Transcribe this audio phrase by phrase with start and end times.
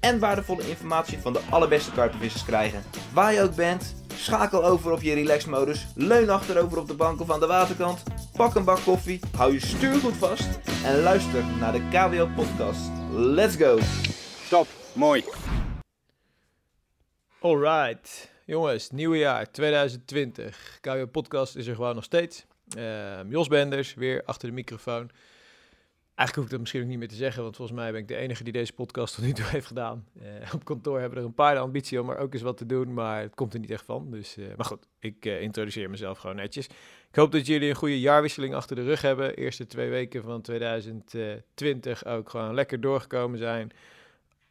[0.00, 2.82] en waardevolle informatie van de allerbeste karpenvissers krijgen.
[3.12, 7.30] Waar je ook bent, schakel over op je relaxmodus, leun achterover op de bank of
[7.30, 8.02] aan de waterkant,
[8.36, 10.48] pak een bak koffie, hou je stuur goed vast
[10.84, 12.90] en luister naar de KWO podcast.
[13.12, 13.78] Let's go!
[14.48, 15.24] Top, mooi.
[17.40, 20.78] Alright, jongens, nieuwe jaar 2020.
[20.80, 22.44] KWO Podcast is er gewoon nog steeds.
[22.76, 25.10] Ehm, Jos Benders, weer achter de microfoon.
[26.18, 28.08] Eigenlijk hoef ik dat misschien ook niet meer te zeggen, want volgens mij ben ik
[28.08, 30.06] de enige die deze podcast tot nu toe heeft gedaan.
[30.20, 32.66] Eh, op kantoor hebben er een paar de ambitie om er ook eens wat te
[32.66, 34.10] doen, maar het komt er niet echt van.
[34.10, 36.66] Dus, eh, maar goed, ik eh, introduceer mezelf gewoon netjes.
[37.08, 39.34] Ik hoop dat jullie een goede jaarwisseling achter de rug hebben.
[39.36, 43.70] Eerste twee weken van 2020 ook gewoon lekker doorgekomen zijn.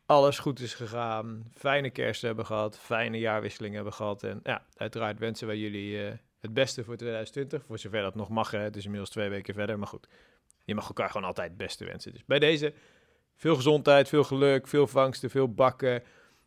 [0.05, 1.51] Alles goed is gegaan.
[1.53, 2.79] Fijne kerst hebben gehad.
[2.79, 4.23] Fijne jaarwisseling hebben gehad.
[4.23, 5.97] En ja, uiteraard wensen wij jullie
[6.39, 7.63] het beste voor 2020.
[7.65, 8.51] Voor zover dat nog mag.
[8.51, 8.59] Hè.
[8.59, 9.77] Het is inmiddels twee weken verder.
[9.77, 10.07] Maar goed,
[10.67, 12.11] je mag elkaar gewoon altijd het beste wensen.
[12.11, 12.73] Dus bij deze
[13.35, 16.03] veel gezondheid, veel geluk, veel vangsten, veel bakken.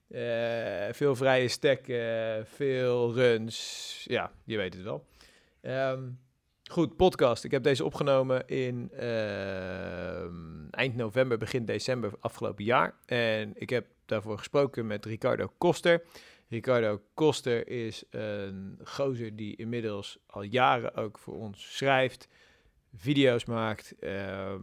[0.08, 4.04] eh, veel vrije stekken, veel runs.
[4.08, 5.06] Ja, je weet het wel.
[5.60, 6.08] Ehm,
[6.70, 7.44] goed, podcast.
[7.44, 12.94] Ik heb deze opgenomen in ehm, eind november, begin december afgelopen jaar.
[13.06, 16.02] En ik heb daarvoor gesproken met Ricardo Koster.
[16.48, 22.28] Ricardo Koster is een gozer die inmiddels al jaren ook voor ons schrijft,
[22.96, 23.94] video's maakt.
[24.00, 24.60] Ehm,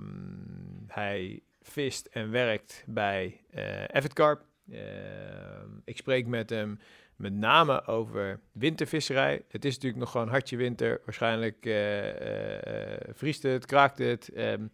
[0.88, 4.46] hij vist en werkt bij eh Avid Carp.
[4.72, 6.80] Ehm, ik spreek met hem
[7.18, 9.42] met name over wintervisserij.
[9.50, 11.02] Het is natuurlijk nog gewoon hartje winter.
[11.06, 14.30] Waarschijnlijk eh, eh, eh, vriest het, kraakt het.
[14.30, 14.68] Ehm,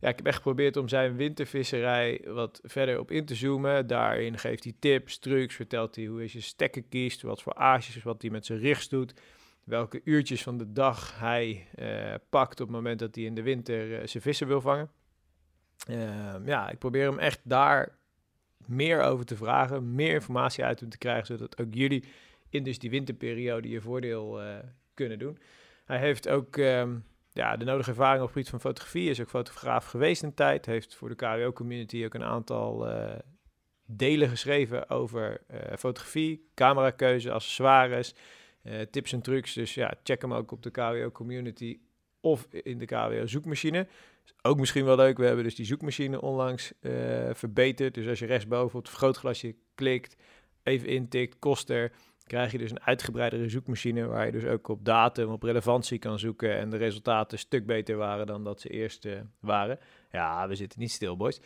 [0.00, 3.86] ja, ik heb echt geprobeerd om zijn wintervisserij wat verder op in te zoomen.
[3.86, 8.02] Daarin geeft hij tips, trucs, vertelt hij hoe hij zijn stekken kiest, wat voor aasjes,
[8.02, 9.14] wat hij met zijn richts doet,
[9.68, 13.42] welke uurtjes van de dag hij eh, pakt op het moment dat hij in de
[13.42, 14.90] winter eh, zijn vissen wil vangen.
[15.88, 17.98] Ehm, ja, ik probeer hem echt daar
[18.66, 22.04] meer over te vragen, meer informatie uit hem te krijgen, zodat ook jullie
[22.48, 24.56] in dus die winterperiode je voordeel eh,
[24.94, 25.38] kunnen doen.
[25.84, 26.98] Hij heeft ook ehm,
[27.32, 30.66] ja, de nodige ervaring op het gebied van fotografie, is ook fotograaf geweest een tijd,
[30.66, 32.86] heeft voor de KWO-community ook een aantal
[33.86, 35.40] delen geschreven over
[35.78, 38.14] fotografie, camerakeuze, accessoires,
[38.62, 39.52] eh, tips en trucs.
[39.52, 41.78] Dus ja, check hem ook op de KWO-community
[42.20, 43.86] of in de KWO-zoekmachine.
[44.24, 45.18] Is ook misschien wel leuk.
[45.18, 46.92] We hebben dus die zoekmachine onlangs eh,
[47.32, 47.94] verbeterd.
[47.94, 50.16] Dus als je rechtsboven op het vergrootglasje klikt,
[50.62, 51.92] even intikt, koster,
[52.28, 56.18] krijg je dus een uitgebreidere zoekmachine waar je dus ook op datum, op relevantie kan
[56.18, 59.78] zoeken en de resultaten een stuk beter waren dan dat ze eerst eh, waren.
[60.10, 61.40] Ja, we zitten niet stil, boys.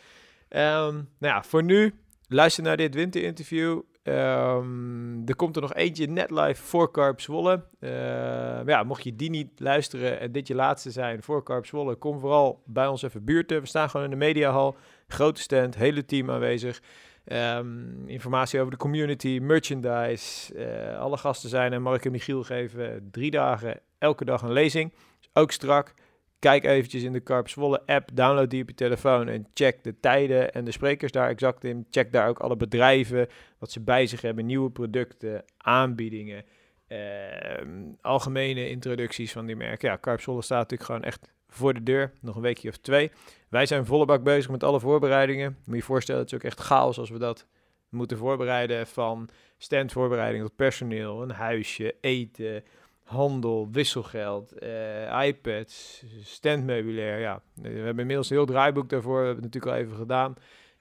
[0.47, 1.93] Ehm, nou ja, voor nu,
[2.33, 3.81] luister naar dit winterinterview.
[4.03, 7.63] Ehm, er komt er nog eentje net live voor Carp Zwolle.
[7.79, 11.95] Ehm, ja, mocht je die niet luisteren en dit je laatste zijn voor Carp Zwolle,
[11.95, 13.61] kom vooral bij ons even buurten.
[13.61, 14.75] We staan gewoon in de mediahal,
[15.07, 16.81] grote stand, hele team aanwezig.
[17.25, 23.07] Ehm, informatie over de community, merchandise, eh, alle gasten zijn en Mark en Michiel geven
[23.11, 24.93] drie dagen, elke dag een lezing.
[25.33, 25.93] Ook strak.
[26.43, 29.99] Kijk eventjes in de Carp Zwolle app, download die op je telefoon en check de
[29.99, 31.85] tijden en de sprekers daar exact in.
[31.89, 33.27] Check daar ook alle bedrijven,
[33.57, 36.45] wat ze bij zich hebben, nieuwe producten, aanbiedingen,
[36.87, 39.89] ehm, algemene introducties van die merken.
[39.89, 43.11] Ja, Carp Zwolle staat natuurlijk gewoon echt voor de deur, nog een weekje of twee.
[43.49, 45.51] Wij zijn volle bak bezig met alle voorbereidingen.
[45.57, 47.47] Moet je je voorstellen, het is ook echt chaos als we dat
[47.89, 52.63] moeten voorbereiden van standvoorbereiding tot personeel, een huisje, eten,
[53.13, 57.19] handel, wisselgeld, eh, iPads, standmeubilair.
[57.19, 59.19] Ja, we hebben inmiddels een heel draaiboek daarvoor.
[59.19, 60.35] We hebben het natuurlijk al even gedaan.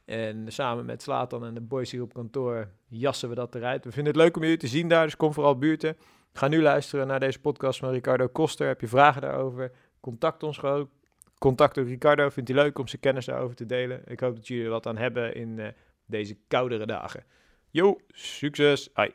[0.05, 3.85] En samen met Slatan en de boys hier op kantoor jassen we dat eruit.
[3.85, 5.97] We vinden het leuk om jullie te zien daar, dus kom vooral buurten.
[6.33, 8.67] Ga nu luisteren naar deze podcast van Ricardo Koster.
[8.67, 9.73] Heb je vragen daarover?
[10.01, 10.91] Contact ons gewoon.
[11.39, 12.29] Contact ook Ricardo.
[12.29, 14.03] Vindt hij leuk om zijn kennis daarover te delen.
[14.07, 15.69] Ik hoop dat jullie er wat aan hebben in eh,
[16.07, 17.25] deze koudere dagen.
[17.71, 18.95] Yo, succes.
[18.95, 19.15] Ai.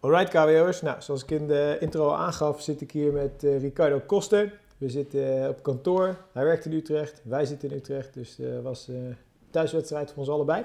[0.00, 3.60] Alright KWO'ers, nou zoals ik in de intro al aangaf zit ik hier met eh,
[3.60, 4.60] Ricardo Koster.
[4.76, 8.62] We zitten eh, op kantoor, hij werkt in Utrecht, wij zitten in Utrecht, dus het
[8.62, 9.16] was een
[9.50, 10.64] thuiswedstrijd voor ons allebei.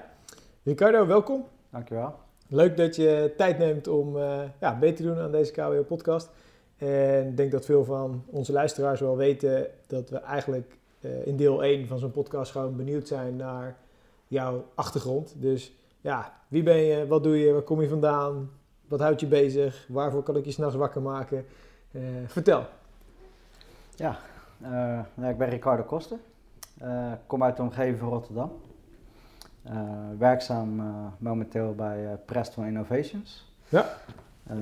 [0.63, 1.45] Ricardo, welkom.
[1.69, 2.15] Dankjewel.
[2.47, 6.29] Leuk dat je tijd neemt om eh, ja, mee te doen aan deze KWO podcast.
[6.77, 11.35] En ik denk dat veel van onze luisteraars wel weten dat we eigenlijk eh, in
[11.35, 13.77] deel 1 van zo'n podcast gewoon benieuwd zijn naar
[14.27, 15.33] jouw achtergrond.
[15.37, 18.49] Dus ja, wie ben je, wat doe je, waar kom je vandaan,
[18.93, 21.45] wat houdt je bezig, waarvoor kan ik je s'nachts wakker maken?
[21.91, 22.65] Eh, vertel.
[23.95, 24.17] Ja,
[24.61, 26.17] eh, nou, ik ben Ricardo Koster.
[26.77, 28.51] Eh, Ik kom uit de omgeving van Rotterdam.
[29.63, 29.73] Eh,
[30.17, 30.85] werkzaam eh,
[31.17, 33.51] momenteel bij eh, Preston Innovations.
[33.69, 33.97] Ja.
[34.47, 34.55] Eh,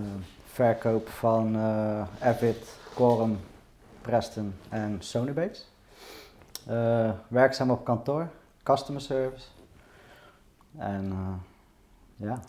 [0.45, 3.37] verkoop van eh Avid, Quorum,
[4.01, 5.63] Preston en Sonybase.
[6.67, 8.27] Eh, werkzaam op kantoor,
[8.63, 9.47] customer service.
[10.77, 12.39] En eh, ja,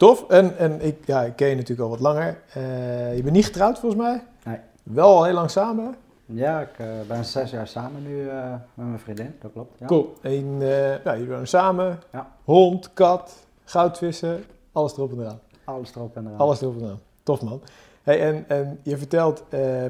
[0.00, 0.24] Tof.
[0.28, 2.40] En, en ik, ja, ik ken je natuurlijk al wat langer.
[2.52, 4.22] Eh, je bent niet getrouwd volgens mij?
[4.44, 4.58] Nee.
[4.82, 5.96] Wel al heel lang samen?
[6.26, 9.78] ja ik eh, ben zes jaar samen nu eh, met mijn vriendin, dat klopt.
[9.78, 9.86] Ja.
[9.86, 10.14] Cool.
[10.22, 10.60] En
[11.04, 11.98] ja, jullie wonen samen.
[12.12, 12.32] Ja.
[12.44, 15.40] Hond, kat, goudvissen, alles erop en eraan.
[15.64, 16.38] Alles erop en eraan.
[16.38, 17.00] Alles erop en eraan.
[17.22, 17.62] Tof man.
[18.02, 19.44] Hey, en, en je vertelt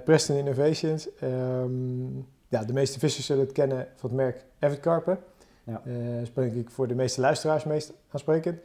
[0.04, 1.08] Preston Innovations.
[1.14, 2.16] ehm,
[2.48, 5.18] ja, de meeste vissers zullen het kennen van het merk Avid Carpen.
[5.64, 5.82] Ja.
[6.24, 8.60] Spreek ik voor de meeste luisteraars meest aansprekend.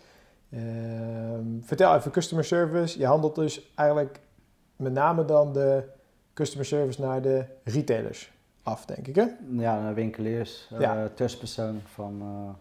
[0.55, 2.99] Ehm, vertel even customer service.
[2.99, 4.19] Je handelt dus eigenlijk
[4.75, 5.83] met name dan de
[6.33, 8.31] customer service naar de retailers
[8.63, 9.25] af, denk ik hè?
[9.49, 11.09] Ja, de winkeliers, eh, Ja.
[11.13, 12.53] tussenpersoon van, eh,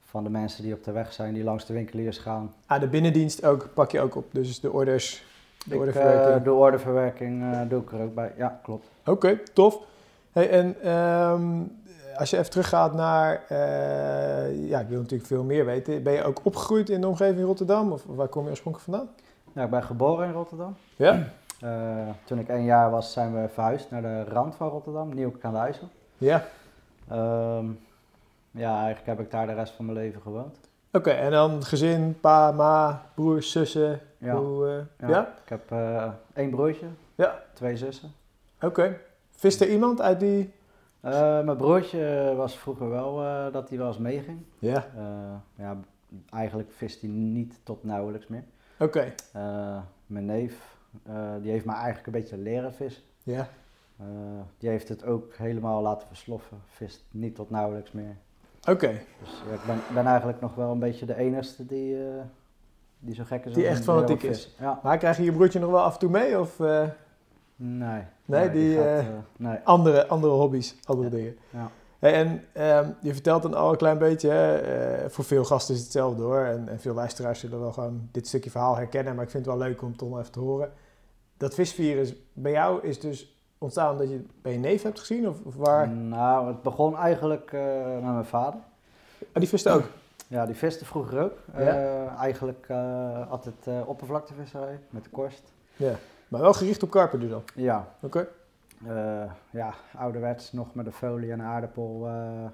[0.00, 2.54] van de mensen die op de weg zijn, die langs de winkeliers gaan.
[2.66, 4.24] Ah, de binnendienst ook, pak je ook op.
[4.32, 5.24] Dus de orders,
[5.66, 6.36] de Ik, orderverwerking.
[6.36, 8.32] eh, de orderverwerking doe ik er ook bij.
[8.36, 8.86] Ja, klopt.
[9.06, 9.78] Oké, tof.
[10.32, 11.60] Hey, en ehm,
[12.16, 16.02] als je even teruggaat naar, eh, ja, ik wil natuurlijk veel meer weten.
[16.02, 17.92] Ben je ook opgegroeid in de omgeving Rotterdam?
[17.92, 19.14] Of waar kom je oorspronkelijk vandaan?
[19.54, 20.76] Ja, ik ben geboren in Rotterdam.
[20.96, 21.22] Ja?
[21.60, 25.44] Eh, toen ik één jaar was, zijn we verhuisd naar de rand van Rotterdam, Nieuwkerk
[25.44, 25.88] aan de IJssel.
[26.18, 26.44] Ja.
[27.08, 27.66] Ehm,
[28.50, 30.56] ja, eigenlijk heb ik daar de rest van mijn leven gewoond.
[30.92, 34.00] Oké, en dan gezin, pa, ma, broers, zussen.
[34.18, 34.34] Ja.
[34.34, 34.66] Hoe,
[34.98, 35.14] eh, Ja.
[35.14, 35.34] ja?
[35.44, 35.72] Ik heb
[36.34, 37.42] één broertje, Ja.
[37.52, 38.12] twee zussen.
[38.60, 38.96] Oké.
[39.30, 40.52] Vist er iemand uit die...
[41.02, 44.42] Eh, mijn broertje was vroeger wel eh, dat hij wel eens meeging.
[44.58, 44.86] Ja.
[44.96, 45.34] Eh,
[45.64, 45.76] ja,
[46.30, 48.44] eigenlijk vist hij niet tot nauwelijks meer.
[48.78, 49.14] Oké.
[50.06, 50.76] Mijn neef,
[51.40, 53.02] die heeft mij eigenlijk een beetje leren vissen.
[53.22, 53.48] Ja.
[54.58, 56.58] Die heeft het ook helemaal laten versloffen.
[56.66, 58.16] Vist niet tot nauwelijks meer.
[58.68, 59.00] Oké.
[59.20, 61.96] Dus ja, ik ben, ben eigenlijk nog wel een beetje de enige die,
[62.98, 63.54] die zo gek is.
[63.54, 64.54] Die echt fanatiek is.
[64.58, 66.40] Ja, Maar krijg je je broertje nog wel af en toe mee?
[66.40, 66.56] Of
[67.62, 68.02] nee.
[68.24, 69.06] Nee, die, gaat, eh, eh,
[69.36, 69.58] nee.
[69.64, 71.16] andere, andere hobby's, andere Ja.
[71.16, 71.36] dingen?
[71.50, 71.70] Ja.
[71.98, 75.74] Hey, en ehm, je vertelt dan al een klein beetje, hè, eh, voor veel gasten
[75.74, 76.44] is het hetzelfde hoor.
[76.44, 79.14] En, en veel luisteraars zullen wel gewoon dit stukje verhaal herkennen.
[79.14, 80.72] Maar ik vind het wel leuk om het toch even te horen.
[81.36, 85.28] Dat visvirus bij jou is dus ontstaan dat je het bij je neef hebt gezien?
[85.28, 85.88] Of, of waar?
[85.88, 87.62] Nou, het begon eigenlijk eh,
[87.92, 88.60] met mijn vader.
[89.20, 89.84] Oh, die viste ook?
[90.28, 91.38] Ja, die viste vroeger ook.
[91.52, 91.60] Ja?
[91.60, 92.66] Eh, eigenlijk
[93.28, 95.42] altijd oppervlaktevisserij met de korst.
[95.76, 95.94] Ja.
[96.32, 97.42] Maar wel gericht op karpen dus dan?
[97.54, 98.28] Ja, Oké.
[98.86, 102.46] eh, ja, ouderwets nog met de folie en aardappel, eh,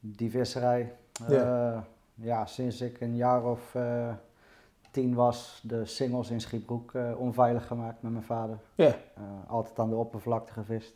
[0.00, 0.94] die visserij.
[1.28, 1.72] Ja.
[1.74, 1.80] Eh,
[2.14, 3.76] ja, sinds ik een jaar of
[4.90, 8.58] tien was, de singles in Schiebroek onveilig gemaakt met mijn vader.
[8.74, 8.94] Ja.
[9.46, 10.94] Altijd aan de oppervlakte gevist.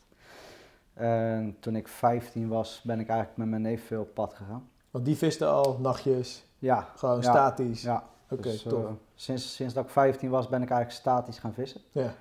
[0.95, 4.69] En toen ik 15 was, ben ik eigenlijk met mijn neef veel op pad gegaan.
[4.91, 7.23] Want die viste al nachtjes, Ja, gewoon Ja.
[7.23, 7.83] statisch.
[7.83, 8.05] ja.
[8.39, 8.85] Oké, dus, tof.
[8.85, 11.81] eh, sinds, sinds dat ik 15 was, ben ik eigenlijk statisch gaan vissen.
[11.91, 12.15] Ja.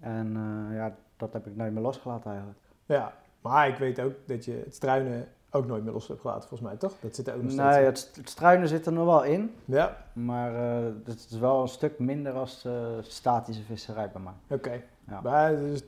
[0.00, 0.36] En
[0.70, 2.58] eh, ja, dat heb ik nooit meer losgelaten eigenlijk.
[2.86, 3.12] ja.
[3.40, 6.68] Maar ik weet ook dat je het struinen ook nooit meer los hebt gelaten, volgens
[6.70, 6.92] mij, toch?
[7.00, 9.54] Dat zit er ook nog steeds Nee, het, het struinen zit er nog wel in,
[9.64, 14.32] Ja, maar eh, het is wel een stuk minder als eh, statische visserij bij mij.
[14.58, 14.82] oké.
[15.08, 15.20] Ja.
[15.20, 15.82] Maar het is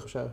[0.00, 0.30] 80-20 of zo.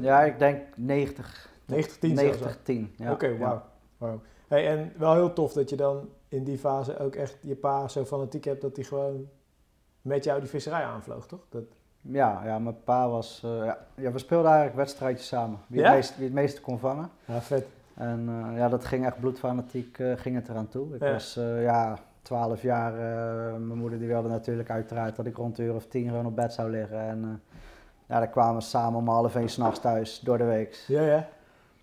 [0.00, 2.94] Ja, ik denk 90, 90, 10 zelfs 90, 10.
[2.96, 3.12] Ja.
[3.12, 3.62] Oké, wauw.
[3.98, 4.20] wauw.
[4.48, 7.88] Hey, en wel heel tof dat je dan in die fase ook echt je pa
[7.88, 9.28] zo fanatiek hebt dat hij gewoon
[10.02, 11.40] met jou die visserij aanvloog, toch?
[11.48, 11.62] Dat,
[12.00, 13.40] Ja, ja, mijn pa was...
[13.44, 15.58] eh, ja, ja, we speelden eigenlijk wedstrijdjes samen.
[15.66, 15.86] Wie, Ja?
[15.86, 17.10] het, meest, wie het meeste kon vangen.
[17.24, 17.66] ja, vet.
[17.94, 20.94] En eh, ja, dat ging echt bloedfanatiek, eh, ging het eraan toe.
[20.94, 21.12] Ik Ja.
[21.12, 22.92] was ja, 12 jaar.
[23.60, 26.36] mijn moeder die wilde natuurlijk uiteraard dat ik rond de uur of 10 gewoon op
[26.36, 27.00] bed zou liggen.
[27.00, 27.42] En
[28.06, 30.84] ja, dan kwamen we samen om half één s'nachts thuis door de week.
[30.86, 31.28] Ja, ja.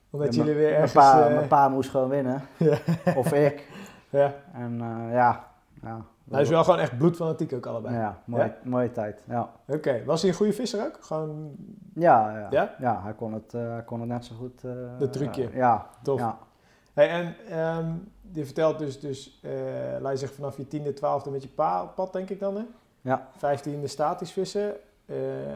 [0.09, 0.93] Omdat jullie weer mijn ergens...
[0.93, 2.41] pa, eh, mijn pa moest gewoon winnen.
[2.57, 2.77] Ja.
[3.15, 3.67] Of ik.
[4.09, 4.33] Ja.
[4.53, 5.47] En eh, ja,
[5.81, 6.01] ja.
[6.29, 7.95] Hij is wel gewoon echt bloedfanatiek ook allebei.
[7.95, 8.55] Ja, mooie, Ja?
[8.63, 9.23] mooie tijd.
[9.27, 9.49] Ja.
[9.67, 10.97] Oké, was hij een goede visser ook?
[11.01, 11.55] Gewoon
[11.93, 12.47] Ja, ja.
[12.49, 12.75] Ja?
[12.79, 13.01] ja?
[13.03, 14.63] hij, kon het, eh, hij kon het net zo goed.
[14.63, 15.49] eh, Dat trucje.
[15.53, 16.19] ja, tof.
[16.19, 16.37] ja.
[16.93, 17.91] Hey, en ehm,
[18.31, 19.41] je vertelt dus, dus
[19.99, 22.63] laat je vanaf je tiende, twaalfde met je pa op pad, denk ik dan, hè?
[23.01, 23.27] Ja.
[23.37, 24.73] Vijftiende statisch vissen.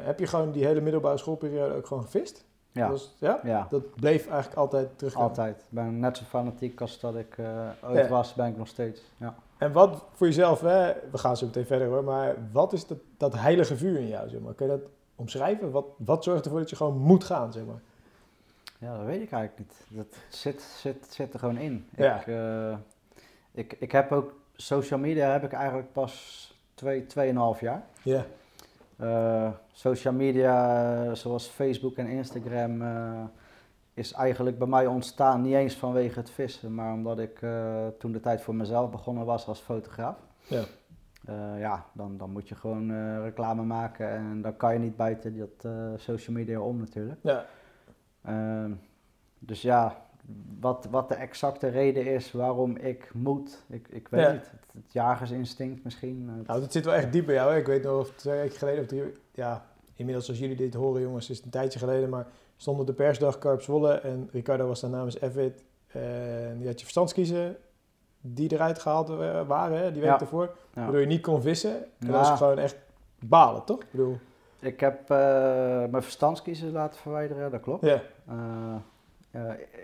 [0.03, 2.45] Heb je gewoon die hele middelbare schoolperiode ook gewoon gevist?
[2.73, 3.39] Ja, ja?
[3.43, 3.67] ja.
[3.69, 5.15] Dat bleef eigenlijk altijd terug.
[5.15, 5.57] Altijd.
[5.57, 8.07] Ik ben net zo fanatiek als dat ik eh, ooit Ja.
[8.07, 9.01] was, ben ik nog steeds.
[9.17, 9.35] Ja.
[9.57, 12.97] En wat voor jezelf, hè, we gaan zo meteen verder hoor, maar wat is dat,
[13.17, 14.53] dat heilige vuur in jou, zeg maar?
[14.53, 15.71] Kun je dat omschrijven?
[15.71, 17.81] Wat, wat zorgt ervoor dat je gewoon moet gaan, zeg maar?
[18.77, 19.85] ja, dat weet ik eigenlijk niet.
[19.97, 21.87] Dat zit, zit, zit er gewoon in.
[21.95, 22.19] Ja.
[22.19, 22.77] Ik, eh,
[23.51, 27.83] Ik, ik heb ook social media heb ik eigenlijk pas twee, tweeënhalf jaar.
[28.01, 28.25] Ja.
[29.03, 33.23] Eh, social media eh, zoals Facebook en Instagram eh,
[33.93, 37.39] is eigenlijk bij mij ontstaan niet eens vanwege het vissen, maar omdat ik
[37.99, 40.17] toen de tijd voor mezelf begonnen was als fotograaf.
[40.47, 40.63] Ja.
[41.57, 45.71] Ja, dan, dan moet je gewoon reclame maken en dan kan je niet buiten dat
[46.01, 47.19] social media om natuurlijk.
[47.21, 47.45] Ja.
[48.21, 48.71] Ehm,
[49.39, 50.02] dus ja,
[50.59, 54.31] wat, wat de exacte reden is waarom ik moet, ik, ik weet Ja.
[54.31, 54.51] niet.
[54.51, 56.25] Het, het jagersinstinct misschien.
[56.29, 57.51] eh, Nou, dat zit wel echt diep bij jou.
[57.51, 57.57] Hè?
[57.57, 59.65] Ik weet nog, of twee weken geleden of drie ja,
[59.95, 62.27] inmiddels als jullie dit horen jongens, is het een tijdje geleden, maar
[62.57, 65.63] stond op de persdag Karp Zwolle en Ricardo was daar namens Evid.
[65.87, 67.57] En die had je verstandskiezen
[68.21, 70.19] die eruit gehaald eh, waren, hè, die week Ja.
[70.19, 70.55] ervoor.
[70.73, 70.81] ja.
[70.81, 71.73] Waardoor je niet kon vissen.
[71.99, 72.17] Dat Ja.
[72.17, 72.75] was gewoon echt
[73.19, 73.79] balen, toch?
[73.81, 74.17] Ik bedoel,
[74.59, 75.17] Ik heb eh,
[75.89, 77.85] mijn verstandskiezer laten verwijderen, dat klopt.
[77.85, 78.01] ja.
[78.27, 78.75] Eh, eh,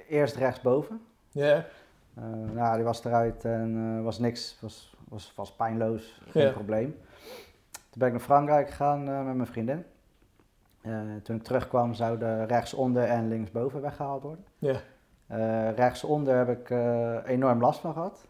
[0.10, 1.02] eerst rechtsboven.
[1.32, 1.66] Ja,
[2.16, 6.98] Eh nou, die was eruit en eh, was niks, was, was, was pijnloos, geen probleem.
[7.72, 9.86] Toen ben ik naar Frankrijk gegaan eh, met mijn vriendin.
[10.82, 10.92] Eh,
[11.24, 14.46] toen ik terugkwam zouden rechtsonder en linksboven weggehaald worden.
[14.58, 14.76] ja.
[15.28, 18.28] Eh, rechtsonder heb ik eh, enorm last van gehad.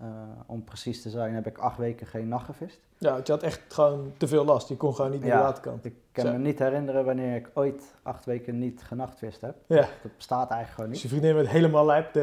[0.00, 0.06] Eh,
[0.46, 2.80] om precies te zijn heb ik acht weken geen nacht gevist.
[2.98, 4.68] ja, je had echt gewoon te veel last.
[4.68, 5.36] Je kon gewoon niet naar Ja.
[5.36, 5.84] de waterkant.
[5.84, 6.32] Ik kan Zo.
[6.32, 9.54] me niet herinneren wanneer ik ooit acht weken niet genachtvist heb.
[9.66, 9.76] Ja.
[10.02, 11.10] Dat bestaat eigenlijk gewoon Dus niet.
[11.12, 12.14] je vriendin werd helemaal lijp.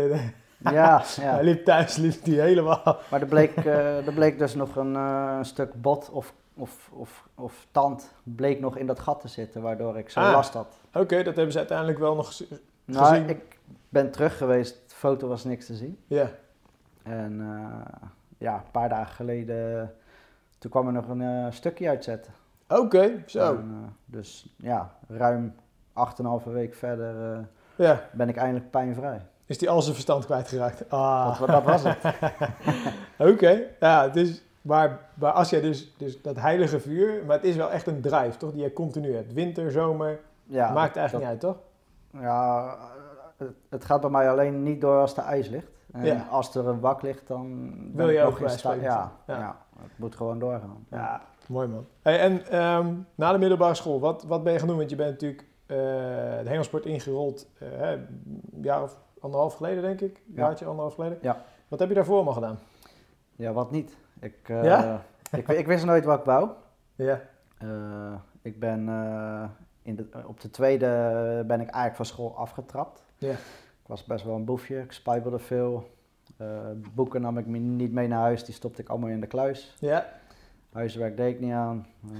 [0.58, 2.98] Ja, Hij liep thuis, liep die helemaal.
[3.12, 6.89] maar er bleek, eh, er bleek dus nog een, eh, een stuk bot of, of,
[6.93, 10.31] of, of tand bleek nog in dat gat te zitten, waardoor ik zo Ah.
[10.31, 10.77] last had.
[10.93, 12.43] Oké, dat hebben ze uiteindelijk wel nog gez-
[12.86, 13.29] Nou, gezien.
[13.29, 13.58] ik
[13.89, 15.98] ben terug geweest, de foto was niks te zien.
[16.08, 16.29] Ja,
[17.03, 17.96] En eh,
[18.38, 19.93] ja, een paar dagen geleden,
[20.58, 22.34] toen kwam er nog een stukje uitzetten.
[22.69, 23.55] Oké, zo.
[23.55, 25.55] En, eh, dus ja, ruim
[25.93, 27.39] 8,5 week verder eh,
[27.75, 29.21] Ja, ben ik eindelijk pijnvrij.
[29.45, 30.89] is die al zijn verstand kwijtgeraakt.
[30.89, 31.39] Ah.
[31.39, 31.97] Dat, dat was het.
[33.33, 37.55] Oké, ja, dus, maar, maar als jij dus, dus dat heilige vuur, maar het is
[37.55, 38.51] wel echt een drive, toch?
[38.51, 39.33] Die je continu hebt.
[39.33, 41.57] Winter, zomer, Ja, maakt eigenlijk niet uit, toch?
[42.21, 42.75] Ja,
[43.38, 45.67] het, het gaat bij mij alleen niet door als er ijs ligt.
[45.91, 46.27] En Ja.
[46.29, 49.38] als er een wak ligt, dan ben Wil je ook bij Ja, ja.
[49.38, 49.57] Ja.
[49.81, 50.85] het moet gewoon doorgaan.
[50.89, 51.86] Ja, mooi man.
[52.01, 54.77] Hey, en ehm, na de middelbare school, wat, wat ben je gaan doen?
[54.77, 58.08] Want je bent natuurlijk eh, de hengelsport ingerold een
[58.62, 60.18] jaar of anderhalf geleden, denk ik.
[60.18, 60.46] Een Ja.
[60.46, 61.18] jaartje, anderhalf geleden.
[61.22, 61.44] Ja.
[61.68, 62.60] Wat heb je daarvoor allemaal gedaan?
[63.36, 63.98] Ja, wat niet.
[64.20, 65.03] Ik, eh, Ja?
[65.32, 66.50] ik, ik wist nooit wat ik wou.
[66.96, 67.22] Ja.
[68.41, 68.79] Ik ben
[69.82, 70.88] in de, op de tweede
[71.48, 73.03] ben ik eigenlijk van school afgetrapt.
[73.18, 73.32] Ja.
[73.32, 75.89] Ik was best wel een boefje, ik spijbelde veel.
[76.94, 79.75] Boeken nam ik me niet mee naar huis, die stopte ik allemaal in de kluis.
[79.79, 80.06] Ja,
[80.71, 81.85] Huiswerk deed ik niet aan.
[82.03, 82.19] Eh,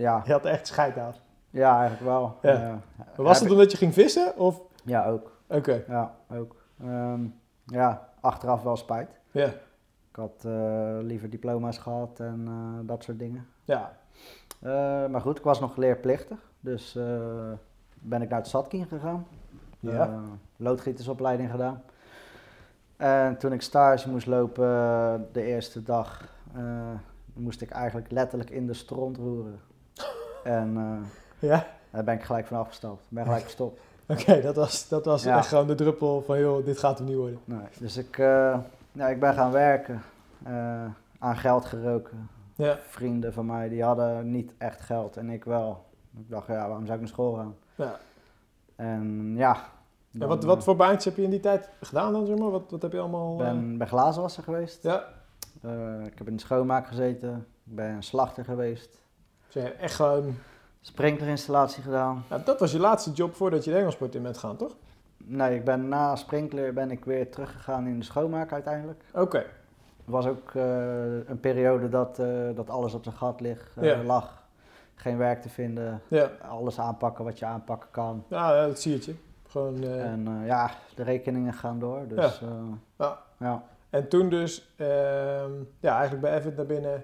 [0.00, 1.14] ja, je had echt scheid aan.
[1.50, 2.38] ja, eigenlijk wel.
[2.42, 2.52] Ja.
[2.52, 4.36] Eh, was het omdat je ging vissen?
[4.36, 4.60] Of?
[4.84, 5.40] Ja, ook.
[5.48, 6.56] Oké, Ja, ook.
[6.80, 7.20] Ehm,
[7.64, 9.10] ja, achteraf wel spijt.
[9.30, 9.46] ja.
[10.10, 12.48] Ik had eh, liever diploma's gehad en
[12.86, 13.46] dat soort dingen.
[13.64, 13.92] Ja,
[15.08, 16.38] maar goed, ik was nog leerplichtig.
[16.60, 16.92] Dus
[17.94, 19.26] ben ik naar het Zatkin gegaan.
[19.80, 20.20] Ja.
[20.56, 21.82] Loodgietersopleiding gedaan.
[22.96, 24.66] En toen ik stage moest lopen
[25.32, 26.28] de eerste dag,
[27.36, 29.60] moest ik eigenlijk letterlijk in de stront roeren.
[30.44, 31.66] En eh, ja.
[31.90, 33.00] daar ben ik gelijk van afgestapt.
[33.00, 33.80] Ik ben gelijk gestopt.
[34.08, 35.36] Oké, dat was, dat was Ja.
[35.36, 37.38] echt gewoon de druppel van, joh, dit gaat hem niet worden.
[37.44, 38.58] Nee, dus ik, eh,
[38.92, 40.02] ja, ik ben gaan werken,
[40.42, 40.84] eh,
[41.18, 42.28] aan geld geroken.
[42.54, 45.84] Ja, Vrienden van mij die hadden niet echt geld en ik wel.
[46.18, 47.54] Ik dacht, ja, waarom zou ik naar school gaan?
[47.74, 47.98] ja.
[48.76, 49.56] En ja.
[50.10, 52.50] Dan, wat, wat voor baantjes heb je in die tijd gedaan dan, zeg maar?
[52.50, 53.32] Wat, wat heb je allemaal...
[53.32, 54.82] Ik ben bij glazenwasser geweest.
[54.82, 55.04] Ja,
[55.62, 57.46] Eh, ik heb in de schoonmaak gezeten.
[57.64, 58.98] Ik ben slachter geweest.
[59.46, 60.36] dus je echt gewoon...
[60.80, 62.24] Sprinklerinstallatie gedaan.
[62.28, 64.76] Nou, dat was je laatste job voordat je de hengelsport in bent gaan, toch?
[65.16, 69.02] Nee, ik ben na sprinkler ben ik weer teruggegaan in de schoonmaak uiteindelijk.
[69.14, 69.44] Oké,
[70.04, 74.02] was ook eh, een periode dat, eh, dat alles op zijn gat ligt, Ja.
[74.02, 74.44] lag.
[74.94, 76.00] Geen werk te vinden.
[76.08, 76.30] ja.
[76.48, 78.24] Alles aanpakken wat je aanpakken kan.
[78.28, 79.14] Ja, dat zie je.
[79.48, 79.84] Gewoon...
[79.84, 82.08] En ja, de rekeningen gaan door.
[82.08, 82.48] Dus ja.
[82.96, 83.18] Ja.
[83.38, 83.62] ja.
[83.96, 87.02] En toen dus, ehm, ja, eigenlijk bij Evid naar binnen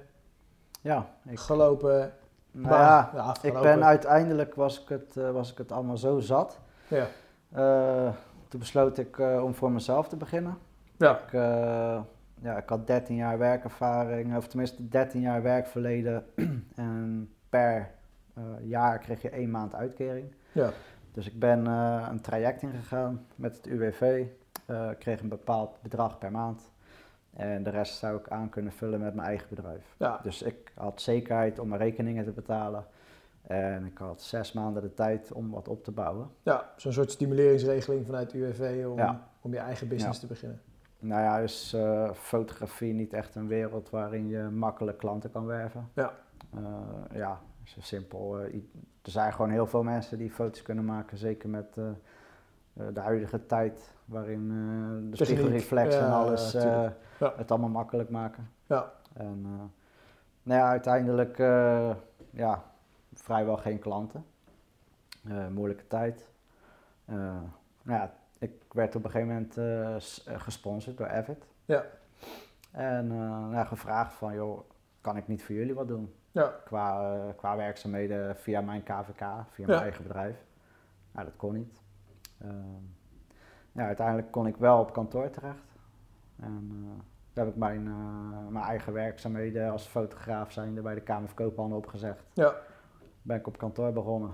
[0.80, 2.12] ja, ik, gelopen.
[2.50, 6.20] nou baan- ja, ik ben uiteindelijk was ik, het, eh, was ik het allemaal zo
[6.20, 6.60] zat.
[6.88, 7.06] Ja.
[7.52, 8.12] Eh,
[8.48, 10.58] toen besloot ik eh, om voor mezelf te beginnen.
[10.96, 11.18] Ja.
[11.18, 11.32] Ik,
[12.42, 16.24] ja, ik had 13 jaar werkervaring, of tenminste 13 jaar werkverleden.
[16.74, 17.90] en per
[18.60, 20.34] jaar kreeg je één maand uitkering.
[20.52, 20.70] Ja.
[21.12, 24.26] Dus ik ben een traject ingegaan met het UWV.
[24.90, 26.71] Ik kreeg een bepaald bedrag per maand.
[27.36, 29.94] En de rest zou ik aan kunnen vullen met mijn eigen bedrijf.
[29.96, 30.20] Ja.
[30.22, 32.84] Dus ik had zekerheid om mijn rekeningen te betalen.
[33.42, 36.28] En ik had zes maanden de tijd om wat op te bouwen.
[36.42, 39.28] Ja, zo'n soort stimuleringsregeling vanuit UWV om, Ja.
[39.40, 40.26] om je eigen business Ja.
[40.26, 40.60] te beginnen.
[40.98, 45.88] Nou ja, is eh, fotografie niet echt een wereld waarin je makkelijk klanten kan werven?
[45.94, 46.12] Ja.
[46.54, 46.62] Eh,
[47.14, 48.38] ja, zo simpel.
[48.38, 48.54] eh,
[49.02, 51.76] er zijn gewoon heel veel mensen die foto's kunnen maken, zeker met
[52.72, 56.86] de huidige tijd waarin eh, de spiegelreflex en alles eh.
[57.18, 57.32] Ja.
[57.36, 58.50] het allemaal makkelijk maken.
[58.66, 58.92] Ja.
[59.12, 59.64] En eh,
[60.42, 61.94] nou ja, uiteindelijk eh,
[62.30, 62.62] ja,
[63.14, 64.24] vrijwel geen klanten.
[65.28, 66.28] Eh, moeilijke tijd.
[67.04, 67.14] Eh,
[67.82, 71.46] nou ja, ik werd op een gegeven moment eh, eh, gesponsord door Avid.
[71.64, 71.84] Ja.
[72.70, 74.60] En eh, nou gevraagd van, joh,
[75.00, 76.14] kan ik niet voor jullie wat doen?
[76.30, 76.52] Ja.
[76.64, 79.66] Qua, eh, qua werkzaamheden via mijn KVK, via Ja.
[79.66, 80.44] mijn eigen bedrijf.
[81.12, 81.80] Nou, dat kon niet.
[82.42, 82.82] Ehm,
[83.72, 85.64] ja, uiteindelijk kon ik wel op kantoor terecht.
[86.40, 87.00] En eh,
[87.32, 91.36] daar heb ik mijn, eh, mijn eigen werkzaamheden als fotograaf zijnde bij de Kamer van
[91.36, 92.22] Koophandel opgezegd.
[92.32, 92.54] Ja.
[93.22, 94.30] Ben ik op kantoor begonnen.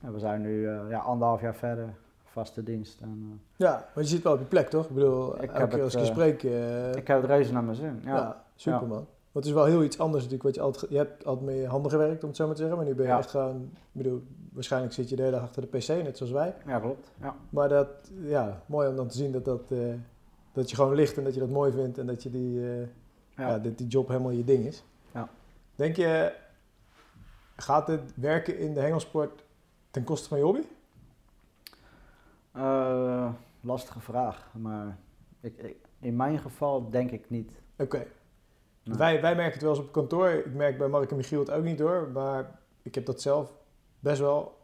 [0.00, 1.88] En we zijn nu eh, ja, anderhalf jaar verder,
[2.24, 3.00] vaste dienst.
[3.00, 4.86] En, Ja, maar je zit wel op je plek, toch?
[4.88, 6.42] Ik bedoel, Ik elke heb keer als ik je spreek...
[6.96, 8.00] ik heb het reuze naar mijn zin.
[8.04, 8.16] Ja.
[8.16, 8.86] ja, super Ja.
[8.86, 9.06] man.
[9.32, 10.90] Want het is wel heel iets anders natuurlijk wat je altijd...
[10.90, 12.78] Je hebt altijd met je handen gewerkt, om het zo maar te zeggen.
[12.78, 13.18] Maar nu ben je Ja.
[13.18, 13.62] echt gewoon...
[13.72, 14.22] Ik bedoel,
[14.52, 16.54] waarschijnlijk zit je de hele dag achter de pc, net zoals wij.
[16.66, 17.10] ja, klopt.
[17.20, 17.36] Ja.
[17.50, 17.88] Maar dat,
[18.22, 19.78] ja, mooi om dan te zien dat, dat, eh,
[20.52, 21.98] dat je gewoon ligt en dat je dat mooi vindt.
[21.98, 22.78] En dat je die, eh,
[23.36, 23.48] ja.
[23.48, 23.58] Ja.
[23.58, 24.84] dat die job helemaal je ding is.
[25.14, 25.28] Ja.
[25.74, 26.32] Denk je,
[27.56, 29.44] gaat het werken in de hengelsport
[29.90, 30.62] ten koste van je hobby?
[32.52, 34.98] Eh, lastige vraag, maar
[35.40, 37.50] ik, ik- in mijn geval denk ik niet.
[37.78, 38.06] Oké.
[38.82, 40.28] Wij, wij merken het wel eens op kantoor.
[40.28, 42.08] Ik merk bij Mark en Michiel het ook niet door.
[42.12, 43.52] Maar ik heb dat zelf
[44.00, 44.58] best wel.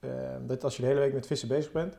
[0.00, 0.10] eh,
[0.46, 1.92] dat als je de hele week met vissen bezig bent,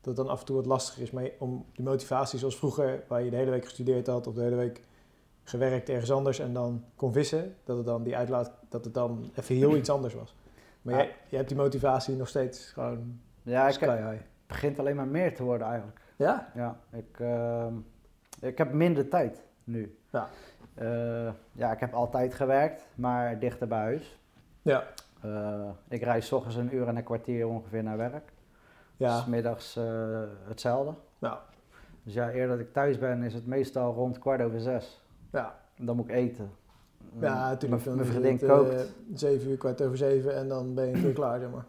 [0.00, 1.10] dat het dan af en toe wat lastiger is.
[1.10, 4.34] Maar je- om die motivatie zoals vroeger, waar je de hele week gestudeerd had of
[4.34, 4.82] de hele week
[5.44, 9.30] gewerkt ergens anders en dan kon vissen, dat het dan die uitlaat, dat het dan
[9.34, 10.34] even heel iets anders was.
[10.82, 14.96] Maar jij, jij hebt die motivatie nog steeds gewoon Ja, ik heb, het begint alleen
[14.96, 16.00] maar meer te worden eigenlijk.
[16.16, 16.50] Ja?
[16.54, 17.74] Ja, ik, ehm,
[18.40, 19.98] ik heb minder tijd nu.
[20.10, 20.28] Ja.
[20.74, 24.18] Eh, ja, ik heb altijd gewerkt, maar dichter bij huis.
[24.62, 24.84] Ja.
[25.20, 28.32] Eh, ik rijd 's ochtends een uur en een kwartier ongeveer naar werk.
[28.96, 29.18] Ja.
[29.18, 29.84] S middags eh,
[30.48, 30.94] hetzelfde.
[32.02, 35.02] Dus ja, eer dat ik thuis ben, is het meestal rond kwart over zes.
[35.32, 35.58] ja.
[35.76, 36.50] Dan moet ik eten.
[37.20, 37.84] Ja, natuurlijk.
[37.84, 38.74] Mijn- vriendin kookt.
[38.74, 38.80] eh,
[39.14, 41.64] zeven uur, kwart over zeven en dan ben je keer klaar, zeg maar.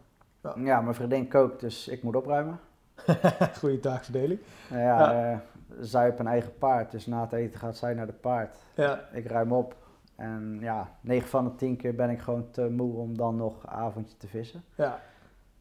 [0.66, 2.60] Ja, mijn vriendin kookt, dus ik moet opruimen.
[3.60, 4.40] Goede taakverdeling.
[4.70, 4.78] Ja,
[5.14, 5.42] Ja.
[5.80, 8.56] zij heeft een eigen paard, dus na het eten gaat zij naar de paard.
[8.76, 9.76] Ja, Ik ruim op.
[10.22, 13.68] En ja, 9 van de 10 keer ben ik gewoon te moe om dan nog
[13.68, 14.64] avondje te vissen.
[14.76, 15.00] ja,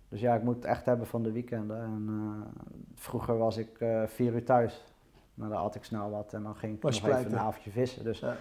[0.09, 1.81] Dus ja, ik moet het echt hebben van de weekenden.
[1.83, 2.63] En eh,
[2.95, 4.85] vroeger was ik eh 4 uur thuis.
[5.35, 7.71] Nou, dan had ik snel wat en dan ging ik Was nog even een avondje
[7.71, 8.05] vissen.
[8.05, 8.37] Dus Ja.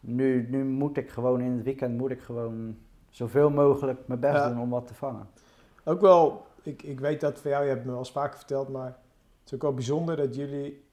[0.00, 2.76] nu, nu moet ik gewoon in het weekend moet ik gewoon
[3.08, 4.48] zoveel mogelijk mijn best Ja.
[4.48, 5.26] doen om wat te vangen.
[5.84, 8.68] ook wel, ik, ik weet dat voor jou, je hebt me wel eens vaker verteld,
[8.68, 8.96] maar het
[9.46, 10.84] is ook wel bijzonder dat jullie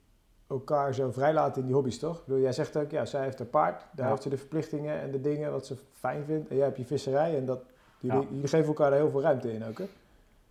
[0.48, 2.18] elkaar zo vrijlaten in die hobby's, toch?
[2.18, 4.12] Ik bedoel, jij zegt ook, ja, zij heeft haar paard, daar Ja.
[4.12, 6.50] heeft ze de verplichtingen en de dingen wat ze fijn vindt.
[6.50, 7.60] En jij hebt je visserij en dat,
[8.00, 8.28] jullie, Ja.
[8.32, 9.86] jullie geven elkaar daar heel veel ruimte in ook, hè?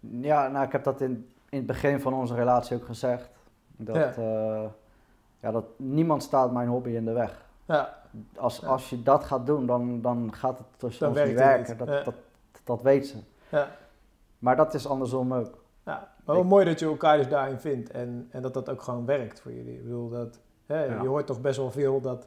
[0.01, 3.29] Ja, nou, ik heb dat in, in het begin van onze relatie ook gezegd.
[3.77, 4.13] Dat, Ja.
[4.17, 4.71] ja.
[5.41, 7.45] ja, dat niemand staat mijn hobby in de weg.
[7.65, 8.03] Ja,
[8.37, 11.77] Als, als je dat gaat doen, dan, dan gaat het tussen ons niet werken.
[11.79, 12.03] Dat, Ja.
[12.03, 12.15] dat,
[12.65, 13.17] dat weet ze.
[13.49, 13.69] ja.
[14.39, 15.65] Maar dat is andersom ook.
[15.87, 18.83] Ja, maar Ik- mooi dat je elkaar dus daarin vindt en, en dat dat ook
[18.83, 19.75] gewoon werkt voor jullie.
[19.75, 21.03] Ik bedoel, dat, hè, Ja.
[21.03, 22.27] je hoort toch best wel veel dat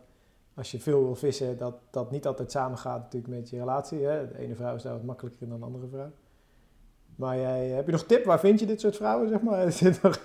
[0.56, 4.06] als je veel wil vissen, dat dat niet altijd samengaat natuurlijk met je relatie.
[4.06, 4.28] Hè.
[4.28, 6.12] De ene vrouw is daar wat makkelijker in dan de andere vrouw.
[7.16, 8.26] Maar jij, heb je nog tip?
[8.26, 9.66] Waar vind je dit soort vrouwen, zeg maar?
[9.80, 10.20] Dit nog,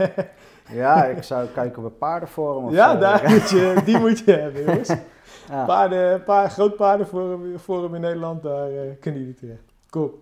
[0.72, 2.64] Ja, ik zou kijken op een paardenforum.
[2.64, 2.98] Of ja, zo.
[2.98, 4.88] daar moet je, die moet je hebben, jongens.
[5.48, 5.64] Ja.
[5.64, 9.62] Paarden, paar, groot paardenforum forum in Nederland, daar eh, kunnen jullie terecht.
[9.90, 10.20] Cool.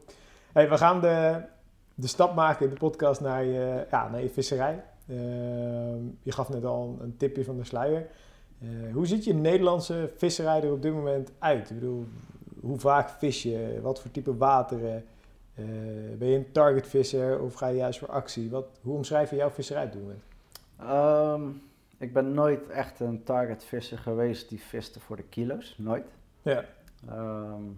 [0.53, 1.41] Hey, we gaan de,
[1.95, 4.85] de stap maken in de podcast naar je, ja, naar je visserij.
[5.09, 8.07] Ehm, je gaf net al een, tipje van de sluier.
[8.59, 11.71] Eh, hoe ziet je Nederlandse visserij er op dit moment uit?
[11.71, 12.07] Ik bedoel,
[12.61, 13.79] hoe vaak vis je?
[13.83, 15.05] Wat voor type wateren?
[15.55, 15.65] Eh,
[16.19, 18.51] ben je een targetvisser of ga je juist voor actie?
[18.51, 20.23] Wat, hoe omschrijf je jouw visserij op dit moment?
[20.79, 21.43] Ehm,
[21.99, 25.75] ik ben nooit echt een targetvisser geweest die viste voor de kilo's.
[25.79, 26.07] Nooit.
[26.43, 26.65] Ja,
[27.09, 27.69] Ehm,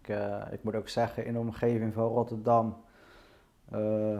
[0.00, 2.76] ik, eh, ik moet ook zeggen, in de omgeving van Rotterdam,
[3.70, 4.18] eh,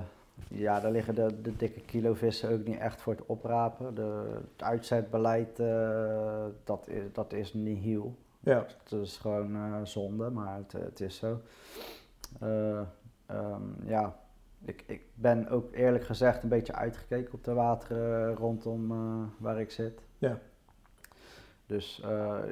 [0.49, 3.95] ja, daar liggen de, de dikke kilovissen ook niet echt voor het oprapen.
[3.95, 8.17] De, het uitzetbeleid, eh, dat, is, dat is nihil.
[8.41, 11.41] ja, Het is gewoon eh, zonde, maar het, het is zo.
[12.41, 12.81] Eh,
[13.27, 14.17] ehm, ja,
[14.65, 18.93] ik, ik ben ook eerlijk gezegd een beetje uitgekeken op de wateren rondom
[19.39, 20.01] waar ik zit.
[20.19, 20.39] Ja.
[21.67, 22.03] Dus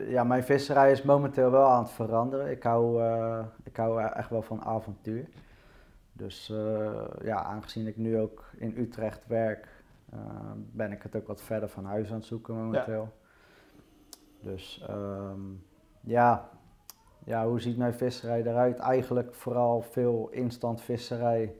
[0.09, 2.51] ja, mijn visserij is momenteel wel aan het veranderen.
[2.51, 3.03] Ik hou,
[3.65, 5.29] ik hou echt wel van avontuur.
[6.17, 9.75] Dus eh, ja, aangezien ik nu ook in Utrecht werk,
[10.11, 10.21] Eh,
[10.55, 13.09] ben ik het ook wat verder van huis aan het zoeken momenteel.
[14.41, 15.41] Dus ehm,
[16.01, 16.49] ja.
[17.25, 18.79] ja, hoe ziet mijn visserij eruit?
[18.79, 21.55] Eigenlijk vooral veel instant visserij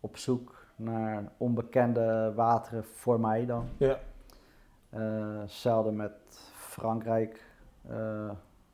[0.00, 3.68] op zoek naar onbekende wateren voor mij dan.
[3.76, 3.98] Ja.
[4.90, 6.12] Eh, zelden met
[6.54, 7.44] Frankrijk.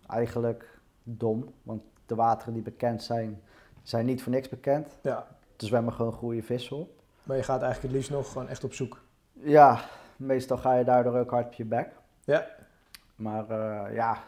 [0.06, 3.40] Eigenlijk dom, want de wateren die bekend zijn,
[3.88, 4.98] zijn niet voor niks bekend.
[5.02, 5.26] ja.
[5.56, 6.90] Er zwemmen gewoon goede vissen op.
[7.22, 9.00] Maar je gaat eigenlijk het liefst nog gewoon echt op zoek.
[9.32, 9.80] Ja,
[10.16, 11.88] meestal ga je daardoor ook hard op je bek.
[12.24, 12.46] Ja.
[13.16, 14.22] Maar eh, ja,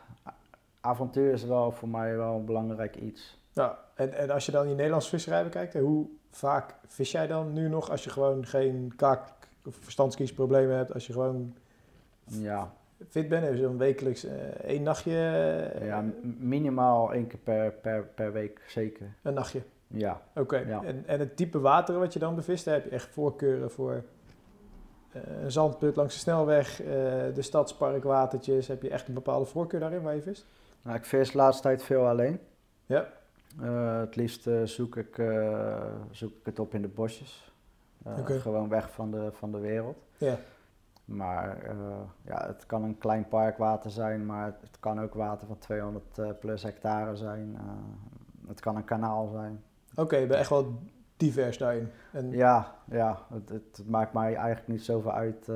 [0.81, 3.39] avontuur is wel voor mij wel een belangrijk iets.
[3.53, 7.27] Ja, en, en als je dan je Nederlandse visserij bekijkt, hè, hoe vaak vis jij
[7.27, 9.33] dan nu nog als je gewoon geen kaak-
[9.67, 11.55] of verstandskiesproblemen hebt, als je gewoon
[12.25, 12.73] Ja,
[13.09, 14.35] fit heb je dan wekelijks eh,
[14.65, 15.17] één nachtje,
[15.75, 16.05] eh, ja
[16.39, 19.07] minimaal één keer per, per, per week zeker.
[19.23, 19.63] een nachtje.
[19.87, 20.83] Ja, Oké, Ja.
[20.85, 24.03] en, en het type wateren wat je dan bevist, daar heb je echt voorkeuren voor
[25.13, 26.77] eh, een zandput langs de snelweg,
[27.35, 30.47] de stadsparkwatertjes, heb je echt een bepaalde voorkeur daarin waar je vist?
[30.83, 32.41] nou, ik vis de laatste tijd veel alleen.
[32.87, 33.09] Ja.
[34.01, 35.23] Het liefst zoek, ik,
[36.11, 37.53] zoek ik het op in de bosjes.
[38.25, 39.97] Gewoon weg van de, van de wereld.
[40.17, 40.39] Ja.
[41.09, 41.77] Maar eh,
[42.23, 46.31] ja, het kan een klein parkwater zijn, maar het, kan ook water van 200 eh,
[46.41, 47.57] plus hectare zijn.
[47.57, 49.63] Eh, het kan een kanaal zijn.
[49.95, 50.79] Oké, je bent echt wel
[51.17, 51.91] divers daarin.
[52.13, 55.51] En, Ja, ja het, het maakt mij eigenlijk niet zoveel uit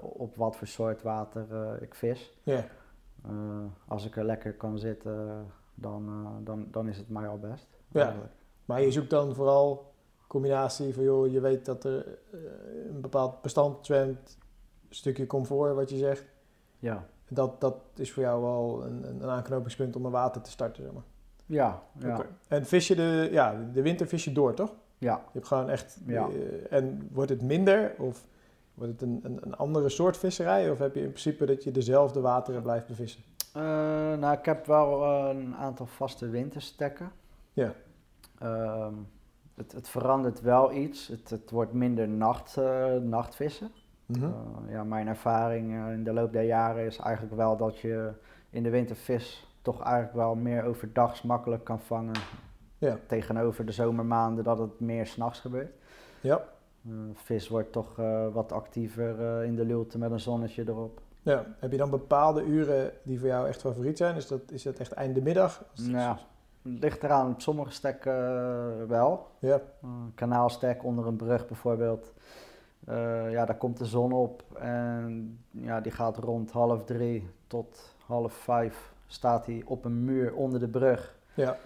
[0.00, 1.46] op wat voor soort water
[1.82, 2.38] ik vis.
[2.42, 2.64] ja.
[3.88, 7.66] Als ik er lekker kan zitten, dan, dan, dan is het mij al best.
[7.88, 8.02] Ja.
[8.02, 8.32] eigenlijk.
[8.64, 9.92] Maar je zoekt dan vooral
[10.26, 12.18] combinatie van, joh, je weet dat er
[12.88, 14.38] een bepaald bestand zwemt,
[14.96, 16.24] stukje comfort, wat je zegt.
[16.78, 20.82] Ja, Dat, dat is voor jou wel een, een aanknopingspunt om een water te starten,
[20.82, 21.02] zeg maar.
[21.46, 22.14] ja, ja.
[22.18, 22.26] Oké.
[22.48, 24.74] En vis je de, ja, de winter vis je door, toch?
[24.98, 25.14] ja.
[25.14, 26.28] Je hebt gewoon echt, Ja.
[26.28, 28.26] eh, en wordt het minder of
[28.74, 30.70] wordt het een, een, een andere soort visserij?
[30.70, 33.22] Of heb je in principe dat je dezelfde wateren blijft bevissen?
[33.52, 33.62] Eh,
[34.18, 37.12] nou, ik heb wel eh, een aantal vaste winterstekken.
[37.52, 37.72] Ja.
[38.38, 38.94] Ehm,
[39.54, 41.06] het, het verandert wel iets.
[41.08, 42.96] Het, het wordt minder nacht, eh,
[44.06, 44.24] Mhm.
[44.24, 48.12] Eh, ja, mijn ervaring eh, in de loop der jaren is eigenlijk wel dat je
[48.50, 52.14] in de winter vis toch eigenlijk wel meer overdags makkelijk kan vangen.
[52.78, 52.98] Ja.
[53.06, 55.74] Tegenover de zomermaanden dat het meer s'nachts gebeurt.
[56.20, 56.44] Ja.
[56.84, 57.96] Eh, vis wordt toch
[58.32, 61.00] wat actiever in de luwte met een zonnetje erop.
[61.22, 61.44] ja.
[61.58, 64.16] Heb je dan bepaalde uren die voor jou echt favoriet zijn?
[64.16, 65.64] Is dat, is dat echt einde middag?
[65.74, 66.18] Ja,
[66.62, 67.30] het ligt eraan.
[67.30, 69.26] Op sommige stekken wel.
[69.38, 69.60] Ja.
[69.82, 72.12] Een kanaalstek onder een brug bijvoorbeeld.
[72.84, 77.94] Eh, ja, daar komt de zon op en ja, die gaat rond half drie tot
[78.06, 81.16] half vijf staat hij op een muur onder de brug.
[81.34, 81.56] Ja.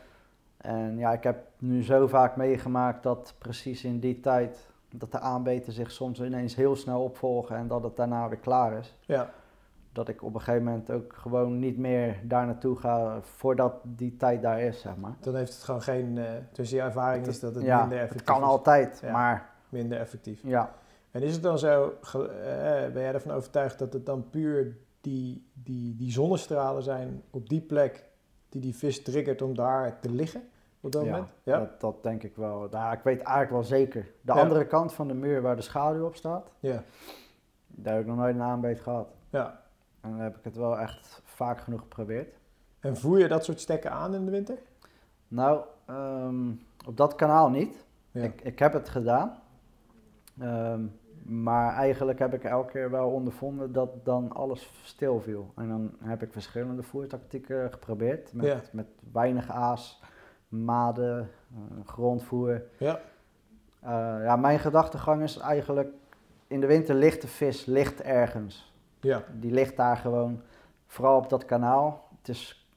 [0.57, 5.21] En ja, ik heb nu zo vaak meegemaakt dat precies in die tijd dat de
[5.21, 8.97] aanbeten zich soms ineens heel snel opvolgen en dat het daarna weer klaar is.
[9.01, 9.31] Ja.
[9.93, 14.17] Dat ik op een gegeven moment ook gewoon niet meer daar naartoe ga voordat die
[14.17, 15.13] tijd daar is, zeg maar.
[15.21, 18.07] Dan heeft het gewoon geen, eh tussen je ervaring is dat het ja, minder het
[18.07, 18.49] effectief kan is.
[18.49, 19.13] altijd, Ja.
[19.13, 20.41] maar Minder effectief.
[20.45, 20.71] ja.
[21.11, 24.77] En is het dan zo, ge- eh, ben jij ervan overtuigd dat het dan puur
[25.01, 28.09] die, die, die zonnestralen zijn op die plek
[28.49, 30.43] die die vis triggert om daar te liggen
[30.81, 31.29] op dat Ja, moment?
[31.43, 31.59] Ja.
[31.59, 32.69] Dat, dat denk ik wel.
[32.71, 34.03] Nou, ik weet eigenlijk wel zeker.
[34.21, 34.41] De Ja.
[34.41, 36.83] andere kant van de muur waar de schaduw op staat, Ja.
[37.67, 39.09] daar heb ik nog nooit een aanbeet gehad.
[39.31, 39.61] ja.
[40.01, 42.35] En dan heb ik het wel echt vaak genoeg geprobeerd.
[42.81, 44.59] En voer je dat soort stekken aan in de winter?
[45.29, 46.51] Nou, ehm,
[46.87, 47.85] op dat kanaal niet.
[48.11, 48.23] Ja.
[48.23, 49.39] Ik, ik heb het gedaan.
[50.41, 50.85] Ehm,
[51.31, 55.53] maar eigenlijk heb ik elke keer wel ondervonden dat dan alles stil viel.
[55.57, 58.33] En dan heb ik verschillende voertactieken geprobeerd.
[58.33, 58.61] Met, Ja.
[58.73, 60.03] met weinig aas,
[60.49, 62.63] maden, eh, grondvoer.
[62.79, 63.01] Ja.
[63.81, 63.91] Eh,
[64.25, 65.89] ja, mijn gedachtegang is eigenlijk,
[66.47, 68.73] in de winter ligt de vis ligt ergens.
[69.01, 69.23] Ja.
[69.33, 70.41] Die ligt daar gewoon,
[70.87, 72.09] vooral op dat kanaal.
[72.19, 72.69] Het is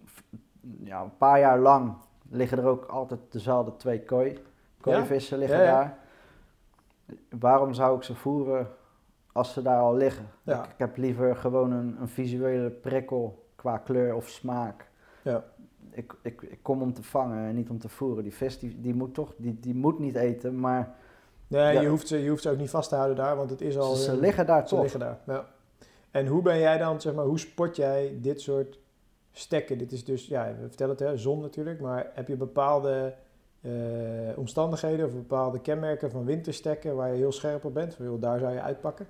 [0.84, 1.94] ja, een paar jaar lang
[2.30, 4.40] liggen er ook altijd dezelfde twee kooi.
[4.82, 5.72] Kooivissen liggen Ja, ja.
[5.72, 5.98] daar.
[7.40, 8.68] Waarom zou ik ze voeren
[9.32, 10.28] als ze daar al liggen?
[10.44, 10.64] Ja.
[10.64, 14.90] Ik, ik heb liever gewoon een, een visuele prikkel qua kleur of smaak.
[15.22, 15.44] Ja.
[15.90, 18.24] Ik, ik, ik kom om te vangen en niet om te voeren.
[18.24, 20.96] Die vis die, die moet toch, die, die moet niet eten, maar
[21.48, 21.82] Nee, Ja.
[21.82, 23.78] je, hoeft ze, je hoeft ze ook niet vast te houden daar, want het is
[23.78, 23.94] al...
[23.96, 24.82] ze, ze hun- liggen daar Ze toch.
[24.82, 25.46] liggen daar, ja.
[26.12, 28.80] En hoe ben jij dan, zeg maar, hoe spot jij dit soort
[29.32, 29.78] stekken?
[29.78, 33.12] Dit is dus, ja, we vertellen het, hè, zon natuurlijk, maar heb je bepaalde eh,
[34.36, 37.96] omstandigheden of bepaalde kenmerken van winterstekken waar je heel scherp op bent?
[38.00, 39.08] Joh, daar zou je uitpakken?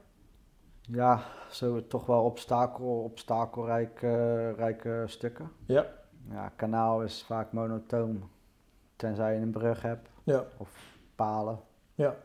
[0.82, 5.52] Ja, zo toch wel obstakel, obstakelrijke rijke stukken.
[5.66, 5.86] Ja.
[6.30, 8.30] Ja, kanaal is vaak monotoom,
[8.96, 10.44] tenzij je een brug hebt Ja.
[10.58, 11.60] of palen.
[11.96, 12.16] Ja.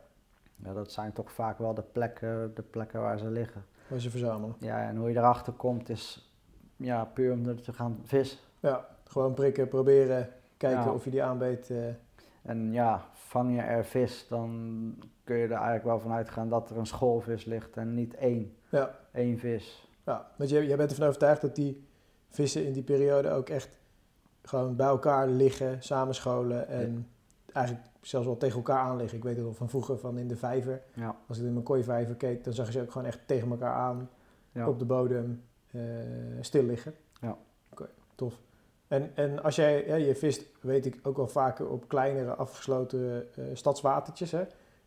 [0.65, 3.65] Ja, dat zijn toch vaak wel de plekken, de plekken waar ze liggen.
[3.89, 4.57] Waar ze verzamelen.
[4.61, 6.33] Ja, en hoe je erachter komt is
[6.77, 8.39] ja, puur om er te gaan vissen.
[8.61, 10.93] Ja, gewoon prikken, proberen, kijken Ja.
[10.93, 11.71] of je die aanbeet.
[11.71, 11.79] eh,
[12.43, 14.51] En ja, vang je er vis, dan
[15.25, 18.57] kun je er eigenlijk wel van uitgaan dat er een schoolvis ligt en niet één.
[18.69, 19.89] ja, Eén vis.
[20.05, 21.87] ja, want jij, jij bent ervan overtuigd dat die
[22.29, 23.79] vissen in die periode ook echt
[24.43, 27.09] gewoon bij elkaar liggen, samenscholen en
[27.53, 29.19] eigenlijk zelfs wel tegen elkaar aan liggen.
[29.19, 30.83] Ik weet het al van vroeger van in de vijver.
[30.95, 33.51] Ja, Als ik in mijn kooivijver keek, dan zag je ze ook gewoon echt tegen
[33.51, 34.11] elkaar aan
[34.53, 34.69] ja.
[34.69, 35.81] op de bodem eh,
[36.41, 36.95] stil liggen.
[37.21, 37.37] Ja.
[37.71, 38.41] Oké, tof.
[38.89, 43.35] En, en als jij, ja, je vist, weet ik ook wel vaker op kleinere afgesloten
[43.35, 44.31] eh, stadswatertjes.
[44.31, 44.45] Hè?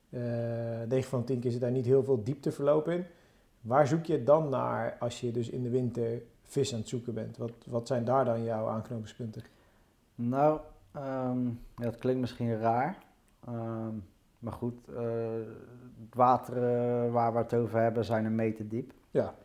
[0.10, 3.06] Eh 9 van de 10 keer zit daar niet heel veel diepteverloop in.
[3.62, 7.14] Waar zoek je dan naar als je dus in de winter vis aan het zoeken
[7.14, 7.38] bent?
[7.38, 9.44] Wat, wat zijn daar dan jouw aanknopingspunten?
[10.16, 10.60] Nou,
[10.92, 12.98] ehm, ja, dat klinkt misschien raar.
[13.46, 13.96] Ehm,
[14.40, 15.04] maar goed, eh,
[16.06, 16.62] het water
[17.12, 18.94] waar we het over hebben zijn een meter diep.
[19.12, 19.36] Ja.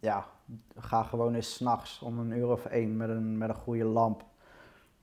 [0.00, 0.24] Ja,
[0.76, 4.24] ga gewoon eens s'nachts om een uur of één met een, met een goede lamp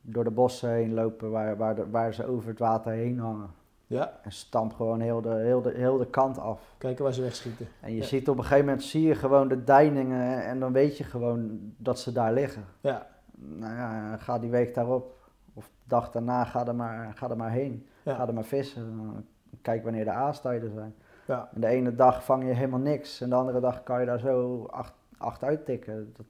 [0.01, 3.49] door de bossen heen lopen waar, waar, de- waar ze over het water heen hangen.
[3.88, 6.75] Ja, En stamp gewoon heel de, heel de, heel de kant af.
[6.77, 7.67] kijken waar ze wegschieten.
[7.81, 8.03] En je Ja.
[8.03, 11.60] ziet op een gegeven moment zie je gewoon de deiningen en dan weet je gewoon
[11.77, 12.63] dat ze daar liggen.
[12.81, 17.38] Ja, Nou ja, ga die week daarop of dag daarna ga er maar, ga er
[17.38, 17.88] maar heen.
[18.05, 19.25] Ga er maar vissen.
[19.62, 20.95] Kijk wanneer de aastijden zijn.
[21.25, 21.49] Ja.
[21.53, 24.19] En de ene dag vang je helemaal niks en de andere dag kan je daar
[24.19, 26.13] zo acht, acht uittikken.
[26.17, 26.25] Dat,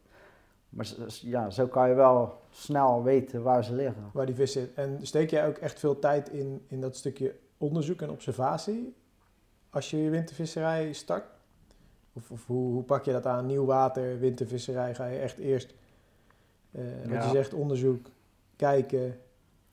[0.70, 4.04] maar ja, zo kan je wel snel weten waar ze liggen.
[4.14, 4.74] waar die vis zit.
[4.74, 8.96] En steek jij ook echt veel tijd in, in dat stukje onderzoek en observatie
[9.70, 11.24] als je je wintervisserij start?
[12.14, 13.46] Of, of hoe, hoe pak je dat aan?
[13.46, 15.74] Nieuw water, wintervisserij, ga je echt eerst,
[16.72, 17.24] eh, wat Ja.
[17.24, 18.08] je zegt, onderzoek,
[18.56, 19.18] kijken,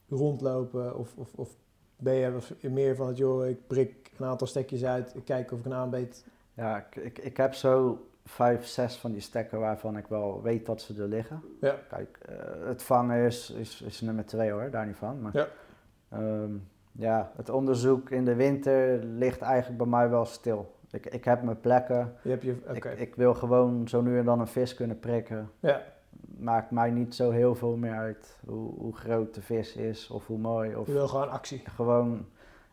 [0.09, 0.99] rondlopen?
[0.99, 1.57] Of, of, of
[1.97, 5.59] ben je meer van het, joh, ik prik een aantal stekjes uit, ik kijk of
[5.59, 6.27] ik een aanbeet.
[6.55, 10.67] Ja, ik, ik, ik heb zo vijf, zes van die stekken waarvan ik wel weet
[10.67, 11.43] dat ze er liggen.
[11.61, 11.75] Ja.
[11.89, 12.35] Kijk, eh,
[12.67, 15.21] het vangen is, is, is nummer twee hoor, daar niet van.
[15.21, 15.47] Maar, Ja.
[16.09, 16.51] ehm,
[16.93, 20.75] ja, het onderzoek in de winter ligt eigenlijk bij mij wel stil.
[20.91, 22.13] Ik, ik heb mijn plekken.
[22.23, 22.57] Je hebt je,
[22.97, 25.51] ik wil gewoon zo nu en dan een vis kunnen prikken.
[25.61, 25.83] Ja,
[26.39, 30.27] Maakt mij niet zo heel veel meer uit hoe, hoe groot de vis is of
[30.27, 30.77] hoe mooi.
[30.77, 31.63] Of je wil gewoon actie.
[31.75, 32.27] gewoon,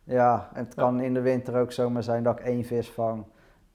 [0.09, 0.81] ja, en het Ja.
[0.81, 3.23] kan in de winter ook zomaar zijn dat ik één vis vang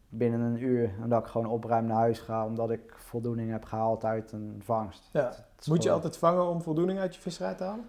[0.09, 0.90] binnen een uur.
[1.03, 4.61] En dat ik gewoon opruim naar huis ga omdat ik voldoening heb gehaald uit een
[4.64, 5.09] vangst.
[5.12, 5.33] Ja.
[5.68, 7.88] Moet je altijd vangen om voldoening uit je visserij te halen?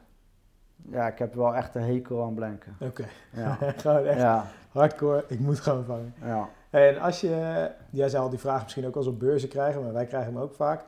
[0.90, 2.76] Ja, ik heb wel echt een hekel aan blanken.
[2.80, 6.14] Oké, Ja, gewoon echt ja, hardcore, ik moet gewoon vangen.
[6.22, 6.50] ja.
[6.70, 10.06] En als je, jij zal die vraag misschien ook eens op beurzen krijgen, maar wij
[10.06, 10.86] krijgen hem ook vaak.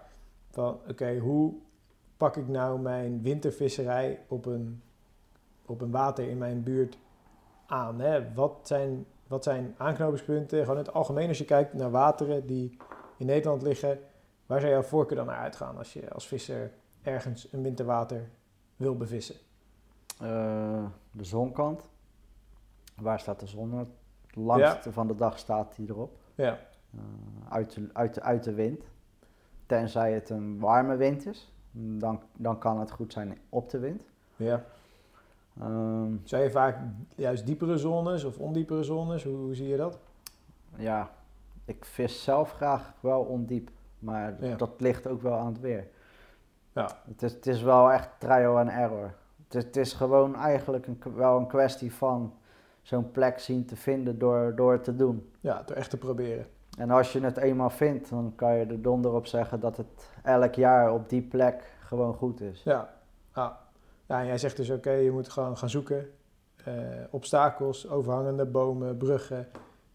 [0.52, 1.54] Van oké, hoe
[2.18, 4.82] pak ik nou mijn wintervisserij op een,
[5.66, 6.98] op een water in mijn buurt
[7.68, 8.00] aan?
[8.00, 8.34] Hè?
[8.34, 10.60] Wat, zijn, wat zijn aanknopingspunten?
[10.60, 12.78] Gewoon in het algemeen als je kijkt naar wateren die
[13.18, 14.00] in Nederland liggen.
[14.46, 18.30] Waar zou jouw voorkeur dan naar uitgaan als je als visser ergens een winterwater
[18.76, 19.36] wil bevissen?
[20.20, 21.90] Eh, de zonkant.
[22.96, 23.74] Waar staat de zon?
[23.78, 23.88] Het
[24.34, 26.18] langste van de dag staat die erop.
[26.36, 26.60] Ja,
[26.96, 27.00] Eh,
[27.50, 28.84] uit, de, uit, de, uit de wind.
[29.66, 31.52] Tenzij het een warme wind is.
[31.72, 34.04] Dan, dan kan het goed zijn op de wind.
[34.36, 34.64] ja.
[35.62, 36.78] Ehm, Zou je vaak
[37.16, 39.24] juist diepere zones of ondiepere zones?
[39.24, 39.98] Hoe, hoe zie je dat?
[40.76, 41.10] ja,
[41.66, 43.70] ik vis zelf graag wel ondiep.
[44.00, 44.56] Maar Ja.
[44.56, 45.88] dat ligt ook wel aan het weer.
[46.74, 46.90] Ja.
[47.08, 49.14] Het is, het is wel echt trial and error.
[49.48, 52.34] Het is, het is gewoon eigenlijk een, wel een kwestie van
[52.82, 55.32] zo'n plek zien te vinden door, door het te doen.
[55.40, 56.46] Ja, door echt te proberen.
[56.78, 60.10] En als je het eenmaal vindt, dan kan je er donder op zeggen dat het
[60.24, 62.64] elk jaar op die plek gewoon goed is.
[62.64, 62.90] Ja,
[63.36, 63.58] ja.
[64.08, 66.10] Ja en jij zegt dus oké, je moet gewoon gaan zoeken.
[66.64, 66.74] Eh,
[67.10, 69.48] obstakels, overhangende bomen, bruggen,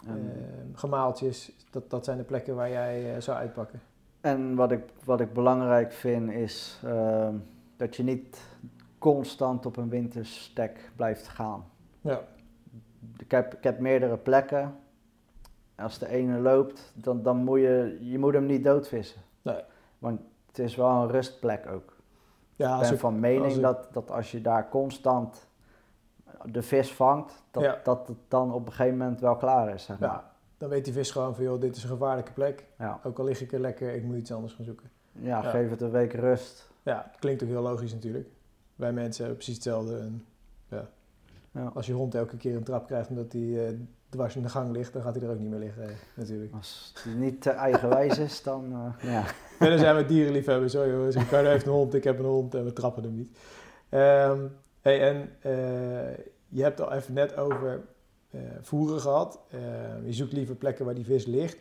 [0.06, 1.52] En, eh, gemaaltjes.
[1.70, 3.80] Dat, dat zijn de plekken waar jij eh, zou uitpakken.
[4.20, 7.34] en wat, ik, wat ik belangrijk vind is ehm,
[7.76, 8.42] dat je niet
[8.98, 11.64] constant op een winterstek blijft gaan.
[12.00, 12.20] Ja,
[13.18, 14.74] Ik heb, ik heb meerdere plekken.
[15.74, 19.20] Als de ene loopt, dan, dan moet je, je moet hem niet doodvissen.
[19.42, 19.62] Nee.
[19.98, 21.91] Want het is wel een rustplek ook.
[22.62, 25.46] Ja ben ik- van mening ik- dat, dat als je daar constant
[26.44, 27.80] de vis vangt, dat, Ja.
[27.82, 29.84] dat het dan op een gegeven moment wel klaar is.
[29.84, 30.08] Zeg maar.
[30.08, 32.66] ja, dan weet die vis gewoon van joh, dit is een gevaarlijke plek.
[32.78, 33.00] Ja.
[33.04, 34.90] Ook al lig ik er lekker, ik moet iets anders gaan zoeken.
[35.12, 36.70] Ja, geef het een week rust.
[36.82, 38.28] Ja, klinkt ook heel logisch natuurlijk.
[38.76, 39.98] Wij mensen hebben precies hetzelfde.
[39.98, 40.24] En,
[40.68, 40.88] ja.
[41.50, 41.70] Ja.
[41.74, 43.74] Als je hond elke keer een trap krijgt omdat hij eh,
[44.12, 46.52] dwars in de gang ligt, dan gaat hij er ook niet meer liggen, eh, natuurlijk.
[46.54, 49.24] Als die niet te eigenwijs is, dan eh, ja.
[49.58, 50.72] Verder zijn we dierenliefhebbers.
[50.72, 53.38] Zo jongens, Ricardo heeft een hond, ik heb een hond en we trappen hem niet.
[53.88, 54.46] Ehm,
[54.80, 57.82] hey, en eh, je hebt al even net over
[58.60, 59.40] voeren gehad.
[59.50, 59.60] Eh,
[60.04, 61.58] je zoekt liever plekken waar die vis ligt.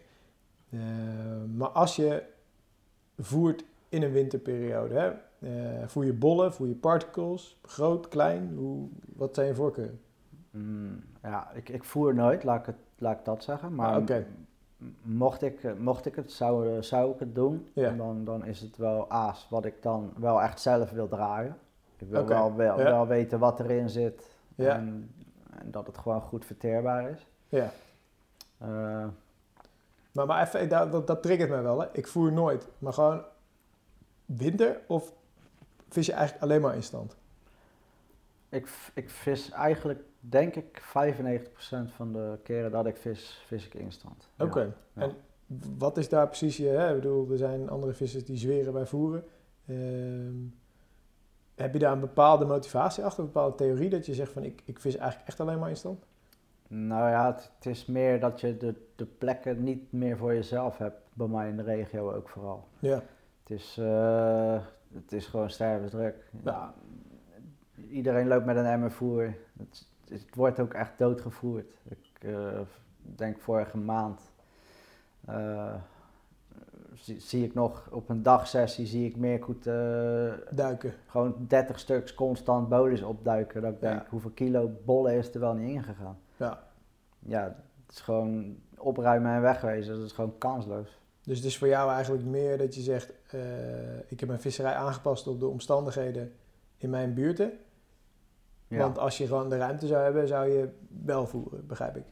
[0.69, 0.79] Eh,
[1.55, 2.23] maar als je
[3.19, 4.93] voert in een winterperiode,
[5.39, 9.99] hè, voer je bollen, voer je particles, groot, klein, hoe, wat zijn je voorkeuren?
[10.51, 13.75] Mm, ja, ik, ik voer nooit, laat ik, het, laat ik dat zeggen.
[13.75, 14.07] Maar Ah,
[15.01, 17.91] mocht, ik, eh, mocht ik het, zou, eh, zou ik het doen, Ja.
[17.91, 21.57] dan, dan is het wel aas wat ik dan wel echt zelf wil draaien.
[21.97, 25.11] Ik wil wel, wel, weten wat erin zit en,
[25.59, 27.27] en dat het gewoon goed verteerbaar is.
[27.49, 27.71] Ja.
[28.57, 29.05] Eh,
[30.11, 31.79] Maar, maar even, dat, dat, dat triggert mij wel.
[31.81, 31.87] Hè.
[31.91, 33.21] Ik voer nooit, maar gewoon
[34.25, 35.13] winter of
[35.89, 37.15] vis je eigenlijk alleen maar in stand?
[38.51, 40.83] Ik, ik vis eigenlijk, denk ik, 95%
[41.95, 44.27] van de keren dat ik vis, vis ik instant.
[44.37, 44.73] Oké.
[44.93, 45.01] ja.
[45.01, 45.15] En
[45.77, 46.67] wat is daar precies je...
[46.67, 46.89] Hè?
[46.89, 49.23] Ik bedoel, er zijn andere vissers die zweren bij voeren.
[49.67, 50.35] Ehm,
[51.55, 54.61] heb je daar een bepaalde motivatie achter, een bepaalde theorie dat je zegt van ik,
[54.65, 56.05] ik vis eigenlijk echt alleen maar in stand?
[56.67, 60.77] Nou ja, het, het is meer dat je de, de plekken niet meer voor jezelf
[60.77, 62.67] hebt, bij mij in de regio ook vooral.
[62.79, 63.03] Ja.
[63.43, 64.61] Het is, eh,
[64.93, 66.29] het is gewoon stervensdruk.
[66.43, 66.73] Ja.
[67.89, 69.33] Iedereen loopt met een emmer voer.
[69.57, 71.65] Het, het wordt ook echt doodgevoerd.
[71.83, 72.59] Ik eh,
[73.01, 74.21] denk vorige maand
[75.25, 75.73] eh,
[76.93, 80.93] zie, zie ik nog op een dagsessie zie ik Meerkoet eh, Duiken.
[81.07, 83.61] gewoon 30 stuks constant bolis opduiken.
[83.61, 83.89] Dat ik Ja.
[83.93, 86.17] denk, hoeveel kilo bollen is er wel niet ingegaan?
[86.37, 86.63] Ja.
[87.19, 87.43] Ja,
[87.85, 89.95] het is gewoon opruimen en wegwezen.
[89.95, 90.99] Dat is gewoon kansloos.
[91.23, 93.13] Dus het is voor jou eigenlijk meer dat je zegt,
[94.07, 96.31] ik heb mijn visserij aangepast op de omstandigheden
[96.77, 97.51] in mijn buurten.
[98.71, 98.77] Ja.
[98.83, 100.69] Want als je gewoon de ruimte zou hebben, zou je
[101.03, 102.03] wel voeren, begrijp ik.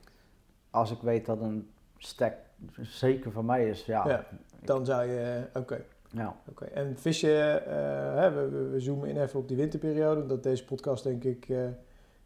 [0.69, 2.35] Als ik weet dat een stek
[2.81, 4.07] zeker van mij is, ja.
[4.07, 4.25] Ja.
[4.63, 5.81] Dan zou je, oké.
[6.11, 6.35] Ja.
[6.49, 10.65] Oké, en vis je, eh, we, we- zoomen in even op die winterperiode, omdat deze
[10.65, 11.57] podcast denk ik eh,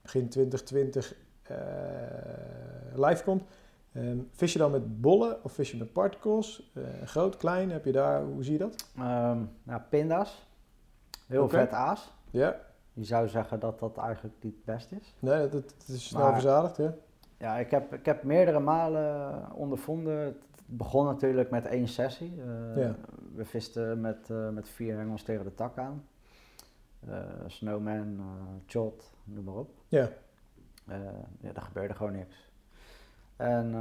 [0.02, 1.58] begin 2020 eh,
[2.96, 3.44] live komt.
[3.94, 6.72] Ehm, vis je dan met bollen of vis je met particles?
[6.76, 8.88] Eh, groot, klein, heb je daar, hoe zie je dat?
[8.98, 10.48] Ehm, nou, pinda's.
[11.28, 12.14] Heel vet aas.
[12.32, 12.60] Ja,
[12.94, 15.14] Je zou zeggen dat dat eigenlijk niet het best is.
[15.20, 16.90] nee, dat, dat is snel Maar- verzadigd, hè?
[17.38, 20.18] Ja, ik heb, ik heb meerdere malen ondervonden.
[20.20, 22.34] Het begon natuurlijk met één sessie.
[22.42, 22.96] Eh, Ja.
[23.36, 26.08] We visten met, eh, met vier hengels tegen de tak aan.
[27.08, 28.20] Eh, snowman,
[28.66, 29.70] chot, noem maar op.
[29.88, 30.10] Ja,
[31.40, 32.52] ja, er gebeurde gewoon niks.
[33.36, 33.76] En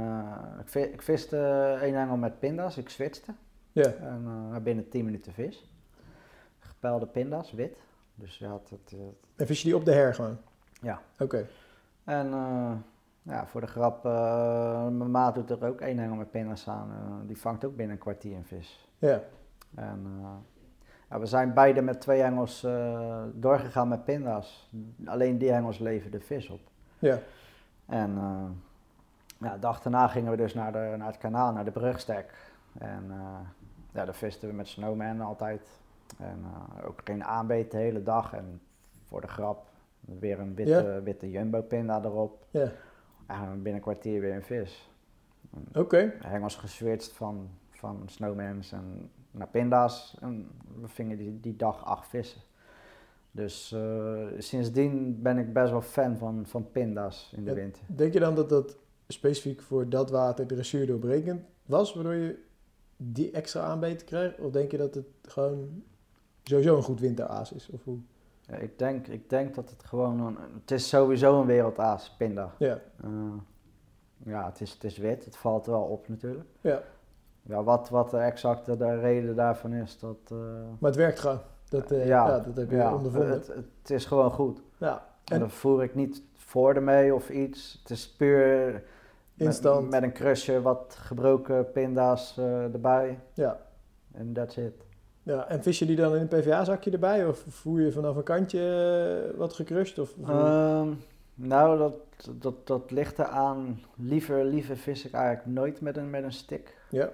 [0.65, 1.37] ik, ik viste
[1.81, 3.33] één hengel met pinda's, ik switchte.
[3.71, 5.71] ja, En binnen 10 minuten vis.
[6.59, 7.77] Gepelde pinda's, wit.
[8.15, 8.93] Dus het...
[8.93, 8.99] eh,
[9.35, 10.37] en vis je die op de her gewoon?
[10.81, 11.01] Ja.
[11.19, 11.47] Oké,
[12.03, 12.71] En eh,
[13.21, 17.23] ja, voor de grap, eh, mijn maat doet er ook één hengel met pinda's aan.
[17.27, 18.89] Die vangt ook binnen een kwartier een vis.
[18.97, 19.21] ja,
[19.75, 20.21] En
[21.09, 22.67] ja, we zijn beide met twee hengels
[23.33, 24.69] doorgegaan met pinda's.
[25.05, 26.61] Alleen die hengels leverden vis op.
[26.99, 27.19] ja,
[27.85, 28.13] En
[29.37, 32.33] ja, de dag daarna gingen we dus naar, de, naar het kanaal, naar de brugstek.
[32.77, 33.11] En
[33.91, 35.67] ja, daar visten we met Snowman altijd.
[36.17, 38.33] En eh, ook geen aanbeet de hele dag.
[38.33, 38.61] En
[39.07, 39.65] voor de grap
[40.01, 42.45] weer een witte, witte jumbo pinda erop.
[42.51, 42.71] ja.
[43.27, 44.89] En binnen een kwartier weer een vis.
[45.73, 50.17] Oké, Hengels geswitcht van, van Snowmans en naar pinda's.
[50.21, 50.49] En
[50.81, 52.41] we vingen die, die dag acht vissen.
[53.31, 57.55] Dus eh, sindsdien ben ik best wel fan van, van pinda's in de Ja.
[57.55, 57.83] winter.
[57.87, 62.43] denk je dan dat dat specifiek voor dat water dressuur doorbrekend was, waardoor je
[62.97, 64.39] die extra aanbeten krijgt?
[64.39, 65.83] Of denk je dat het gewoon
[66.43, 67.69] sowieso een goed winteraas is?
[67.69, 67.97] Of hoe?
[68.47, 72.51] Ja, ik, denk, ik denk dat het gewoon een, het is sowieso een wereldaas, pinda.
[72.57, 73.09] Ja, Eh,
[74.17, 76.49] ja, het is, het is wit, het valt wel op natuurlijk.
[76.61, 76.81] ja.
[77.45, 80.17] Ja, wat, wat de exacte de reden daarvan is, dat...
[80.31, 80.37] eh,
[80.79, 81.39] maar het werkt gewoon.
[81.69, 83.31] Dat, eh, ja, ja, dat heb je ja, ondervonden.
[83.31, 84.61] het, het is gewoon goed.
[84.77, 84.93] ja,
[85.25, 87.79] En En- dan voer ik niet voor ermee of iets.
[87.81, 88.83] Het is puur met,
[89.47, 89.89] Instant.
[89.89, 93.19] met een crusher, wat gebroken pinda's erbij.
[93.33, 93.59] ja.
[94.11, 94.82] En that's it.
[95.23, 95.47] Ja.
[95.47, 97.27] En vis je die dan in een PVA-zakje erbij?
[97.27, 98.59] Of voer je vanaf een kantje
[99.31, 99.99] eh, wat gecrushed?
[99.99, 100.13] Of?
[100.27, 100.89] Ehm,
[101.35, 101.93] nou, dat,
[102.41, 103.79] dat, dat ligt eraan.
[103.95, 106.77] Liever, liever vis ik eigenlijk nooit met een, met een stick.
[106.89, 107.11] ja,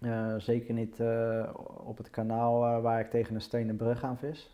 [0.00, 1.48] Eh, zeker niet eh,
[1.84, 4.50] op het kanaal waar ik tegen een stenen brug aan vis.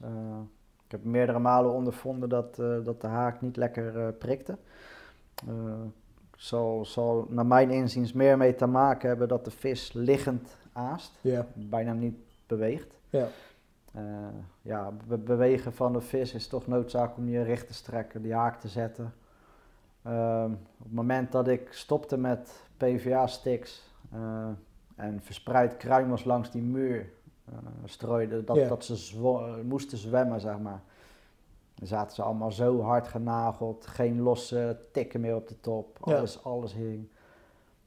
[0.84, 4.56] Ik heb meerdere malen ondervonden dat, dat de haak niet lekker prikte.
[6.36, 11.18] Zal, zal naar mijn inziens meer mee te maken hebben dat de vis liggend aast,
[11.20, 12.94] ja, bijna niet beweegt.
[13.10, 13.28] ja.
[13.92, 14.02] Eh,
[14.62, 18.34] ja, be- bewegen van de vis is toch noodzaak om je recht te strekken, die
[18.34, 19.14] haak te zetten.
[20.02, 24.48] Ehm, op het moment dat ik stopte met PVA-sticks eh,
[24.96, 27.10] en verspreid kruimels langs die muur
[27.44, 28.68] eh, strooide, dat, Ja.
[28.68, 30.80] dat ze moesten zwemmen, zeg maar.
[31.74, 36.16] Dan zaten ze allemaal zo hard genageld, geen losse tikken meer op de top, Ja.
[36.16, 37.08] alles, alles hing.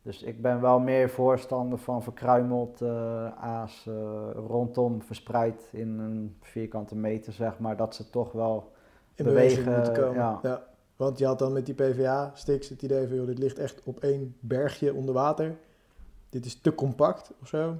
[0.09, 3.93] Dus ik ben wel meer voorstander van verkruimeld eh, aas eh,
[4.47, 8.71] rondom verspreid in een vierkante meter, zeg maar, dat ze toch wel
[9.15, 10.19] in beweging, bewegen, moeten komen.
[10.21, 10.39] ja.
[10.43, 10.63] Ja.
[10.95, 13.99] Want je had dan met die PVA-sticks het idee van, joh, dit ligt echt op
[13.99, 15.55] één bergje onder water.
[16.29, 17.75] Dit is te compact of zo.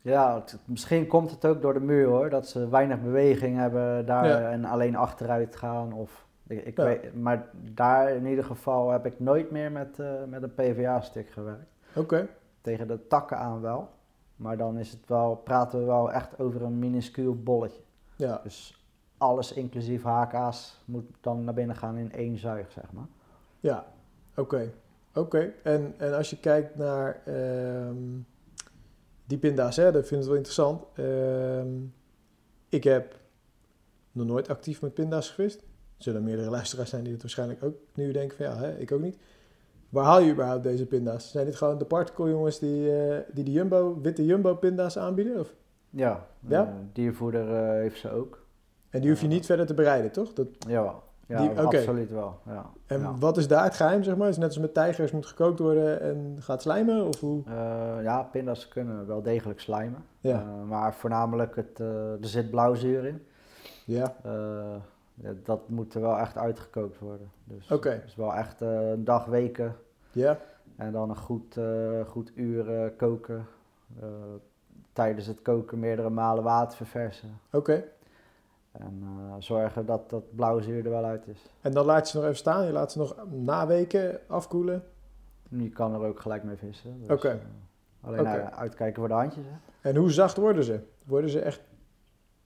[0.00, 4.06] Ja, het- misschien komt het ook door de muur hoor, dat ze weinig beweging hebben
[4.06, 4.50] daar Ja.
[4.50, 5.92] en alleen achteruit gaan.
[5.92, 6.84] Of, ik, Ja.
[6.84, 11.28] weet, maar daar in ieder geval heb ik nooit meer met, eh, met een PVA-stick
[11.30, 11.70] gewerkt.
[11.94, 12.28] Oké,
[12.60, 13.88] Tegen de takken aan wel,
[14.36, 17.82] maar dan is het wel, praten we wel echt over een minuscuul bolletje.
[18.16, 18.40] ja.
[18.42, 18.82] Dus
[19.18, 23.06] alles inclusief haakaas moet dan naar binnen gaan in één zuig, zeg maar.
[23.60, 23.84] Ja,
[24.36, 24.72] oké.
[25.14, 27.96] Oké, en, en als je kijkt naar ehm,
[29.24, 30.84] die pinda's, hè, dat vind ik wel interessant.
[30.94, 31.68] Ehm,
[32.68, 33.14] ik heb
[34.12, 35.62] nog nooit actief met pinda's gevist.
[35.98, 38.92] Er zullen meerdere luisteraars zijn die het waarschijnlijk ook nu denken van ja, hè, ik
[38.92, 39.18] ook niet.
[39.88, 41.30] Waar haal je überhaupt deze pinda's?
[41.30, 45.40] Zijn dit gewoon de particle jongens die, eh, die de Jumbo, witte Jumbo pinda's aanbieden?
[45.40, 45.54] Of?
[45.90, 46.74] Ja, Ja?
[46.92, 48.46] eh, heeft ze ook.
[48.90, 50.32] En die hoef je niet verder te bereiden, toch?
[50.32, 52.38] Dat, Jawel, ja, Die- absoluut wel.
[52.46, 52.70] Ja.
[52.86, 53.14] en ja.
[53.18, 54.28] wat is daar het geheim, zeg maar?
[54.28, 57.06] Is het net als met tijgers, moet gekookt worden en gaat slijmen?
[57.06, 57.42] Of hoe?
[58.02, 60.04] Ja, pinda's kunnen wel degelijk slijmen.
[60.20, 60.44] Ja.
[60.68, 63.22] Maar voornamelijk, het, er zit blauwzuur in.
[63.84, 64.14] Ja,
[65.44, 67.30] Dat moet er wel echt uitgekookt worden.
[67.44, 69.76] Dus het is wel echt eh, een dag, weken
[70.12, 70.38] ja,
[70.76, 73.46] en dan een goed, eh, goed uur koken.
[74.00, 74.06] Eh,
[74.92, 77.38] tijdens het koken meerdere malen water verversen.
[77.52, 77.84] oké.
[78.72, 79.02] En
[79.38, 81.46] zorgen dat dat blauwzuur er wel uit is.
[81.60, 82.66] En dan laat je ze nog even staan.
[82.66, 84.84] Je laat ze nog na weken afkoelen.
[85.48, 87.00] Je kan er ook gelijk mee vissen.
[87.00, 87.40] Dus, Oké.
[88.00, 89.44] alleen uitkijken voor de handjes.
[89.44, 89.88] Hè.
[89.88, 90.80] En hoe zacht worden ze?
[91.04, 91.60] Worden ze echt...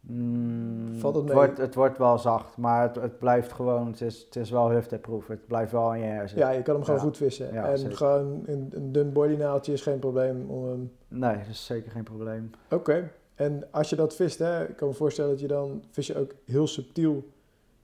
[0.07, 4.22] Mm, Valt het wordt, het wordt wel zacht, maar het, het blijft gewoon, het is,
[4.24, 5.26] het is wel hufteproof.
[5.26, 6.44] Het blijft wel in je hersenen.
[6.46, 7.07] Ja, je kan hem gewoon Ja.
[7.07, 7.53] goed vissen.
[7.53, 7.96] Ja, en zeker.
[7.96, 10.92] gewoon een, een dun bodynaaltje is geen probleem om hem...
[11.09, 12.50] Nee, dat is zeker geen probleem.
[12.70, 13.11] Oké.
[13.34, 15.82] En als je dat vist, hè, ik kan me voorstellen dat je dan...
[15.90, 17.24] Vis je ook heel subtiel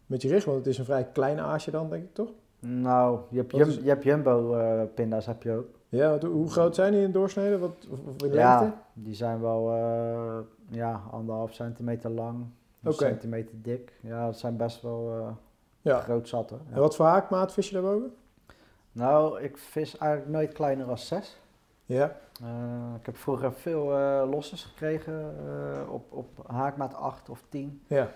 [0.07, 0.45] met je richt.
[0.45, 2.31] Want het is een vrij klein aasje dan, denk ik, toch?
[2.61, 5.67] Nou, je hebt, Wat jum, is- je hebt jumbo eh, pinda's heb je ook.
[5.89, 7.59] Ja, hoe, groot zijn die in doorsnede?
[7.59, 7.87] Wat,
[8.25, 8.77] in Ja, lengte?
[8.93, 12.37] die zijn wel eh, ja, anderhalf centimeter lang,
[12.83, 13.05] een Oké.
[13.05, 13.93] centimeter dik.
[14.01, 15.29] Ja, dat zijn best wel eh,
[15.81, 16.01] Ja.
[16.01, 16.61] groot zat hoor.
[16.69, 16.75] Ja.
[16.75, 18.15] En wat voor haakmaat vis je daarboven?
[18.93, 21.41] Nou, ik vis eigenlijk nooit kleiner dan 6.
[21.85, 22.17] Ja.
[22.43, 22.49] Eh,
[23.01, 25.35] ik heb vroeger veel eh losses gekregen
[25.91, 27.83] op, op haakmaat 8 of 10.
[27.87, 28.11] Ja.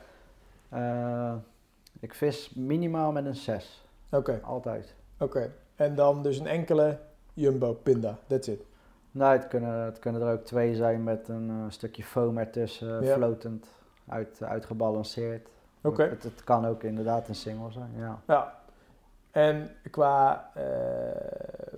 [2.00, 3.86] Ik vis minimaal met een 6.
[4.10, 4.40] Oké.
[4.42, 4.94] Altijd.
[5.18, 5.52] Oké.
[5.74, 6.98] En dan dus een enkele
[7.34, 8.18] jumbo pinda.
[8.26, 8.64] That's it.
[9.10, 13.04] Nou, het kunnen, het kunnen er ook twee zijn met een eh, stukje foam ertussen,
[13.04, 13.14] Ja.
[13.14, 13.66] floatend,
[14.08, 15.48] uit, uitgebalanceerd.
[15.82, 16.02] Oké.
[16.02, 18.22] Het, het kan ook inderdaad een single zijn, ja.
[18.26, 18.60] Ja.
[19.30, 20.62] En qua eh,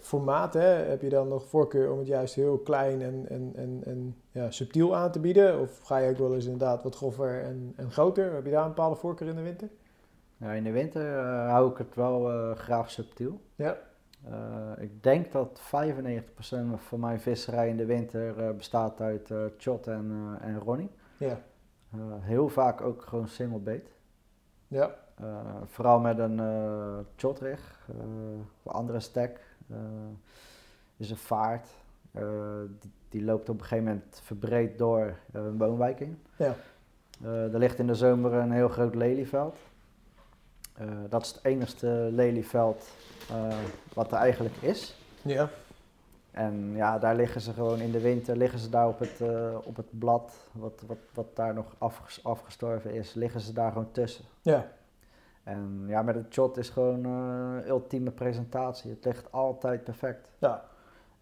[0.00, 3.80] formaat hè, heb je dan nog voorkeur om het juist heel klein en, en, en,
[3.84, 5.60] en ja, subtiel aan te bieden?
[5.60, 8.34] Of ga je ook wel eens inderdaad wat groffer en, en groter?
[8.34, 9.68] Heb je daar een bepaalde voorkeur in de winter?
[10.36, 13.40] ja in de winter eh, hou ik het wel graag subtiel.
[13.54, 13.76] Ja.
[14.30, 19.44] Eh, ik denk dat 95% van mijn visserij in de winter eh, bestaat uit eh
[19.58, 20.90] chot en, en ronnie.
[21.16, 21.38] Ja.
[22.20, 23.88] Heel vaak ook gewoon single bait.
[24.68, 24.94] Ja.
[25.64, 26.40] Vooral met een
[27.16, 27.96] chotrig, eh
[28.64, 29.40] een andere stek.
[29.70, 29.76] eh,
[30.96, 31.68] is een vaart.
[32.80, 36.22] Die, die loopt op een gegeven moment verbreed door een woonwijk in.
[36.36, 36.54] Ja.
[37.24, 39.56] Er ligt in de zomer een heel groot lelieveld.
[40.74, 42.88] Eh, dat is het enigste lelieveld
[43.30, 43.56] eh,
[43.94, 44.96] wat er eigenlijk is.
[45.22, 45.48] Ja.
[46.30, 49.56] En ja, daar liggen ze gewoon in de winter, liggen ze daar op het, eh,
[49.64, 53.92] op het blad, wat, wat, wat daar nog afges- afgestorven is, liggen ze daar gewoon
[53.92, 54.24] tussen.
[54.42, 54.72] Ja.
[55.42, 57.04] En ja, met het shot is gewoon
[57.66, 58.90] ultieme presentatie.
[58.90, 60.30] Het ligt altijd perfect.
[60.38, 60.64] Ja.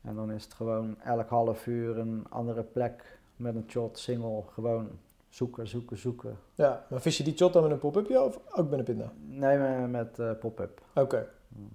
[0.03, 4.42] En dan is het gewoon elk half uur een andere plek met een shot, single,
[4.53, 4.90] gewoon
[5.35, 6.39] zoeken, zoeken, zoeken.
[6.55, 6.87] Ja.
[6.89, 9.12] Maar vis je die shot dan met een pop-upje of ook met een pinda?
[9.26, 10.80] Nee, met, met eh, pop-up.
[10.95, 11.28] Oké.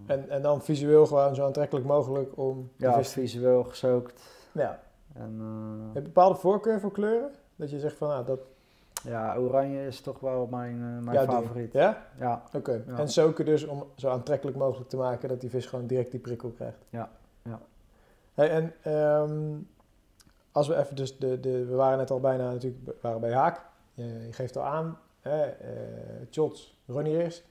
[0.05, 4.23] En, en dan visueel gewoon zo aantrekkelijk mogelijk om Ja, visueel gesookt.
[4.51, 4.79] Ja.
[5.13, 7.31] En eh, Heb je bepaalde voorkeur voor kleuren?
[7.55, 8.39] Dat je zegt van, nou, dat...
[9.03, 11.31] ja, oranje is toch wel mijn, eh, mijn ding.
[11.31, 11.73] favoriet.
[11.73, 12.05] Ja?
[12.19, 12.83] Ja, Oké.
[12.87, 12.97] Ja.
[12.97, 16.19] En zoeken dus om zo aantrekkelijk mogelijk te maken dat die vis gewoon direct die
[16.19, 16.85] prikkel krijgt.
[16.89, 17.09] Ja,
[17.41, 17.59] ja.
[18.33, 19.59] Hey, en ehm,
[20.57, 23.33] als we even dus de, de, we waren net al bijna natuurlijk we waren bij
[23.33, 23.61] Haak.
[23.93, 27.43] Je, je geeft al aan, hè, eh, shots, Ronnie Rigs.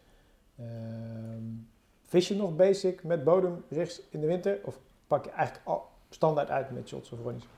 [0.59, 1.45] Ehm,
[2.03, 4.59] vis je nog basic met bodemrigs in de winter?
[4.65, 7.49] Of pak je eigenlijk al standaard uit met shots of Ronnies?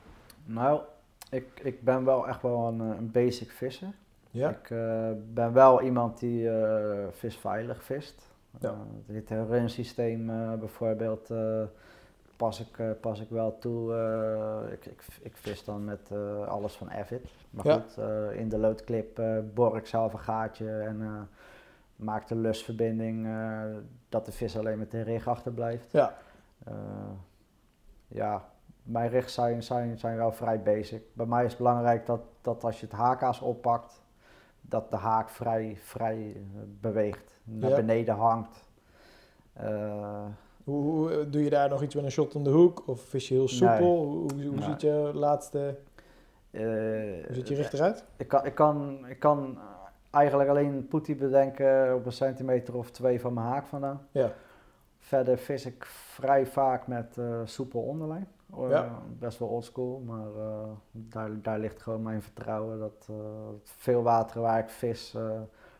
[0.45, 0.81] Nou,
[1.29, 3.93] ik, ik ben wel echt wel een, eh, een basic visser.
[4.31, 4.49] Ja.
[4.49, 8.29] Ik eh, ben wel iemand die eh, visveilig vist.
[8.59, 8.69] Ja.
[8.69, 11.63] Eh, dit runsysteem eh bijvoorbeeld eh,
[12.39, 13.93] pas, ik, eh, pas ik wel toe.
[13.93, 17.31] eh, ik, ik, ik vis dan met eh, alles van Avid.
[17.49, 17.73] Maar Ja.
[17.73, 17.97] goed,
[18.33, 19.21] in de loodclip
[19.53, 21.29] boor ik zelf een gaatje en
[21.95, 23.27] maak de lusverbinding
[24.09, 25.91] dat de vis alleen met de rig achterblijft.
[25.91, 26.13] Ja.
[28.07, 28.49] Ja,
[28.83, 31.03] mijn rigs zijn, zijn, zijn wel vrij basic.
[31.13, 34.01] Bij mij is het belangrijk dat, dat als je het haakaas oppakt,
[34.61, 36.41] dat de haak vrij, vrij
[36.81, 37.75] beweegt, naar Ja.
[37.75, 38.63] beneden hangt.
[40.69, 42.83] Hoe, hoe, eh, doe je daar nog iets met een shot om de hoek?
[42.87, 44.03] Of vis je heel soepel?
[44.05, 44.61] Hoe, hoe, hoe Nee.
[44.63, 45.75] ziet je laatste,
[46.51, 48.03] eh, hoe ziet je richt eruit?
[48.17, 49.57] Ik kan, ik kan, ik kan
[50.11, 54.07] eigenlijk alleen poetie bedenken op een centimeter of twee van mijn haak vandaan.
[54.11, 54.31] Ja.
[54.99, 58.27] Verder vis ik vrij vaak met eh, soepel onderlijn.
[58.69, 59.01] Ja.
[59.19, 60.27] Best wel oldschool, maar
[60.91, 62.79] daar, daar ligt gewoon mijn vertrouwen.
[62.79, 63.09] Dat
[63.63, 65.17] veel water waar ik vis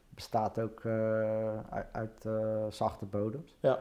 [0.09, 0.85] bestaat ook
[1.69, 2.27] uit, uit
[2.73, 3.55] zachte bodems.
[3.59, 3.79] Ja.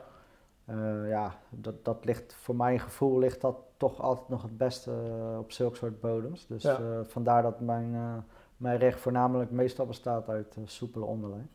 [0.68, 4.90] Eh, ja, dat, dat ligt voor mijn gevoel ligt dat toch altijd nog het beste
[4.90, 6.46] eh, op zulke soort bodems.
[6.46, 6.78] Dus Ja.
[6.78, 8.24] eh, vandaar dat mijn,
[8.56, 11.50] mijn recht voornamelijk meestal bestaat uit soepele onderlijn.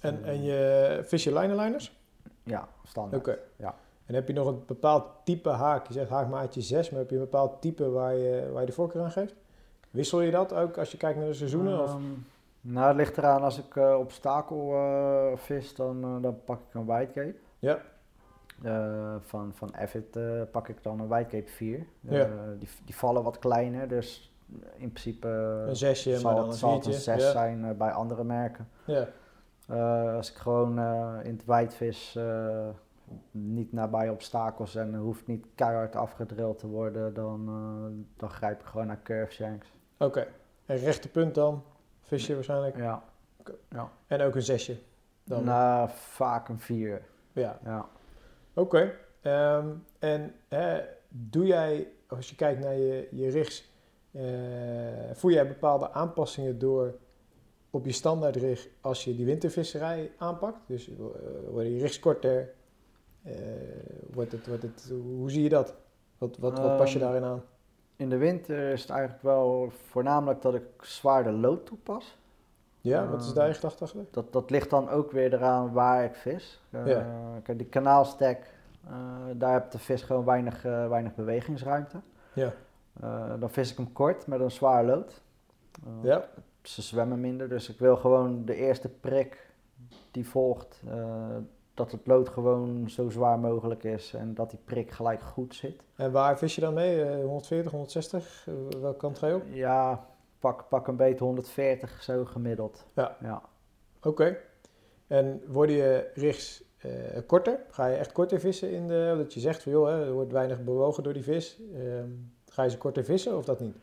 [0.00, 2.00] En, en je vis je lijnenlijners?
[2.42, 3.22] Ja, standaard.
[3.28, 3.38] Oké.
[3.56, 3.74] Ja.
[4.06, 5.86] En heb je nog een bepaald type haak?
[5.86, 8.72] Je zegt haakmaatje 6, maar heb je een bepaald type waar je, waar je de
[8.72, 9.34] voorkeur aan geeft?
[9.90, 11.82] Wissel je dat ook als je kijkt naar de seizoenen?
[11.82, 11.90] of?
[11.90, 12.02] Ehm,
[12.60, 14.74] nou, het ligt eraan als ik eh obstakel
[15.36, 17.34] vis, dan, dan pak ik een whitecape.
[17.58, 17.78] Ja.
[18.62, 21.86] Eh, van, van Avid eh, pak ik dan een whitecape 4.
[22.00, 22.20] Ja.
[22.20, 24.34] Eh, die, die vallen wat kleiner, dus
[24.76, 25.28] in principe
[25.68, 27.00] Een zesje, maar zal, dan het- een zal een viertje.
[27.00, 27.30] 6 Ja.
[27.30, 28.68] zijn eh, bij andere merken.
[28.84, 29.06] Ja.
[29.68, 32.68] Eh, als ik gewoon eh, in het wijdvis eh,
[33.30, 38.66] niet nabij obstakels en hoeft niet keihard afgedrild te worden, dan, eh, dan grijp ik
[38.66, 39.72] gewoon naar curve shanks.
[39.98, 40.26] Oké.
[40.66, 41.62] En rechte punt dan?
[42.02, 42.76] Vis je waarschijnlijk?
[42.76, 43.02] Ja.
[44.06, 44.78] En ook een zesje?
[45.24, 45.44] Dan.
[45.44, 47.02] Nou, vaak een 4.
[47.32, 47.58] Ja.
[47.64, 47.86] Ja.
[48.54, 48.94] Oké.
[49.20, 53.70] Ehm, en hè, doe jij, als je kijkt naar je, je rigs,
[54.10, 54.22] eh,
[55.12, 56.94] voer jij bepaalde aanpassingen door
[57.70, 60.58] op je standaardrig als je die wintervisserij aanpakt?
[60.66, 60.94] Dus eh,
[61.50, 62.52] worden je rigs korter?
[63.22, 63.34] Eh,
[64.12, 65.74] wordt het, wordt het, hoe zie je dat?
[66.18, 67.42] Wat, wat, wat pas je Ehm, daarin aan?
[67.96, 72.16] In de winter is het eigenlijk wel voornamelijk dat ik zwaarder lood toepas.
[72.82, 74.04] Ja, wat is daar je gedachte achter?
[74.10, 76.60] Dat, dat ligt dan ook weer eraan waar ik vis.
[76.70, 77.06] Eh, Ja.
[77.42, 78.50] Kijk, die kanaalstek,
[78.86, 78.92] eh,
[79.34, 81.96] daar heb de vis gewoon weinig, eh, weinig bewegingsruimte.
[82.32, 82.52] Ja.
[83.38, 85.20] Dan vis ik hem kort met een zwaar lood.
[86.02, 86.24] Ja,
[86.62, 89.50] Ze zwemmen minder, dus ik wil gewoon de eerste prik
[90.10, 90.82] die volgt,
[91.74, 95.82] dat het lood gewoon zo zwaar mogelijk is en dat die prik gelijk goed zit.
[95.96, 97.02] en waar vis je dan mee?
[97.04, 98.46] Eh, 140, 160?
[98.48, 99.42] Eh, welke kant ga je op?
[99.50, 100.04] Ja,
[100.42, 102.86] pak, pak een beetje 140 zo gemiddeld.
[102.94, 103.16] Ja.
[103.20, 103.42] ja.
[104.02, 104.36] Oké.
[105.06, 106.90] En worden je rigs eh,
[107.26, 107.58] korter?
[107.70, 109.14] Ga je echt korter vissen in de...
[109.16, 111.60] Dat je zegt van joh, hè, er wordt weinig bewogen door die vis.
[111.74, 112.08] Ehm,
[112.48, 113.76] ga je ze korter vissen of dat niet?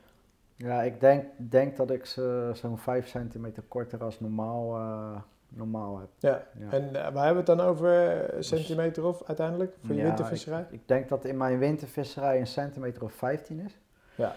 [0.56, 6.00] Ja, ik denk, denk dat ik ze zo'n 5 centimeter korter als normaal, eh, normaal
[6.00, 6.10] heb.
[6.18, 6.48] Ja.
[6.60, 6.72] Ja.
[6.72, 7.90] En eh, waar hebben we het dan over?
[8.36, 9.76] Een centimeter of uiteindelijk?
[9.82, 10.62] Voor je Ja, wintervisserij?
[10.62, 13.78] Ik, ik denk dat in mijn wintervisserij een centimeter of 15 is.
[14.16, 14.36] Ja.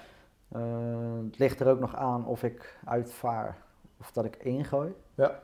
[0.53, 3.57] Eh, het ligt er ook nog aan of ik uitvaar
[4.01, 4.95] of dat ik ingooi.
[5.15, 5.41] Ja.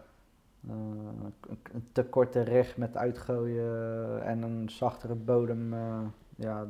[0.68, 0.74] Eh,
[1.72, 6.00] een, te korte rig met uitgooien en een zachtere bodem, eh,
[6.36, 6.66] ja,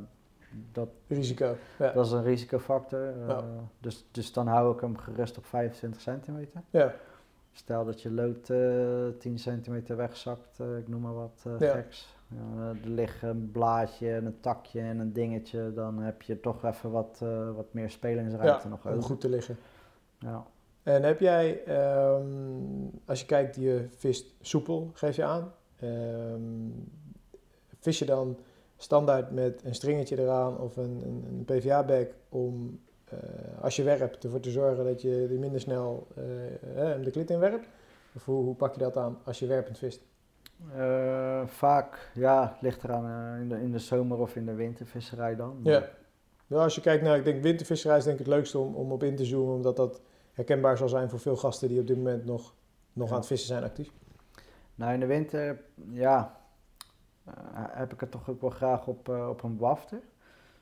[0.72, 1.56] dat, Risico.
[1.78, 1.92] Ja.
[1.92, 3.00] dat is een risicofactor.
[3.26, 3.44] Ja.
[3.80, 6.62] dus, dus dan hou ik hem gerust op 25 centimeter.
[6.70, 6.94] ja.
[7.52, 11.72] Stel dat je lood eh 10 centimeter wegzakt, ik noem maar wat Ja.
[11.72, 12.16] geks.
[12.36, 16.90] Er ligt een blaadje en een takje en een dingetje, dan heb je toch even
[16.90, 19.02] wat, eh, wat meer spelingsruimte Ja, nog om over.
[19.02, 19.56] goed te liggen.
[20.18, 20.46] Ja.
[20.82, 22.24] En heb jij, ehm,
[23.04, 25.52] als je kijkt, je vist soepel, geef je aan.
[25.76, 26.68] Ehm,
[27.78, 28.36] vis je dan
[28.76, 33.18] standaard met een stringetje eraan of een, een, een PVA-bag om, eh,
[33.60, 37.38] als je werpt, ervoor te zorgen dat je er minder snel eh, de klit in
[37.38, 37.68] werpt?
[38.14, 40.00] Of hoe, hoe pak je dat aan als je werpend vist?
[40.76, 45.36] Eh, vaak, ja, ligt eraan eh, in, de, in de zomer of in de wintervisserij
[45.36, 45.60] dan.
[45.62, 45.84] Ja.
[46.46, 48.92] Ja, als je kijkt naar, ik denk wintervisserij is denk ik het leukste om, om
[48.92, 50.00] op in te zoomen, omdat dat
[50.32, 52.54] herkenbaar zal zijn voor veel gasten die op dit moment nog,
[52.92, 53.12] nog Ja.
[53.12, 53.92] aan het vissen zijn actief.
[54.74, 56.36] Nou, in de winter, ja,
[57.24, 60.00] eh, heb ik het toch ook wel graag op, op een wafter.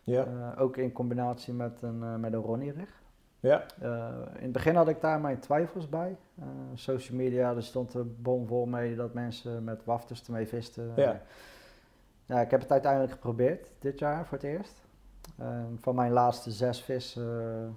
[0.03, 3.03] Ja, ook in combinatie met een, met een Ronnie rig.
[3.47, 6.17] Ja, Eh, in het begin had ik daar mijn twijfels bij.
[6.39, 10.93] Eh, social media, er stond er bomvol mee dat mensen met wafters ermee visten.
[10.97, 11.21] Ja.
[12.25, 14.85] ja, ik heb het uiteindelijk geprobeerd dit jaar voor het eerst.
[15.39, 17.77] Eh, van mijn laatste zes vissen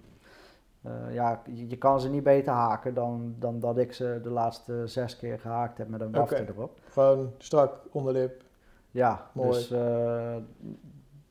[0.82, 4.30] eh, ja, je, je kan ze niet beter haken dan, dan dat ik ze de
[4.30, 6.80] laatste zes keer gehaakt heb met een wafter erop.
[6.89, 8.43] Gewoon strak, onderlip.
[8.91, 9.49] Ja, Mooi.
[9.49, 9.74] dus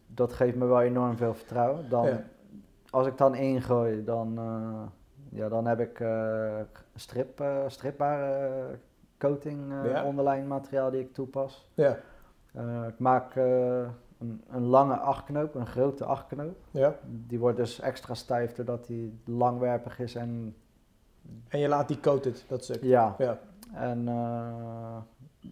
[0.07, 1.89] dat geeft me wel enorm veel vertrouwen.
[1.89, 2.25] Dan, Ja.
[2.91, 4.83] Als ik dan ingooi, dan, eh,
[5.39, 6.61] ja, dan heb ik eh,
[6.95, 8.79] strip, eh, stripbare
[9.19, 10.05] coating Ja.
[10.05, 11.71] onderlijn materiaal die ik toepas.
[11.75, 11.97] Ja,
[12.89, 16.57] ik maak een, een lange achtknoop, een grote achtknoop.
[16.71, 16.95] ja.
[17.07, 20.57] Die wordt dus extra stijf doordat die langwerpig is en
[21.49, 22.83] En je laat die coated, dat stuk.
[22.83, 23.39] ja, Ja,
[23.75, 24.05] en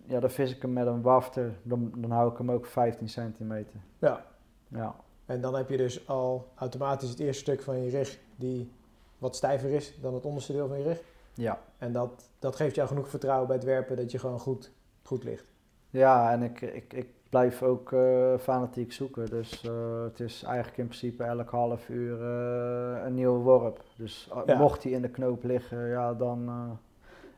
[0.05, 3.09] ja, dan vis ik hem met een wafter, dan, dan hou ik hem ook 15
[3.09, 3.81] centimeter.
[3.99, 4.21] ja.
[4.69, 4.95] Ja,
[5.27, 8.73] En dan heb je dus al automatisch het eerste stuk van je rig die
[9.19, 11.01] wat stijver is dan het onderste deel van je rig.
[11.35, 11.59] ja.
[11.79, 14.71] En dat, dat geeft jou genoeg vertrouwen bij het werpen dat je gewoon goed,
[15.03, 15.53] goed ligt.
[15.91, 19.27] Ja, en ik, ik, ik blijf ook eh, fanatiek zoeken.
[19.31, 23.85] Dus eh, het is eigenlijk in principe elk half uur eh, een nieuwe worp.
[23.97, 24.59] Dus uh, Ja.
[24.59, 26.51] mocht hij in de knoop liggen, ja, dan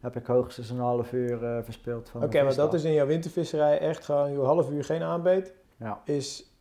[0.00, 3.78] heb ik hoogstens een half uur verspeeld van Oké, maar dat is in jouw wintervisserij
[3.78, 6.52] echt gewoon een half uur geen aanbeet, Ja, is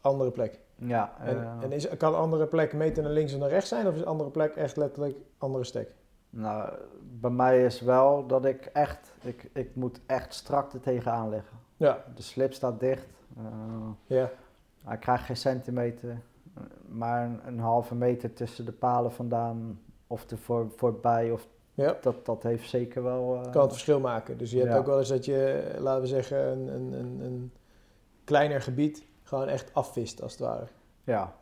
[0.00, 0.58] andere plek.
[0.76, 3.86] Ja En, eh, en is, kan andere plek meter naar links en naar rechts zijn
[3.88, 5.94] of is andere plek echt letterlijk andere stek?
[6.30, 6.72] nou,
[7.20, 11.56] bij mij is wel dat ik echt, ik, ik moet echt strak er tegenaan liggen.
[11.76, 13.06] Ja, De slip staat dicht.
[13.36, 13.42] eh,
[14.06, 14.30] ja,
[14.84, 16.20] Hij krijgt geen centimeter,
[16.88, 21.30] maar een, een halve meter tussen de palen vandaan of er voor, voorbij.
[21.30, 21.96] Of ja.
[22.00, 23.34] dat, dat heeft zeker wel.
[23.44, 24.38] eh, kan het verschil maken.
[24.38, 24.78] Dus je hebt Ja.
[24.78, 27.52] ook wel eens dat je, laten we zeggen, een, een, een, een
[28.24, 30.64] kleiner gebied gewoon echt afvist als het ware.
[31.04, 31.34] Ja,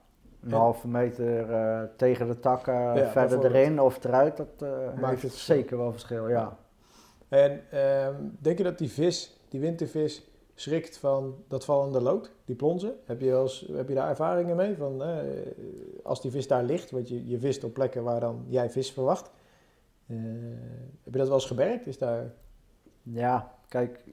[0.43, 3.45] een En- halve meter eh, tegen de takken, verder bijvoorbeeld.
[3.55, 4.37] erin of eruit.
[4.37, 4.69] Dat eh,
[5.01, 6.57] Maakt heeft het zeker wel verschil, ja.
[7.29, 12.57] En ehm, denk je dat die vis, die wintervis, schrikt van dat vallende lood, die
[12.57, 12.95] plonzen?
[13.05, 14.77] Heb je, wel eens, heb je daar ervaringen mee?
[14.77, 15.19] Van, eh,
[16.03, 18.93] als die vis daar ligt, want je, je vist op plekken waar dan jij vis
[18.93, 19.31] verwacht.
[20.07, 20.17] Eh,
[21.05, 21.87] heb je dat wel eens gemerkt?
[21.87, 22.33] Is daar...
[23.03, 24.05] Ja, kijk,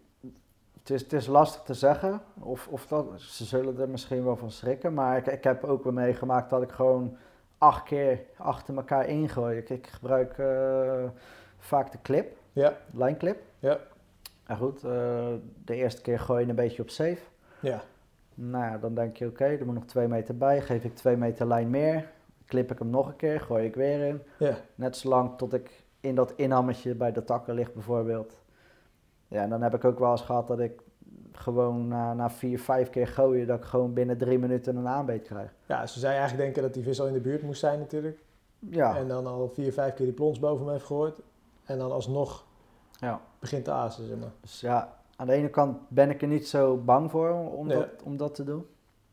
[0.81, 2.21] het is, het is lastig te zeggen.
[2.39, 4.93] Of, of dat, ze zullen er misschien wel van schrikken.
[4.93, 7.17] Maar ik, ik heb ook wel meegemaakt dat ik gewoon
[7.57, 9.57] acht keer achter elkaar ingooi.
[9.57, 11.03] Ik, ik gebruik eh,
[11.57, 13.41] vaak de clip, Ja, lijnclip.
[13.59, 13.79] Ja.
[14.45, 15.27] En goed, eh,
[15.65, 17.21] de eerste keer gooi je een beetje op safe.
[17.59, 17.81] ja,
[18.33, 20.61] Nou ja, dan denk je oké, er moet nog twee meter bij.
[20.61, 22.11] Geef ik twee meter lijn meer.
[22.45, 24.21] Klip ik hem nog een keer, gooi ik weer in.
[24.37, 24.55] ja.
[24.75, 28.40] Net zolang tot ik in dat inhammetje bij de takken ligt bijvoorbeeld.
[29.31, 30.81] Ja, en dan heb ik ook wel eens gehad dat ik
[31.31, 35.23] gewoon na, na vier, vijf keer gooien, dat ik gewoon binnen drie minuten een aanbeet
[35.23, 35.53] krijg.
[35.65, 38.23] Ja, ze je eigenlijk denken dat die vis al in de buurt moest zijn natuurlijk.
[38.59, 41.19] Ja, En dan al vier, vijf keer die plons boven me heeft gegooid.
[41.65, 42.45] En dan alsnog
[42.99, 43.21] ja.
[43.39, 44.31] begint te azen, zeg maar.
[44.41, 47.87] Dus ja, aan de ene kant ben ik er niet zo bang voor om, dat,
[48.03, 48.65] om dat te doen.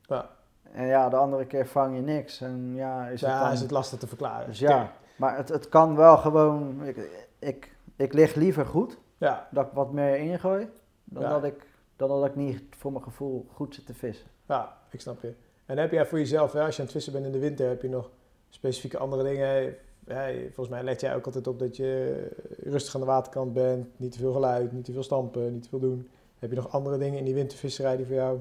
[0.02, 0.30] Ja.
[0.72, 2.40] En ja, de andere keer vang je niks.
[2.40, 3.52] En ja, is het dan...
[3.52, 4.46] is het lastig te verklaren.
[4.46, 6.84] Dus ja, maar het, het kan wel gewoon...
[6.84, 10.68] Ik, ik, ik lig liever goed, Ja, dat ik wat meer ingooi,
[11.04, 11.28] dan, Ja.
[11.28, 11.66] dat, ik,
[11.96, 14.26] dan dat ik niet voor mijn gevoel goed zit te vissen.
[14.46, 15.32] ja, ik snap je.
[15.66, 17.68] En heb jij voor jezelf, hè, als je aan het vissen bent in de winter,
[17.68, 18.10] heb je nog
[18.50, 19.74] specifieke andere dingen?
[20.06, 22.26] Ja, volgens mij let jij ook altijd op dat je
[22.62, 25.68] rustig aan de waterkant bent, niet te veel geluid, niet te veel stampen, niet te
[25.68, 26.08] veel doen.
[26.38, 28.40] Heb je nog andere dingen in die wintervisserij die voor jou,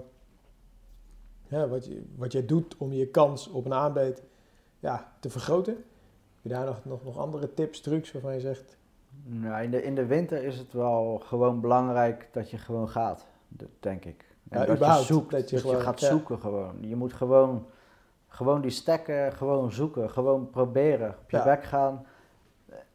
[1.47, 4.23] ja, wat, je, wat jij doet om je kans op een aanbeet
[4.79, 5.73] ja, te vergroten?
[5.73, 5.83] Heb
[6.41, 8.77] je daar nog, nog, nog andere tips, trucs waarvan je zegt,
[9.29, 13.25] Nou, in, de, in de winter is het wel gewoon belangrijk dat je gewoon gaat,
[13.79, 14.25] denk ik.
[14.49, 16.07] En Ja, dat je zoekt, dat dat je je, gewoon- gaat ja.
[16.09, 16.75] zoeken gewoon.
[16.81, 17.65] Je moet gewoon,
[18.27, 21.43] gewoon die stekken gewoon zoeken, gewoon proberen, op je Ja.
[21.43, 22.05] bek gaan.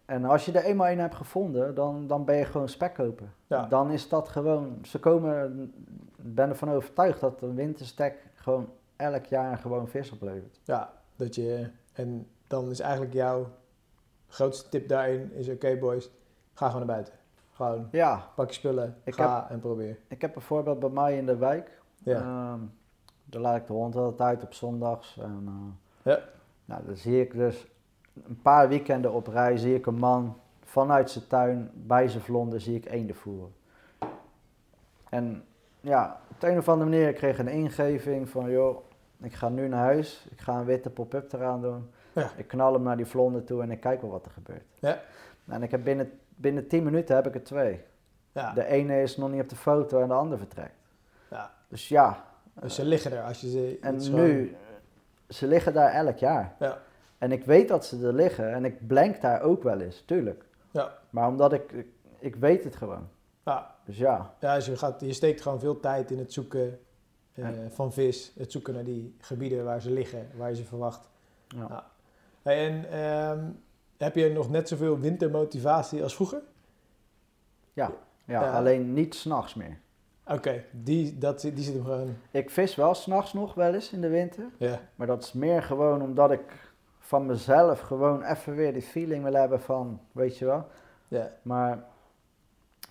[0.05, 3.28] En als je er eenmaal een hebt gevonden, dan, dan ben je gewoon spekkoper.
[3.47, 3.66] Ja.
[3.66, 5.61] Dan is dat gewoon, ze komen,
[6.18, 10.61] ik ben ervan overtuigd dat een winterstek gewoon elk jaar gewoon vis oplevert.
[10.64, 13.47] ja, dat je, en dan is eigenlijk jouw
[14.28, 16.11] grootste tip daarin, is oké boys,
[16.63, 17.15] ga gewoon naar buiten.
[17.53, 19.99] Gewoon Ja, pak je spullen, Ik ga en probeer.
[20.09, 22.17] ik heb bijvoorbeeld bij mij in de wijk, Ja.
[22.21, 22.61] Ehm,
[23.25, 25.19] daar laat ik de hond altijd uit op zondags.
[25.19, 26.21] En, eh, Ja.
[26.65, 27.67] Nou, dan zie ik dus
[28.27, 32.61] een paar weekenden op rij, zie ik een man vanuit zijn tuin, bij zijn vlonder,
[32.61, 33.53] zie ik eenden voeren.
[35.09, 35.45] En
[35.81, 38.77] ja, op de een of andere manier, ik kreeg een ingeving van, joh,
[39.21, 41.91] ik ga nu naar huis, ik ga een witte pop-up eraan doen.
[42.13, 42.31] Ja.
[42.37, 44.65] Ik knal hem naar die vlonder toe en ik kijk wel wat er gebeurt.
[44.79, 45.01] Ja.
[45.47, 47.80] En ik heb binnen, binnen 10 minuten heb ik er twee.
[48.33, 48.53] Ja.
[48.53, 50.74] De ene is nog niet op de foto en de ander vertrekt.
[51.30, 51.51] Ja.
[51.68, 52.24] Dus ja,
[52.61, 53.78] Dus ze liggen er als je ze...
[53.80, 54.57] en nu,
[55.28, 56.55] ze liggen daar elk jaar.
[56.59, 56.78] Ja.
[57.18, 60.45] En ik weet dat ze er liggen en ik blank daar ook wel eens, tuurlijk.
[60.70, 60.93] Ja.
[61.11, 61.87] Maar omdat ik, ik,
[62.18, 63.09] ik weet het gewoon.
[63.45, 66.78] Ja, Dus ja, ja dus je, gaat, je steekt gewoon veel tijd in het zoeken
[67.33, 67.70] eh, Ja.
[67.70, 68.33] van vis.
[68.39, 71.09] Het zoeken naar die gebieden waar ze liggen, waar je ze verwacht.
[71.49, 71.66] ja.
[71.68, 71.91] Ja.
[72.43, 73.45] Hey, en ehm,
[74.03, 76.43] heb je nog net zoveel wintermotivatie als vroeger?
[77.73, 77.91] Ja,
[78.25, 79.79] ja, alleen niet s'nachts meer.
[80.27, 82.17] Oké, die, dat, die zit hem gewoon...
[82.31, 84.45] Ik vis wel s'nachts nog wel eens in de winter.
[84.57, 89.25] Ja, Maar dat is meer gewoon omdat ik van mezelf gewoon even weer die feeling
[89.25, 90.67] wil hebben van, weet je wel.
[91.09, 91.85] ja, Maar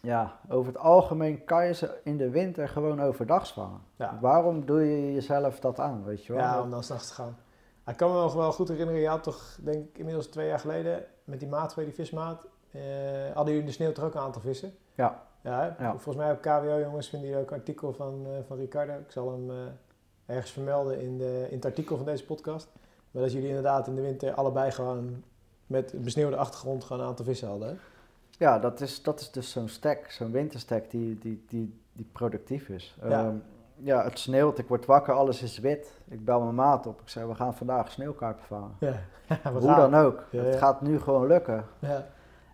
[0.02, 3.82] ja, over het algemeen kan je ze in de winter gewoon overdag vangen.
[3.96, 4.18] ja.
[4.22, 6.42] Waarom doe je jezelf dat aan, weet je wel?
[6.42, 7.38] ja om dan s'nachts te gaan.
[7.88, 10.60] Ik kan me nog wel goed herinneren, je had toch, denk ik, inmiddels twee jaar
[10.60, 12.82] geleden met die maat die vismaat, eh,
[13.26, 14.74] hadden jullie in de sneeuw toch ook een aantal vissen?
[14.96, 15.30] Ja.
[15.44, 18.94] Ja, volgens mij op KWO jongens vinden jullie ook een artikel van, eh, van Ricardo.
[18.94, 19.56] Ik zal hem eh,
[20.26, 22.68] ergens vermelden in, de, in het artikel van deze podcast.
[23.12, 25.24] Maar dat jullie inderdaad in de winter allebei gewoon
[25.68, 27.68] met een besneeuwde achtergrond gewoon een aantal vissen hadden.
[27.68, 27.76] Hè?
[28.38, 32.70] Ja, dat is, dat is dus zo'n stack, zo'n winterstack die, die, die, die productief
[32.70, 32.96] is.
[33.02, 33.10] Ja.
[33.10, 33.36] Ja.
[33.84, 35.92] Ja, het sneeuwt, ik word wakker, alles is wit.
[36.08, 38.76] Ik bel mijn maat op, ik zeg we gaan vandaag sneeuwkarpen vangen.
[38.80, 38.94] Ja,
[39.52, 39.92] Hoe gaan.
[39.92, 41.66] dan ook, Ja, het gaat nu gewoon lukken.
[41.80, 42.06] Ja,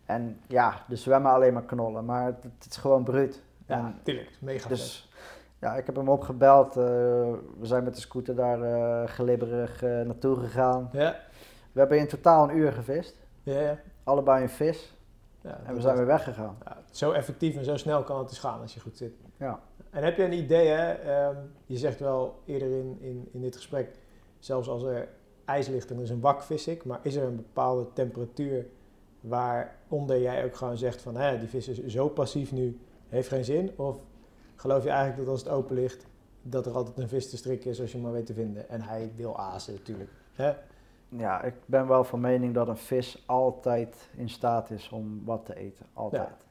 [0.06, 3.44] En ja, de zwemmen alleen maar knollen, maar het, het is gewoon bruut.
[3.66, 4.30] ja tuurlijk.
[4.40, 4.68] Mega.
[4.70, 5.10] Dus
[5.60, 6.68] ja, ik heb hem opgebeld.
[6.68, 6.84] eh,
[7.60, 10.90] we zijn met de scooter daar eh glibberig eh, naartoe gegaan.
[10.92, 11.16] Ja,
[11.72, 13.16] We hebben in totaal een uur gevist.
[13.44, 13.78] ja, ja.
[14.04, 14.96] Allebei een vis.
[15.42, 16.58] ja En we zijn weer weggegaan.
[16.66, 19.14] Ja, zo effectief en zo snel kan het dus gaan als je goed zit.
[19.38, 19.60] Ja.
[19.92, 20.92] En heb je een idee, hè?
[20.92, 21.36] ehm,
[21.66, 24.00] je zegt wel eerder in, in, in dit gesprek,
[24.40, 25.08] zelfs als er
[25.46, 28.66] ijs ligt en er is een wak vis ik, maar is er een bepaalde temperatuur
[29.20, 33.46] waaronder jij ook gewoon zegt van, hè, die vis is zo passief nu, heeft geen
[33.46, 33.72] zin?
[33.76, 34.00] Of
[34.56, 36.06] geloof je eigenlijk dat als het open ligt,
[36.42, 38.70] dat er altijd een vis te strikken is als je hem maar weet te vinden?
[38.70, 40.12] En hij wil azen natuurlijk.
[40.34, 40.54] Hè?
[41.10, 45.46] Ja, ik ben wel van mening dat een vis altijd in staat is om wat
[45.46, 45.86] te eten.
[45.94, 46.28] Altijd.
[46.28, 46.47] Ja.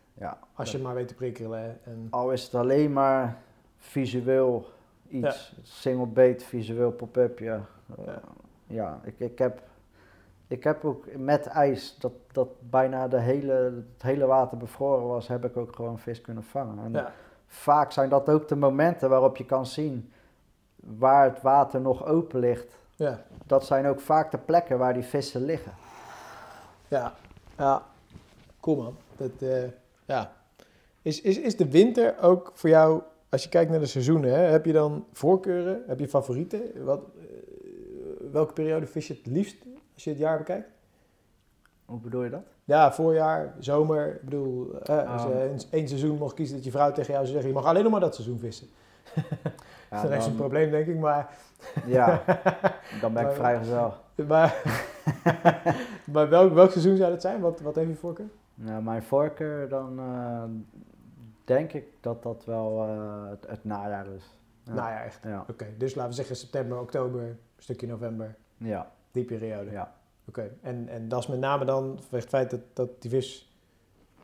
[0.55, 1.79] Als je maar weet te prikkelen.
[1.85, 3.39] En, Al is het alleen maar
[3.79, 4.67] visueel
[5.09, 5.55] iets.
[5.63, 7.65] Single bait, visueel pop-up, ja.
[7.99, 8.21] Eh, Ja.
[8.67, 9.61] ja, ik, ik, heb,
[10.47, 13.53] ik heb ook met ijs, dat, dat bijna de hele,
[13.93, 16.85] het hele water bevroren was, heb ik ook gewoon vis kunnen vangen.
[16.85, 17.13] En ja,
[17.47, 20.13] vaak zijn dat ook de momenten waarop je kan zien
[20.77, 22.77] waar het water nog open ligt.
[22.97, 25.73] ja, Dat zijn ook vaak de plekken waar die vissen liggen.
[26.89, 27.13] Ja,
[27.59, 27.83] ja.
[28.61, 28.97] Cool man.
[29.17, 29.63] Dat, eh,
[30.07, 30.33] ja.
[31.03, 34.39] is, is, is de winter ook voor jou, als je kijkt naar de seizoenen, hè,
[34.39, 35.83] heb je dan voorkeuren?
[35.87, 36.85] Heb je favorieten?
[36.85, 37.25] Wat, eh,
[38.33, 39.57] welke periode vis je het liefst
[39.95, 40.69] als je het jaar bekijkt?
[41.85, 42.43] Hoe bedoel je dat?
[42.65, 44.15] Ja, voorjaar, zomer.
[44.15, 45.51] Ik bedoel, eh, als je Ah.
[45.51, 47.83] in één seizoen mocht kiezen dat je vrouw tegen jou zou zeggen, je mag alleen
[47.83, 48.67] nog maar dat seizoen vissen.
[49.91, 51.31] Ja, dat is een dan, probleem denk ik, maar...
[51.87, 52.23] ja,
[53.01, 53.95] dan ben ik vrijgezel.
[54.29, 54.63] maar
[56.13, 57.41] maar welk, welk seizoen zou dat zijn?
[57.41, 58.27] Wat, wat heeft je voorkeur?
[58.59, 60.43] Nou, mijn voorkeur, dan eh,
[61.45, 64.39] denk ik dat dat wel eh, het, het najaar is.
[64.63, 64.75] Ja.
[64.75, 65.23] Ja, echt.
[65.23, 69.71] Ja, Oké, dus laten we zeggen september, oktober, een stukje november, ja, die periode.
[69.71, 69.95] ja.
[70.29, 73.57] Oké, en, en dat is met name dan vanwege het feit dat, dat die vis,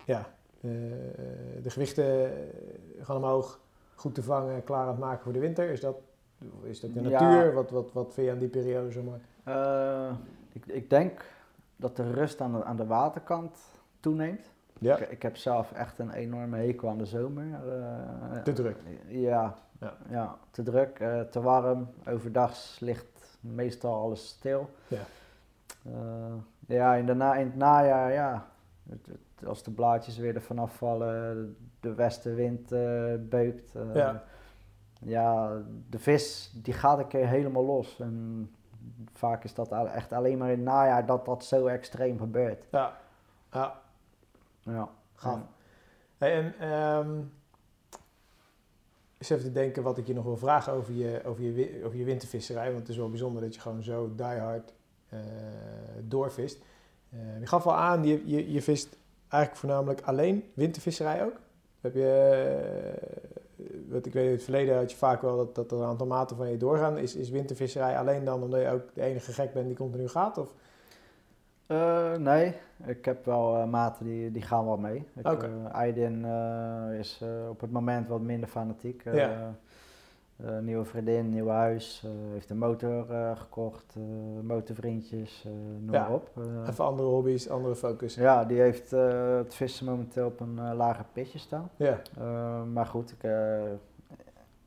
[0.05, 0.19] ja,
[0.61, 0.71] eh,
[1.63, 2.31] de gewichten
[3.01, 3.61] gaan omhoog,
[3.95, 5.71] goed te vangen, klaar aan het maken voor de winter.
[5.71, 5.97] Is dat,
[6.63, 7.09] is dat de Ja.
[7.21, 7.53] natuur?
[7.55, 9.21] Wat, wat, wat vind je aan die periode zo mooi?
[10.53, 11.25] Ik, ik denk
[11.77, 13.59] dat de rust aan de, aan de waterkant
[14.03, 14.51] toeneemt.
[14.79, 17.45] Ja, Ik, ik heb zelf echt een enorme hekel aan de zomer.
[18.33, 18.77] eh, te druk.
[19.07, 19.95] Ja, Ja.
[20.09, 20.37] ja.
[20.51, 21.89] te druk, eh, te warm.
[22.09, 24.71] Overdag ligt meestal alles stil.
[24.89, 24.99] Ja.
[25.87, 26.35] Eh,
[26.67, 28.47] ja, in, de na, in het najaar, ja.
[28.89, 32.69] Het, het- als de blaadjes weer ervan afvallen, de westenwind
[33.29, 33.73] beukt.
[33.95, 34.23] Ja.
[35.01, 35.53] ja,
[35.91, 38.01] de vis die gaat een keer helemaal los.
[38.01, 38.51] En
[39.13, 42.67] vaak is dat al- echt alleen maar in het najaar dat dat zo extreem gebeurt.
[42.71, 42.97] Ja,
[43.53, 43.81] ja,
[44.63, 44.89] Ja.
[45.15, 45.41] gaaf.
[46.19, 47.21] Hey, en ehm
[49.23, 51.99] eens even te denken wat ik je nog wil vragen over je, over je, over
[51.99, 52.67] je wintervisserij.
[52.67, 54.73] Want het is wel bijzonder dat je gewoon zo diehard
[55.09, 55.19] eh
[56.03, 56.59] doorvist.
[57.11, 58.97] Eh, je gaf al aan, je, je, je vist
[59.29, 61.41] eigenlijk voornamelijk alleen wintervisserij ook.
[61.81, 62.09] Heb je,
[63.57, 65.87] eh, wat ik weet in het verleden had je vaak wel dat, dat er een
[65.87, 66.99] aantal maten van je doorgaan.
[66.99, 70.39] Is, is wintervisserij alleen dan omdat je ook de enige gek bent die continu gaat?
[70.39, 70.55] Of?
[72.19, 72.55] Nee,
[72.87, 75.07] ik heb wel eh, maten die, die gaan wel mee.
[75.15, 75.47] Ik, Oké.
[75.65, 79.03] eh, Aydin eh, is op het moment wat minder fanatiek.
[79.05, 79.55] Ja.
[80.61, 83.97] nieuwe vriendin, nieuw huis, heeft een motor eh, gekocht,
[84.43, 85.45] motorvriendjes,
[85.81, 86.01] noem Ja.
[86.01, 86.31] maar op.
[86.69, 88.15] Even andere hobby's, andere focus.
[88.15, 91.71] ja, die heeft het vissen momenteel op een lager pitje staan.
[91.77, 92.01] Ja,
[92.73, 93.31] maar goed, ik,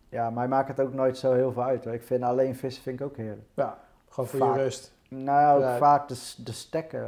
[0.10, 1.84] ja, mij maakt het ook nooit zo heel veel uit.
[1.86, 1.94] Hoor.
[1.94, 3.48] Ik vind alleen vissen vind ik ook heerlijk.
[4.10, 4.56] gewoon voor Vaak.
[4.56, 4.94] je rust.
[5.10, 5.78] Nou ja, ook Ja.
[5.78, 7.04] vaak de, de stekken.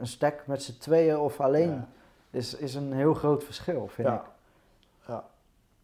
[0.00, 1.88] Een stek met z'n tweeën of alleen Ja.
[2.30, 4.14] is, is een heel groot verschil, vind Ja.
[4.14, 4.22] ik.
[5.06, 5.24] Ja,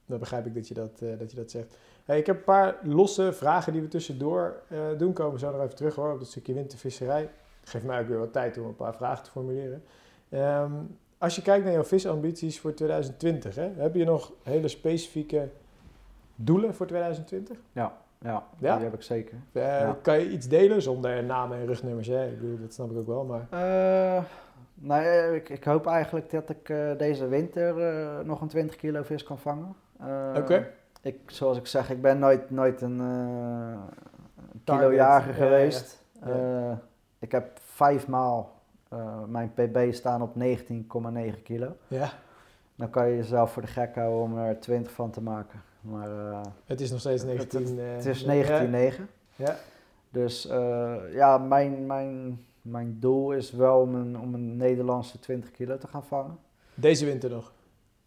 [0.06, 1.76] dan begrijp ik dat je dat, eh, dat, je dat zegt.
[2.04, 5.12] Hey, ik heb een paar losse vragen die we tussendoor eh, doen.
[5.12, 7.30] Komen we zo nog even terug hoor, op dat stukje wintervisserij.
[7.64, 9.84] geeft mij ook weer wat tijd om een paar vragen te formuleren.
[10.28, 10.72] Ehm,
[11.18, 15.48] als je kijkt naar jouw visambities voor 2020, hè, heb je nog hele specifieke
[16.34, 17.59] doelen voor 2020?
[17.72, 18.75] Ja, ja, Ja?
[18.77, 19.39] die heb ik zeker.
[19.53, 19.97] Eh, Ja.
[20.03, 22.07] Kan je iets delen zonder namen en rugnummers?
[22.07, 22.27] Hè?
[22.27, 23.47] Ik bedoel, dat snap ik ook wel, maar...
[24.81, 28.77] Nou, eh, ik, ik hoop eigenlijk dat ik eh, deze winter eh, nog een 20
[28.77, 29.75] kilo vis kan vangen.
[30.01, 30.66] Eh, Oké.
[31.03, 33.79] ik, zoals ik zeg, ik ben nooit, nooit een uh,
[34.64, 36.05] kilojager ja, geweest.
[36.25, 36.31] ja.
[36.71, 36.77] Eh,
[37.19, 38.53] ik heb vijfmaal
[38.89, 41.77] eh, mijn pb staan op 19,9 kilo.
[41.89, 42.09] Ja,
[42.75, 45.61] Dan kan je jezelf voor de gek houden om er 20 van te maken.
[45.81, 47.79] Maar eh, het is nog steeds Het- 19...
[47.79, 48.91] het eh, is ja.
[48.93, 49.01] 19,9.
[49.37, 49.57] Ja.
[50.11, 55.51] Dus eh, ja, mijn, mijn, mijn doel is wel om een, om een Nederlandse 20
[55.51, 56.39] kilo te gaan vangen.
[56.74, 57.53] Deze winter nog.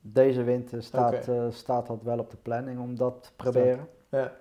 [0.02, 3.88] Deze winter staat, eh, staat dat wel op de planning om dat te proberen.
[4.10, 4.32] Ja.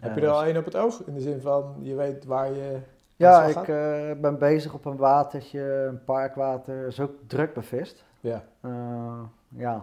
[0.00, 1.02] Heb Eh, je er al dus- één op het oog?
[1.06, 2.78] In de zin van, je weet waar je...
[3.16, 6.86] Ja, ik eh, ben bezig op een watertje, een parkwater.
[6.86, 8.04] Is ook druk bevist.
[8.20, 8.44] Ja.
[8.60, 9.80] Eh, ja, Eh,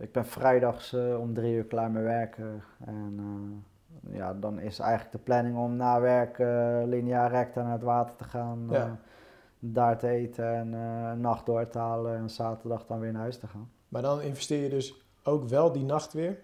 [0.00, 2.62] ik ben vrijdags eh, om drie uur klaar met werken.
[2.84, 7.72] En eh, ja, dan is eigenlijk de planning om na werk eh lineair recta naar
[7.72, 8.66] het water te gaan.
[8.70, 8.84] Ja.
[8.86, 8.92] eh,
[9.58, 13.20] daar te eten en eh, een nacht door te halen en zaterdag dan weer naar
[13.20, 13.70] huis te gaan.
[13.88, 16.38] Maar dan investeer je dus ook wel die nacht weer...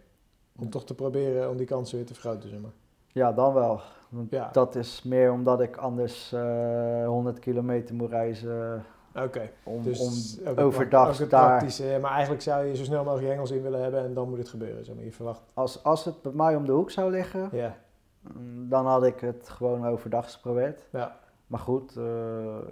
[0.57, 2.71] om toch te proberen om die kansen weer te vergroten, zeg maar.
[3.13, 3.81] Ja, dan wel.
[4.09, 4.49] Want Ja.
[4.53, 8.85] Dat is meer omdat ik anders eh 100 kilometer moet reizen
[9.25, 9.51] Oké.
[9.63, 11.47] om, Dus om ook het overdag pra- ook het daar...
[11.49, 14.29] praktische, maar eigenlijk zou je zo snel mogelijk je Engels in willen hebben en dan
[14.29, 15.05] moet het gebeuren, zeg maar.
[15.05, 15.43] Je verwacht.
[15.55, 17.77] Als, als het bij mij om de hoek zou liggen, Ja,
[18.21, 20.81] mm, dan had ik het gewoon overdag geprobeerd.
[20.91, 21.17] ja.
[21.47, 22.05] Maar goed, eh,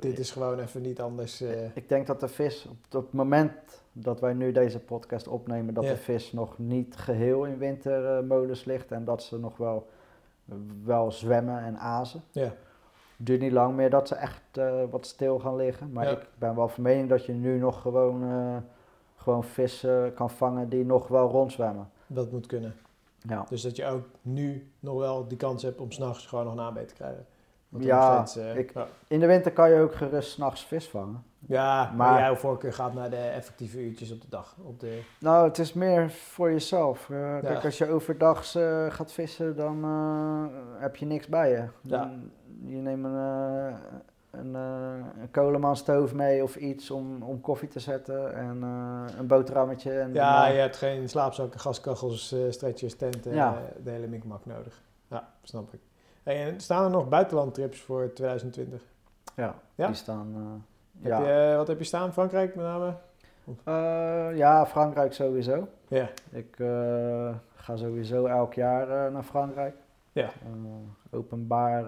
[0.00, 1.40] dit is gewoon even niet anders.
[1.40, 3.52] eh, ik denk dat de vis op, het moment
[3.92, 8.92] dat wij nu deze podcast opnemen, dat de vis nog niet geheel in wintermodus ligt
[8.92, 9.86] en dat ze nog wel,
[10.84, 12.22] wel zwemmen en azen.
[12.30, 12.52] ja,
[13.16, 15.92] duurt niet lang meer dat ze echt eh, wat stil gaan liggen.
[15.92, 16.10] Maar Ja.
[16.10, 18.56] ik ben wel van mening dat je nu nog gewoon, eh,
[19.16, 21.88] gewoon vissen kan vangen die nog wel rondzwemmen.
[22.06, 22.74] dat moet kunnen.
[23.28, 26.54] Ja, Dus dat je ook nu nog wel die kans hebt om s'nachts gewoon nog
[26.54, 27.26] nabij te krijgen.
[27.68, 28.86] Want Ja, steeds, eh, ik- ja.
[29.08, 31.24] In de winter kan je ook gerust s'nachts vis vangen.
[31.46, 34.56] Ja, maar, Maar- jouw voorkeur gaat naar de effectieve uurtjes op de dag.
[34.62, 37.08] Op de, Nou, het is meer voor jezelf.
[37.08, 37.40] Ja.
[37.40, 39.84] Kijk, als je overdag eh, gaat vissen, dan
[40.78, 41.64] heb je niks bij je.
[41.80, 42.12] Ja.
[42.66, 43.74] Je neemt een, eh,
[44.30, 49.92] een, eh, een mee of iets om, om koffie te zetten en eh, een boterhammetje.
[49.98, 53.62] En ja, je hebt geen slaapzakken, gaskachels, stretchers, tenten, Ja.
[53.82, 54.82] de hele mikmak nodig.
[55.08, 55.80] Ja, snap ik.
[56.22, 58.82] Hey, en staan er nog buitenlandtrips voor 2020?
[59.36, 59.86] ja, Ja?
[59.86, 60.62] die staan...
[61.00, 61.50] Heb ja.
[61.50, 62.12] je, wat heb je staan?
[62.12, 62.94] Frankrijk met name?
[64.36, 65.68] Ja, Frankrijk sowieso.
[65.88, 66.54] Ja, Ik
[67.54, 69.74] ga sowieso elk jaar naar Frankrijk.
[70.12, 70.28] Ja.
[71.14, 71.84] Openbaar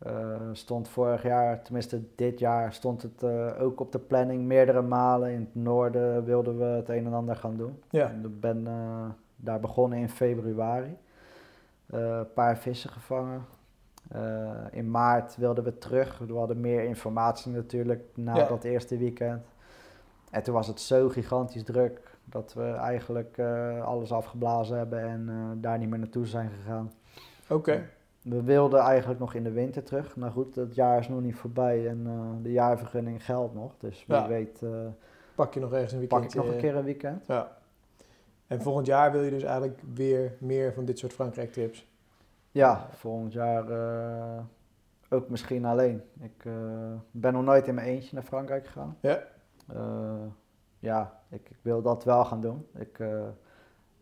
[0.00, 0.12] eh,
[0.52, 5.30] stond vorig jaar, tenminste dit jaar, stond het eh, ook op de planning meerdere malen.
[5.30, 7.82] In het noorden wilden we het een en ander gaan doen.
[7.90, 10.96] ja, Ik ben eh, daar begonnen in februari.
[11.86, 13.44] Een paar vissen gevangen.
[14.70, 16.18] In maart wilden we terug.
[16.18, 18.46] We hadden meer informatie natuurlijk na Ja.
[18.48, 19.46] dat eerste weekend.
[20.30, 23.38] En toen was het zo gigantisch druk dat we eigenlijk
[23.84, 26.92] alles afgeblazen hebben en daar niet meer naartoe zijn gegaan.
[27.50, 27.88] Oké.
[28.22, 30.16] We wilden eigenlijk nog in de winter terug.
[30.16, 33.72] Nou goed, het jaar is nog niet voorbij en eh, de jaarvergunning geldt nog.
[33.78, 34.28] Dus wie Ja.
[34.28, 34.70] weet eh,
[35.34, 36.38] Pak je nog ergens een pak weekendje.
[36.38, 37.26] ik nog een keer een weekend.
[37.26, 37.56] Ja.
[38.46, 41.88] En volgend jaar wil je dus eigenlijk weer meer van dit soort Frankrijk-trips.
[42.50, 44.38] Ja, volgend jaar eh,
[45.08, 46.02] ook misschien alleen.
[46.20, 46.52] Ik eh,
[47.10, 48.96] ben nog nooit in mijn eentje naar Frankrijk gegaan.
[49.00, 49.22] Ja.
[49.72, 50.26] Eh,
[50.78, 52.66] ja, ik, ik wil dat wel gaan doen.
[52.74, 53.22] Ik, eh,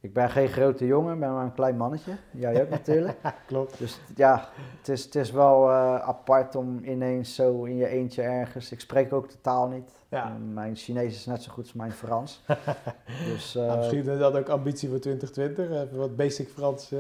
[0.01, 2.12] ik ben geen grote jongen, ik ben maar een klein mannetje.
[2.30, 3.18] Jij ook natuurlijk.
[3.46, 3.78] Klopt.
[3.78, 8.22] Dus ja, het is, het is wel eh, apart om ineens zo in je eentje
[8.22, 8.72] ergens.
[8.72, 9.90] Ik spreek ook de taal niet.
[10.09, 10.24] Ja.
[10.24, 12.42] Eh, mijn Chinees is net zo goed als mijn Frans.
[13.32, 15.82] dus eh, Nou, misschien is dat ook ambitie voor 2020.
[15.86, 16.92] Even wat basic Frans.
[16.92, 16.99] eh.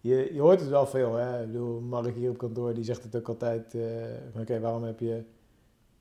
[0.00, 1.14] je, je hoort het wel veel.
[1.14, 1.40] Hè?
[1.40, 3.74] Ik bedoel, Mark hier op kantoor die zegt het ook altijd.
[3.74, 5.22] eh, Oké, waarom heb je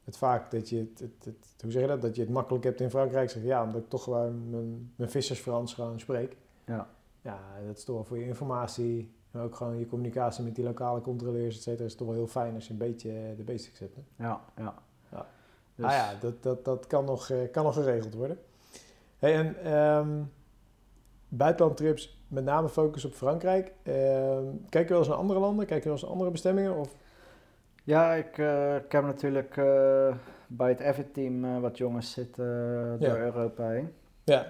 [0.10, 2.01] het vaak dat je het, het, het- hoe zeg je dat?
[2.01, 3.30] Dat je het makkelijk hebt in Frankrijk.
[3.30, 6.38] Zeg, ja, omdat ik toch gewoon mijn, mijn vissersfrans gewoon spreek.
[6.66, 6.88] Ja.
[7.22, 9.12] Ja, dat is toch wel voor je informatie.
[9.32, 12.28] En ook gewoon je communicatie met die lokale controleurs, et cetera, is toch wel heel
[12.28, 13.95] fijn als je een beetje eh, de basics hebt.
[13.95, 14.01] Hè?
[14.26, 14.74] ja, ja.
[15.12, 15.26] Ja.
[15.76, 18.38] Dus, Ah ja, dat, dat, dat kan, nog, eh, kan nog geregeld worden.
[19.18, 20.22] Hey, en ehm,
[21.28, 23.72] buitenlandtrips, met name focus op Frankrijk.
[23.84, 25.66] Ehm, kijk je wel eens naar andere landen?
[25.66, 26.76] Kijk je wel eens naar andere bestemmingen?
[26.78, 26.95] Of?
[27.90, 30.16] Ja, ik, eh, ik heb natuurlijk eh,
[30.48, 32.46] bij het Avid-team eh, wat jongens zitten
[33.00, 33.18] door Ja.
[33.18, 33.94] Europa heen.
[34.24, 34.46] Ja,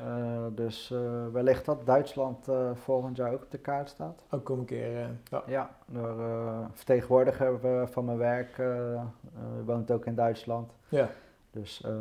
[0.55, 0.93] dus
[1.31, 4.23] wellicht dat Duitsland volgend jaar ook op de kaart staat.
[4.29, 5.09] ook kom een keer.
[5.29, 5.43] ja.
[5.45, 6.15] Ja, door
[6.73, 8.61] vertegenwoordiger van mijn werk
[9.65, 10.75] woont ook in Duitsland.
[10.89, 11.09] ja.
[11.51, 11.91] Dus eh,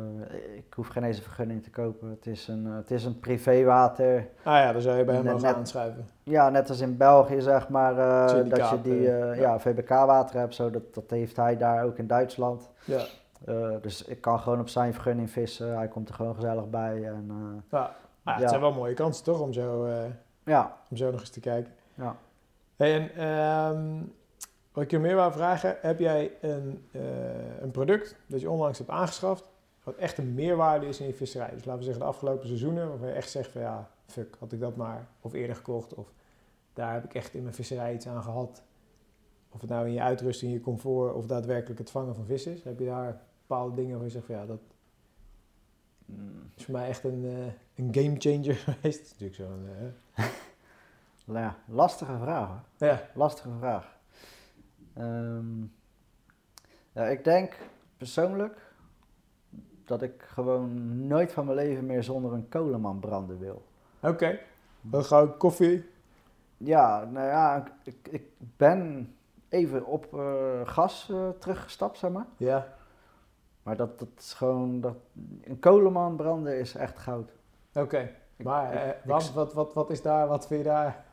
[0.57, 2.09] ik hoef geen eens een vergunning te kopen.
[2.09, 4.27] Het is een, het is een privéwater.
[4.43, 6.07] Ah ja, dan zou je bij hem net- aanschuiven.
[6.23, 9.33] Ja, net als in België zeg maar, eh, dat je die eh, ja.
[9.33, 9.59] ja.
[9.59, 10.55] VBK-water hebt.
[10.55, 12.69] Zo, dat, dat heeft hij daar ook in Duitsland.
[12.85, 13.03] Ja.
[13.81, 15.77] Dus ik kan gewoon op zijn vergunning vissen.
[15.77, 17.03] Hij komt er gewoon gezellig bij.
[17.07, 17.31] En,
[17.71, 17.95] Ja.
[18.23, 19.87] Ah, ja, het zijn wel mooie kansen toch om zo,
[20.43, 21.71] ja, om zo nog eens te kijken.
[21.95, 22.15] ja.
[22.75, 24.01] Hey, en ehm,
[24.79, 28.77] wat ik je meer wou vragen, heb jij een, eh, een product dat je onlangs
[28.77, 29.43] hebt aangeschaft,
[29.83, 31.49] wat echt een meerwaarde is in je visserij?
[31.49, 34.51] Dus laten we zeggen de afgelopen seizoenen, waarvan je echt zegt van ja, fuck, had
[34.51, 36.13] ik dat maar of eerder gekocht of
[36.73, 38.61] daar heb ik echt in mijn visserij iets aan gehad.
[39.49, 42.63] Of het nou in je uitrusting, je comfort of daadwerkelijk het vangen van vis is.
[42.63, 44.59] Heb je daar bepaalde dingen waar je zegt van ja, dat
[46.05, 48.99] Mm, is voor mij echt een, eh, een game changer geweest.
[48.99, 49.67] Dat is natuurlijk zo'n...
[50.15, 52.87] eh, ja, lastige vraag hoor.
[52.89, 53.98] ja, Lastige vraag.
[54.99, 55.61] Ehm,
[56.91, 57.57] ja, ik denk
[57.97, 58.71] persoonlijk
[59.85, 63.65] dat ik gewoon nooit van mijn leven meer zonder een kolenman branden wil.
[64.01, 64.39] oké.
[64.81, 65.89] Dan gauw koffie.
[66.57, 68.23] Ja, nou ja, ik, ik
[68.57, 69.13] ben
[69.49, 72.25] even op eh, gas eh, teruggestapt, zeg maar.
[72.37, 72.67] Ja,
[73.63, 74.95] Maar dat, dat is gewoon, dat,
[75.43, 77.31] een kolenman branden is echt goud.
[77.73, 81.05] Oké, maar ik- eh, wat, wat, wat, wat is daar, wat vind je daar,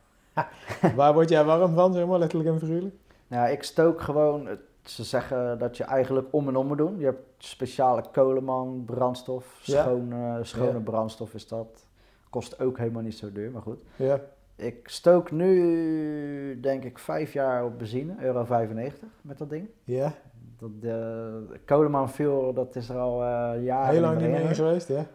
[0.96, 2.94] waar word jij warm van, zeg maar, letterlijk en figuurlijk?
[3.26, 4.48] Ja, ik stook gewoon,
[4.82, 6.98] ze zeggen dat je eigenlijk om en om moet doen.
[6.98, 9.82] Je hebt speciale kolenman, brandstof, Ja.
[9.82, 10.78] schone, schone Ja.
[10.78, 11.86] brandstof is dat.
[12.30, 13.78] Kost ook helemaal niet zo duur, maar goed.
[13.96, 14.20] Ja,
[14.56, 19.68] Ik stook nu, denk ik, vijf jaar op benzine, euro 95 met dat ding.
[19.84, 20.12] ja,
[20.58, 24.88] Dat, de kolenman fuel, dat is er al eh jaren heel lang niet meer geweest,
[24.88, 25.06] ja.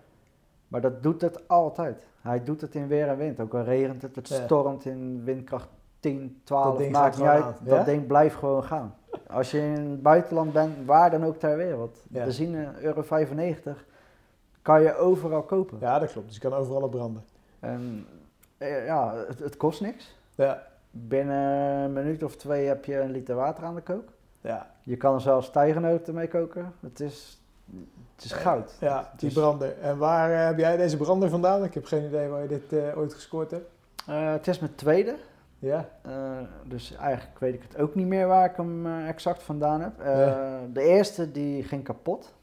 [0.68, 2.08] Maar dat doet het altijd.
[2.22, 3.40] Hij doet het in weer en wind.
[3.40, 5.68] Ook al regent het, het stormt in windkracht
[6.02, 7.44] 10, 12, ding maakt niet uit.
[7.44, 7.84] aan, Dat ja?
[7.84, 8.96] ding blijft gewoon gaan.
[9.28, 12.04] Als je in het buitenland bent, waar dan ook ter wereld.
[12.10, 12.24] Ja.
[12.24, 13.86] Benzine, euro 95,
[14.62, 15.78] kan je overal kopen.
[15.80, 17.24] Ja, dat klopt, dus je kan overal op branden.
[17.60, 18.06] En
[18.58, 20.16] eh, ja, het, het kost niks.
[20.36, 21.38] Ja, Binnen
[21.84, 24.08] een minuut of twee heb je een liter water aan de kook.
[24.42, 26.74] ja, Je kan er zelfs tijgenoten mee koken.
[26.80, 27.42] Het is,
[28.16, 28.76] het is goud.
[28.80, 29.80] ja, die Dus- brander.
[29.82, 31.64] En waar eh, heb jij deze brander vandaan?
[31.64, 33.70] Ik heb geen idee waar je dit eh, ooit gescoord hebt.
[34.08, 35.16] Eh, het is mijn tweede.
[35.62, 36.12] Ja, Eh,
[36.64, 40.00] dus eigenlijk weet ik het ook niet meer waar ik hem eh, exact vandaan heb.
[40.00, 40.60] Eh, Ja.
[40.74, 42.34] De eerste die ging kapot.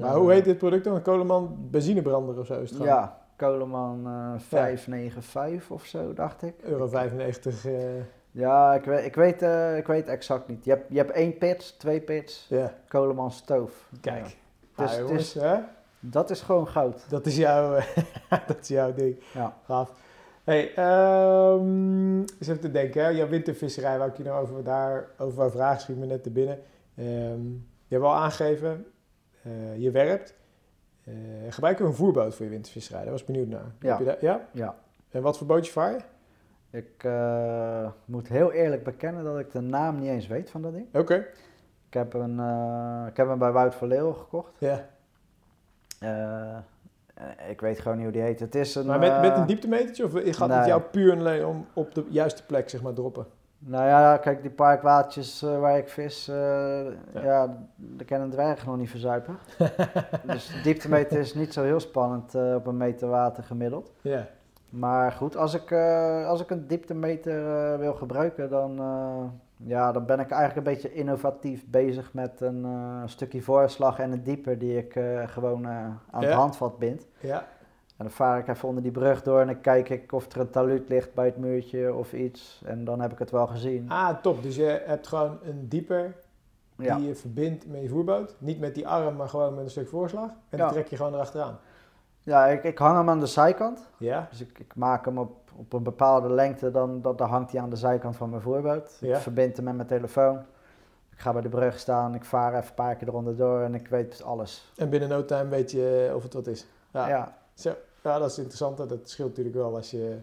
[0.00, 0.94] maar hoe heet dit product dan?
[0.94, 2.92] Een Coleman benzinebrander of zo is het gewoon?
[2.94, 6.54] Ja, Coleman eh 595 of zo, dacht ik.
[6.62, 7.72] Euro 95, eh,
[8.30, 9.42] Ja, ik weet, ik weet,
[9.78, 10.64] ik weet exact niet.
[10.64, 13.88] Je hebt, je hebt één pits, twee pits, ja, Coleman stoof.
[14.00, 14.36] kijk.
[14.76, 14.84] Ja.
[14.86, 15.56] Dus jongens, hè?
[16.00, 17.10] Dat is gewoon goud.
[17.10, 17.78] Dat is jouw,
[18.46, 19.20] dat is jouw ding.
[19.34, 19.56] Ja.
[19.64, 19.90] Gaaf.
[20.46, 23.08] Hey, ehm eens even te denken, hè?
[23.08, 26.30] jouw wintervisserij, waar ik je nou over, daar, over wou vragen, schiet me net te
[26.30, 26.58] binnen.
[26.94, 27.50] Ehm,
[27.86, 28.86] je hebt al aangegeven,
[29.42, 30.34] eh, je werpt.
[31.04, 31.14] Eh,
[31.48, 33.02] gebruik je een voerboot voor je wintervisserij?
[33.02, 33.72] Daar was ik benieuwd naar.
[33.80, 33.88] Ja.
[33.88, 34.20] Heb je dat?
[34.20, 34.48] ja?
[34.52, 34.74] Ja.
[35.10, 36.00] En wat voor bootje vaar je?
[36.78, 40.72] Ik eh, moet heel eerlijk bekennen dat ik de naam niet eens weet van dat
[40.72, 40.86] ding.
[40.94, 41.26] Oké.
[41.86, 42.38] Ik heb, een,
[43.08, 44.52] ik heb hem bij Wout van Leeuwen gekocht.
[44.58, 44.88] Ja.
[47.16, 48.40] Eh, ik weet gewoon niet hoe die heet.
[48.40, 48.86] Het is een...
[48.86, 51.94] Maar met, met eh, een dieptemetertje of gaat het jou puur en alleen om op
[51.94, 53.26] de juiste plek zeg maar droppen?
[53.58, 57.56] Nou ja, kijk, die parkwatertjes eh, waar ik vis, eh ja.
[57.76, 59.38] daar kan een dwerg nog niet verzuipen.
[60.32, 63.92] dus de dieptemeter is niet zo heel spannend op een meter water gemiddeld.
[64.00, 64.26] Ja.
[64.68, 65.72] Maar goed, als ik,
[66.26, 68.80] als ik een dieptemeter wil gebruiken, dan,
[69.56, 74.12] ja, dan ben ik eigenlijk een beetje innovatief bezig met een eh, stukje voorslag en
[74.12, 75.70] een dieper die ik eh, gewoon eh,
[76.10, 76.36] aan het Ja.
[76.36, 77.06] handvat bind.
[77.20, 77.38] Ja.
[77.96, 80.40] En dan vaar ik even onder die brug door en dan kijk ik of er
[80.40, 82.62] een taluut ligt bij het muurtje of iets.
[82.64, 83.90] En dan heb ik het wel gezien.
[83.90, 84.42] Ah, top.
[84.42, 86.14] Dus je hebt gewoon een dieper
[86.76, 86.96] ja.
[86.96, 88.34] die je verbindt met je voerboot.
[88.38, 90.30] Niet met die arm, maar gewoon met een stuk voorslag.
[90.48, 90.64] En Ja.
[90.64, 91.58] die trek je gewoon erachteraan.
[92.26, 93.88] Ja, ik, ik hang hem aan de zijkant.
[93.98, 94.26] Ja?
[94.30, 97.60] Dus ik, ik maak hem op, op een bepaalde lengte, dan, dan, dan hangt hij
[97.60, 98.96] aan de zijkant van mijn voerboot.
[99.00, 99.16] Ja.
[99.16, 100.36] Ik verbind hem met mijn telefoon.
[101.10, 103.74] Ik ga bij de brug staan, ik vaar even een paar keer eronder door en
[103.74, 104.72] ik weet alles.
[104.76, 106.66] En binnen no time weet je of het wat is.
[106.92, 107.74] Ja, Ja, Zo.
[108.02, 108.76] ja dat is interessant.
[108.76, 110.18] Dat scheelt natuurlijk wel als je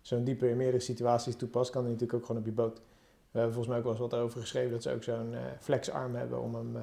[0.00, 1.70] zo'n dieper in meerdere situaties toepast.
[1.70, 2.76] Kan die natuurlijk ook gewoon op je boot.
[3.30, 5.40] We hebben volgens mij ook wel eens wat over geschreven dat ze ook zo'n eh,
[5.60, 6.82] flexarm hebben om hem, eh,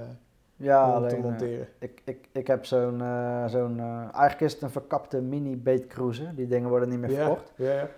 [0.62, 1.68] ja om te eh, monteren.
[1.80, 6.36] ik, ik, ik heb zo'n, eh, zo'n eh, eigenlijk is het een verkapte mini beetcruiser.
[6.36, 7.52] Die dingen worden niet meer verkocht.
[7.56, 7.90] ja, ja.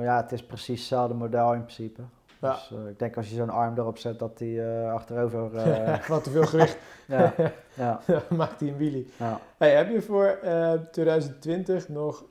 [0.00, 2.02] Ja, het is precies hetzelfde model in principe.
[2.40, 2.52] Ja.
[2.52, 5.50] Dus ik denk als je zo'n arm erop zet dat hij eh, achterover...
[6.08, 7.34] Wat te veel gewicht, ja,
[7.74, 8.00] ja,
[8.36, 9.10] maakt hij een wheelie.
[9.18, 9.40] ja.
[9.56, 12.24] Hey, heb je voor eh, 2020 nog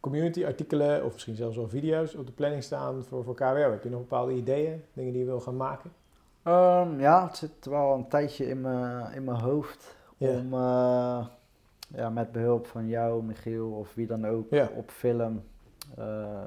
[0.00, 3.70] community artikelen of misschien zelfs wel video's op de planning staan voor, voor KWO?
[3.70, 5.92] Heb je nog bepaalde ideeën, dingen die je wil gaan maken?
[6.42, 11.26] Ehm, ja, het zit wel een tijdje in mijn in mijn hoofd om eh,
[11.88, 15.42] ja, met behulp van jou, Michiel of wie dan ook op film
[15.96, 16.42] eh,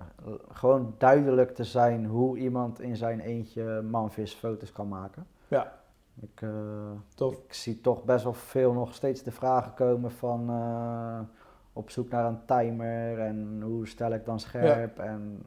[0.51, 5.27] gewoon duidelijk te zijn hoe iemand in zijn eentje manvisfoto's kan maken.
[5.47, 5.81] Ja.
[6.21, 6.49] Ik, eh,
[7.15, 7.33] Tof.
[7.33, 10.49] ik zie toch best wel veel nog steeds de vragen komen van
[11.73, 15.45] op zoek naar een timer en hoe stel ik dan scherp en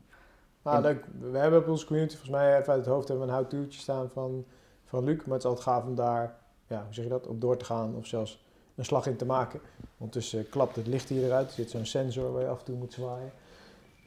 [0.66, 1.04] Nou, In- leuk.
[1.32, 3.80] We hebben op onze community, volgens mij even uit het hoofd, hebben we een how-to'tje
[3.80, 4.44] staan van,
[4.84, 5.16] van Luc.
[5.16, 6.34] Maar het is altijd gaaf om daar,
[6.66, 8.44] ja, hoe zeg je dat, op door te gaan of zelfs
[8.74, 9.60] een slag in te maken.
[9.98, 11.48] Ondertussen klapt het licht hier eruit.
[11.48, 13.30] Er zit zo'n sensor waar je af en toe moet zwaaien.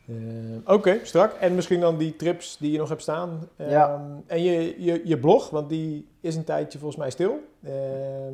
[0.07, 1.31] Eh, Oké, strak.
[1.33, 3.47] En misschien dan die trips die je nog hebt staan.
[3.55, 4.01] Ehm, Ja.
[4.27, 7.39] En je, je, je blog, want die is een tijdje volgens mij stil.
[7.63, 8.33] Ehm,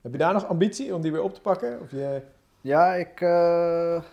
[0.00, 1.80] heb je daar nog ambitie om die weer op te pakken?
[1.80, 2.22] Of je,
[2.64, 3.28] Ja, ik, eh,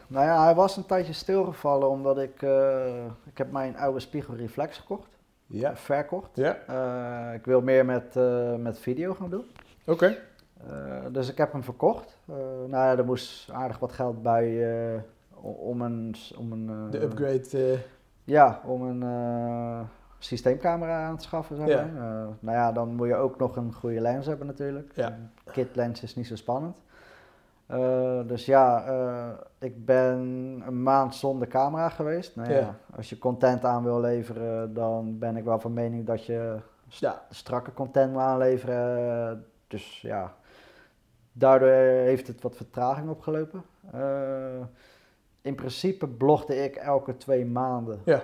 [0.08, 4.78] nou ja, hij was een tijdje stilgevallen omdat ik, eh, ik heb mijn oude spiegelreflex
[4.78, 5.76] gekocht, ja.
[5.76, 6.30] verkocht.
[6.34, 8.16] Ja, Eh, ik wil meer met,
[8.58, 9.46] met video gaan doen.
[9.86, 10.18] oké.
[11.12, 12.18] Dus ik heb hem verkocht.
[12.26, 14.66] Nou ja, er moest aardig wat geld bij
[15.42, 17.80] om een, om een De upgrade.
[18.24, 19.88] Ja, om een
[20.20, 21.56] systeemcamera aan te schaffen.
[21.56, 21.76] Zeg Ja.
[21.86, 22.04] maar.
[22.22, 24.92] Eh, nou ja, dan moet je ook nog een goede lens hebben natuurlijk.
[24.96, 25.08] Ja.
[25.08, 26.76] Een kit lens is niet zo spannend.
[27.72, 29.28] Eh, dus ja, eh,
[29.60, 30.18] ik ben
[30.68, 32.36] een maand zonder camera geweest.
[32.36, 32.76] Nou ja, Ja.
[32.96, 36.56] Als je content aan wil leveren, dan ben ik wel van mening dat je
[36.88, 37.22] st- Ja.
[37.30, 39.46] strakke content moet aanleveren.
[39.68, 40.34] Dus ja,
[41.32, 41.70] daardoor
[42.06, 43.64] heeft het wat vertraging opgelopen.
[43.92, 44.62] Eh,
[45.42, 48.00] in principe blogde ik elke twee maanden.
[48.06, 48.22] Ja.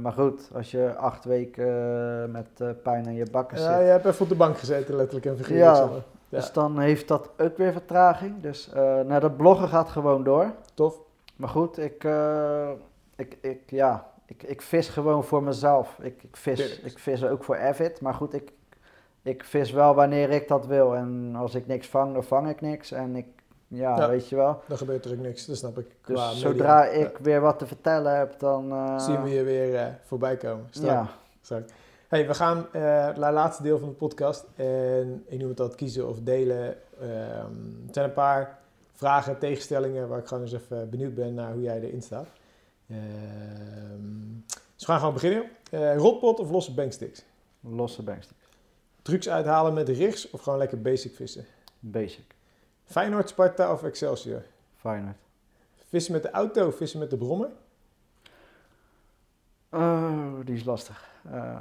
[0.00, 4.04] Maar goed, als je acht weken met pijn aan je bakken Ja, zit, je hebt
[4.04, 5.76] even op de bank gezeten, letterlijk en figuurlijk.
[5.76, 5.88] Ja.
[6.28, 6.38] Ja.
[6.38, 8.40] dus dan heeft dat ook weer vertraging.
[8.42, 8.70] Dus
[9.06, 10.52] nou, dat bloggen gaat gewoon door.
[10.74, 10.98] Tof.
[11.36, 12.70] Maar goed, ik, eh,
[13.16, 15.96] ik, ik, ja, ik, ik vis gewoon voor mezelf.
[16.00, 18.00] Ik, ik, vis, ik vis ook voor Avid.
[18.00, 18.52] Maar goed, ik,
[19.22, 20.94] ik vis wel wanneer ik dat wil.
[20.94, 22.92] En als ik niks vang, dan vang ik niks.
[22.92, 23.26] En ik,
[23.68, 24.08] ja, Ja.
[24.08, 24.60] weet je wel.
[24.68, 25.86] Dan gebeurt er ook niks, dat snap ik.
[26.04, 26.90] Dus Qua zodra Ja.
[26.90, 28.72] ik weer wat te vertellen heb, dan...
[28.72, 30.66] eh, zien we je weer voorbij komen.
[30.70, 30.90] Strak.
[30.90, 31.08] Ja,
[31.40, 31.62] strak.
[32.08, 34.44] Hey, we gaan eh, naar het laatste deel van de podcast.
[34.56, 36.76] En ik noem het dat kiezen of delen.
[37.00, 37.54] Ehm,
[37.84, 38.58] het zijn een paar
[38.92, 42.26] vragen, tegenstellingen waar ik gewoon eens even benieuwd ben naar hoe jij erin staat.
[42.88, 42.98] Ehm,
[44.46, 45.50] dus we gaan gewoon beginnen.
[45.70, 47.24] Eh rotpot of losse banksticks?
[47.60, 48.46] losse banksticks.
[49.02, 51.44] Trucs uithalen met rigs of gewoon lekker basic vissen?
[51.80, 52.34] Basic.
[52.84, 54.42] Feyenoord, Sparta of Excelsior?
[54.76, 55.16] Feyenoord.
[55.88, 57.50] Vissen met de auto of vissen met de brommer?
[59.70, 61.14] Oh, die is lastig.
[61.30, 61.54] Eh,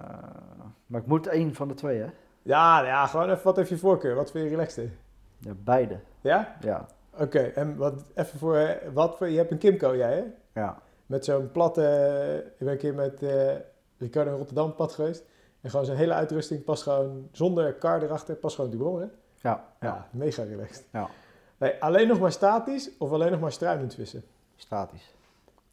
[0.87, 2.07] maar ik moet één van de twee, hè?
[2.41, 4.15] Ja, ja, gewoon even wat heeft je voorkeur?
[4.15, 4.89] Wat vind je relaxter?
[5.37, 5.99] Ja, beide.
[6.21, 6.55] Ja?
[6.59, 6.85] Ja,
[7.19, 10.23] Oké, en wat, even voor, eh, wat voor, je hebt een Kimco jij hè?
[10.61, 10.77] ja.
[11.05, 13.53] Met zo'n platte, eh, ik ben een keer met eh,
[13.97, 15.23] Ricardo in Rotterdam pad geweest.
[15.61, 18.93] En gewoon zijn hele uitrusting past gewoon, zonder kar erachter, past gewoon die hè?
[18.95, 19.09] Ja,
[19.41, 20.07] Ja, ja.
[20.11, 20.85] mega relaxed.
[20.91, 21.09] Ja.
[21.57, 24.23] Nee, alleen nog maar statisch of alleen nog maar struinend vissen?
[24.55, 25.13] Statisch.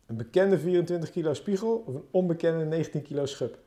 [0.06, 3.58] Een bekende 24 kilo spiegel of een onbekende 19 kilo schub?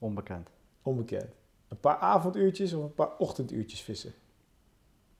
[0.00, 0.50] Onbekend.
[0.82, 1.34] Onbekend.
[1.68, 4.12] Een paar avonduurtjes of een paar ochtenduurtjes vissen?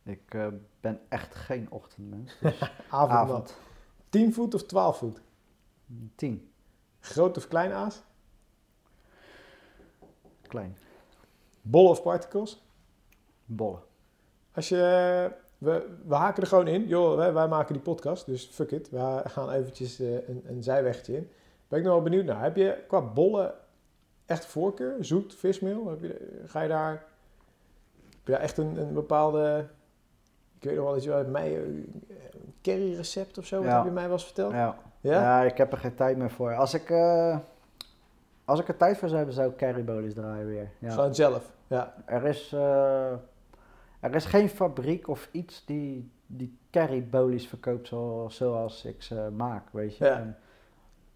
[0.03, 0.47] Ik eh,
[0.81, 2.37] ben echt geen ochtendmens.
[2.41, 3.11] Dus Avond.
[3.11, 3.59] avond.
[4.09, 5.21] 10 voet of 12 voet?
[6.15, 6.51] Tien.
[7.01, 8.03] Groot of klein aas?
[10.43, 10.77] Klein.
[11.63, 12.63] Bol of particles?
[13.45, 13.83] Bollen.
[14.53, 16.87] Als je, we, we haken er gewoon in.
[16.87, 18.91] Joh, wij, wij maken die podcast, dus fuck it.
[18.91, 21.31] We gaan eventjes eh, een, een zijwegje in.
[21.69, 22.43] Ben ik nog wel benieuwd naar.
[22.43, 23.55] Heb je qua bollen
[24.31, 24.97] echt voorkeur?
[25.01, 25.89] Zoet, vismeel?
[25.89, 26.91] Heb je, ga je daar...
[26.91, 29.67] Heb je daar echt een, een bepaalde...
[30.59, 32.05] Ik weet nog wel dat je uit mij een
[32.63, 33.77] curry recept of zo, wat Ja.
[33.77, 34.53] heb je mij wel eens verteld?
[34.53, 34.77] Ja.
[35.01, 35.21] Ja?
[35.21, 35.43] ja.
[35.43, 36.55] ik heb er geen tijd meer voor.
[36.55, 37.39] Als ik, eh,
[38.45, 40.71] als ik er tijd voor zou hebben, zou ik carrybolies draaien weer.
[40.79, 40.91] Ja.
[40.91, 41.53] Gewoon zelf.
[41.67, 41.95] Ja.
[42.07, 43.13] Er, is, eh,
[44.01, 49.63] er is geen fabriek of iets die, die carrybolies verkoopt zoals, zoals ik ze maak,
[49.73, 50.05] weet je.
[50.05, 50.17] Ja.
[50.17, 50.37] En,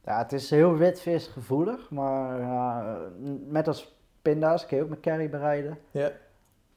[0.04, 2.98] ja, het is heel witvisgevoelig, maar ja,
[3.46, 5.78] net als pinda's kun je ook met curry bereiden.
[5.90, 6.10] Ja.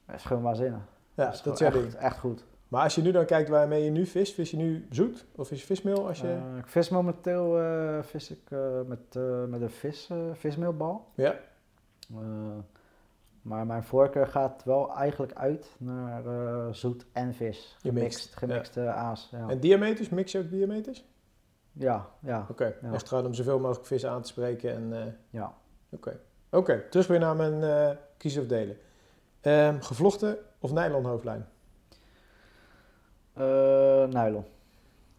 [0.06, 0.80] Dat is gewoon waanzinnig.
[1.14, 1.94] Ja, dat is jouw echt, ding.
[1.94, 2.44] echt goed.
[2.68, 5.26] Maar als je nu dan kijkt waarmee je nu vis, vis je nu zoet?
[5.34, 6.28] Of is je vismeel als je...
[6.28, 9.18] Eh, ik vis momenteel eh, vis ik, eh, met,
[9.48, 11.06] met een vis, vismeelbal.
[11.14, 11.34] ja?
[13.42, 16.22] Maar mijn voorkeur gaat wel eigenlijk uit naar
[16.74, 17.76] zoet en vis.
[17.80, 19.28] Gemixt, Gemixt, gemixte aas.
[19.32, 19.48] Ja.
[19.48, 21.04] En diameters, mix je ook diameters?
[21.78, 22.98] Ja, ja, Oké, Ja.
[22.98, 24.74] gewoon om zoveel mogelijk vissen aan te spreken.
[24.74, 25.54] En, eh, ja.
[25.90, 28.76] Oké, Oké, terug weer naar mijn eh kiezen of delen.
[29.40, 31.48] Ehm, gevlochten of nylon hoofdlijn?
[33.32, 34.44] Eh, nylon.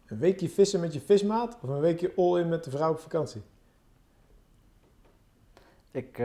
[0.06, 3.42] Een weekje vissen met je vismaat of een weekje all-in met de vrouw op vakantie?
[5.90, 6.18] Ik,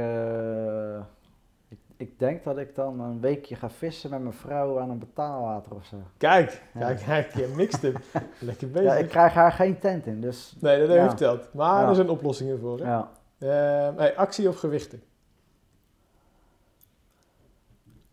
[1.97, 5.76] ik, denk dat ik dan een weekje ga vissen met mijn vrouw aan een betaalwater
[5.76, 5.97] of zo.
[6.17, 6.80] Kijk, Ja.
[6.80, 7.93] kijk, kijk, je mixt hem.
[8.39, 8.89] Lekker bezig.
[8.91, 11.07] Ja, ik krijg haar geen tent in, dus Nee, dat Ja.
[11.07, 11.53] verteld.
[11.53, 11.89] Maar Ja.
[11.89, 12.80] er zijn oplossingen voor.
[12.80, 12.84] Hè?
[12.85, 15.03] ja, Ehm, hey, actie of gewichten?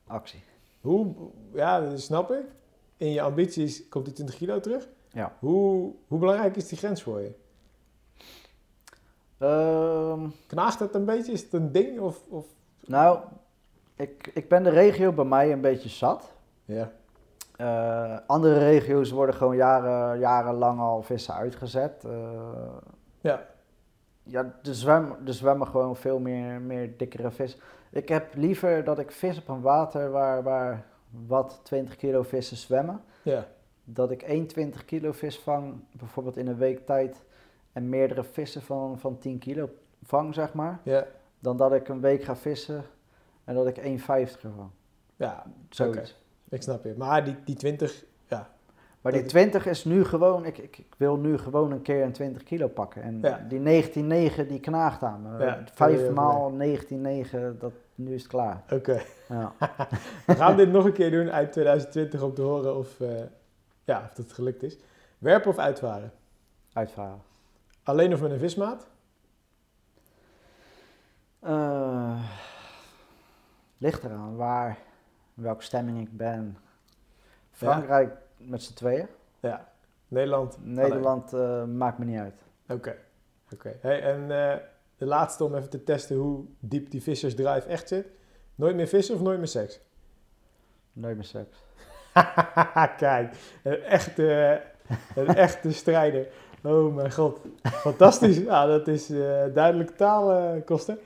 [0.07, 0.43] actie.
[0.81, 1.15] Hoe,
[1.55, 2.45] ja, dat snap ik.
[2.97, 4.89] In je ambities komt die 20 kilo terug.
[5.13, 5.37] Ja.
[5.39, 7.33] Hoe, hoe belangrijk is die grens voor je?
[9.39, 11.33] Ehm, Knaagt het een beetje?
[11.33, 12.01] Is het een ding?
[12.01, 12.47] Of, of...
[12.87, 13.19] nou,
[13.97, 16.33] ik, ik ben de regio bij mij een beetje zat.
[16.65, 16.93] Ja.
[17.57, 22.05] Eh, andere regio's worden gewoon jaren, jarenlang al vissen uitgezet.
[22.05, 22.13] Eh,
[23.21, 23.47] Ja.
[24.25, 27.59] Ja, er zwemmen, er zwemmen gewoon veel meer, meer dikkere vis.
[27.91, 30.85] Ik heb liever dat ik vis op een water waar, waar
[31.27, 33.01] wat 20 kilo vissen zwemmen.
[33.23, 33.47] Ja.
[33.85, 37.25] Dat ik 1 20 kilo vis vang, bijvoorbeeld in een week tijd.
[37.73, 39.69] En meerdere vissen van, van 10 kilo
[40.03, 40.81] vang, zeg maar.
[40.83, 41.07] Ja.
[41.39, 42.85] Dan dat ik een week ga vissen
[43.57, 44.71] en dat ik 1,50 vang.
[45.17, 46.23] Ja, Zoiets.
[46.49, 46.95] ik snap je.
[46.97, 48.51] Maar die, die 20, ja.
[49.01, 52.03] Maar die Dat- 20 is nu gewoon, ik, ik, ik wil nu gewoon een keer
[52.05, 53.03] een 20 kilo pakken.
[53.03, 53.47] En Ja.
[53.49, 55.45] die 19,9 die knaagt aan me.
[55.45, 58.63] Ja, dat Vijf maal 19,9, dat, nu is het klaar.
[58.71, 59.03] Oké.
[59.29, 59.53] Ja.
[60.27, 63.09] We gaan dit nog een keer doen uit 2020 om te horen of, eh,
[63.85, 64.79] ja, of het gelukt is.
[65.19, 66.13] Werpen of uitvaren?
[66.73, 67.23] Uitvaren.
[67.83, 68.87] Alleen of met een vismaat?
[71.41, 72.23] Eh,
[73.83, 74.79] ligt eraan waar,
[75.37, 76.57] in welke stemming ik ben.
[77.51, 79.07] Frankrijk met z'n tweeën.
[79.41, 79.69] Ja.
[80.09, 80.57] Nederland?
[80.61, 82.35] Nederland eh, maakt me niet uit.
[82.69, 82.97] Oké.
[83.53, 83.77] Oké.
[83.81, 84.57] Hey, en eh,
[84.97, 88.07] de laatste om even te testen hoe diep die vissersdrive echt zit.
[88.55, 89.81] Nooit meer vissen of nooit meer seks?
[90.93, 91.65] Nooit meer seks.
[92.97, 94.61] Kijk, een echte,
[95.15, 96.27] een echte strijder.
[96.63, 98.37] Oh mijn god, fantastisch.
[98.37, 100.99] Ja, dat is eh duidelijk taalkosten.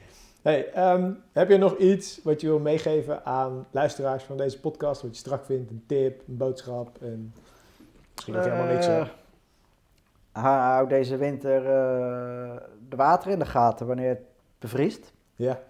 [0.46, 5.02] Hey, ehm, heb je nog iets wat je wil meegeven aan luisteraars van deze podcast?
[5.02, 6.98] Wat je strak vindt, een tip, een boodschap?
[8.14, 8.86] Misschien nog helemaal niks.
[8.86, 9.06] Eh,
[10.32, 12.56] hou hou deze winter eh,
[12.88, 14.22] de water in de gaten wanneer het
[14.58, 15.12] bevriest.
[15.34, 15.60] Ja,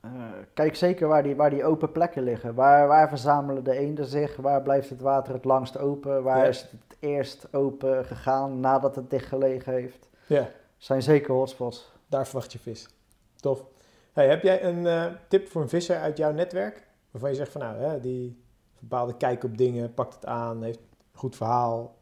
[0.00, 0.10] Eh,
[0.54, 2.54] kijk zeker waar die, waar die open plekken liggen.
[2.54, 4.36] Waar, waar verzamelen de eenden zich?
[4.36, 6.22] Waar blijft het water het langst open?
[6.22, 6.44] Waar Ja.
[6.44, 10.08] is het het eerst open gegaan nadat het dicht gelegen heeft?
[10.26, 11.92] ja, Zijn zeker hotspots.
[12.06, 12.88] daar verwacht je vis.
[13.36, 13.64] Tof.
[14.12, 16.86] Hey, heb jij een eh, tip voor een visser uit jouw netwerk?
[17.10, 18.42] Waarvan je zegt van nou, hè, die
[18.78, 21.96] bepaalde kijk op dingen, pakt het aan, heeft een goed verhaal,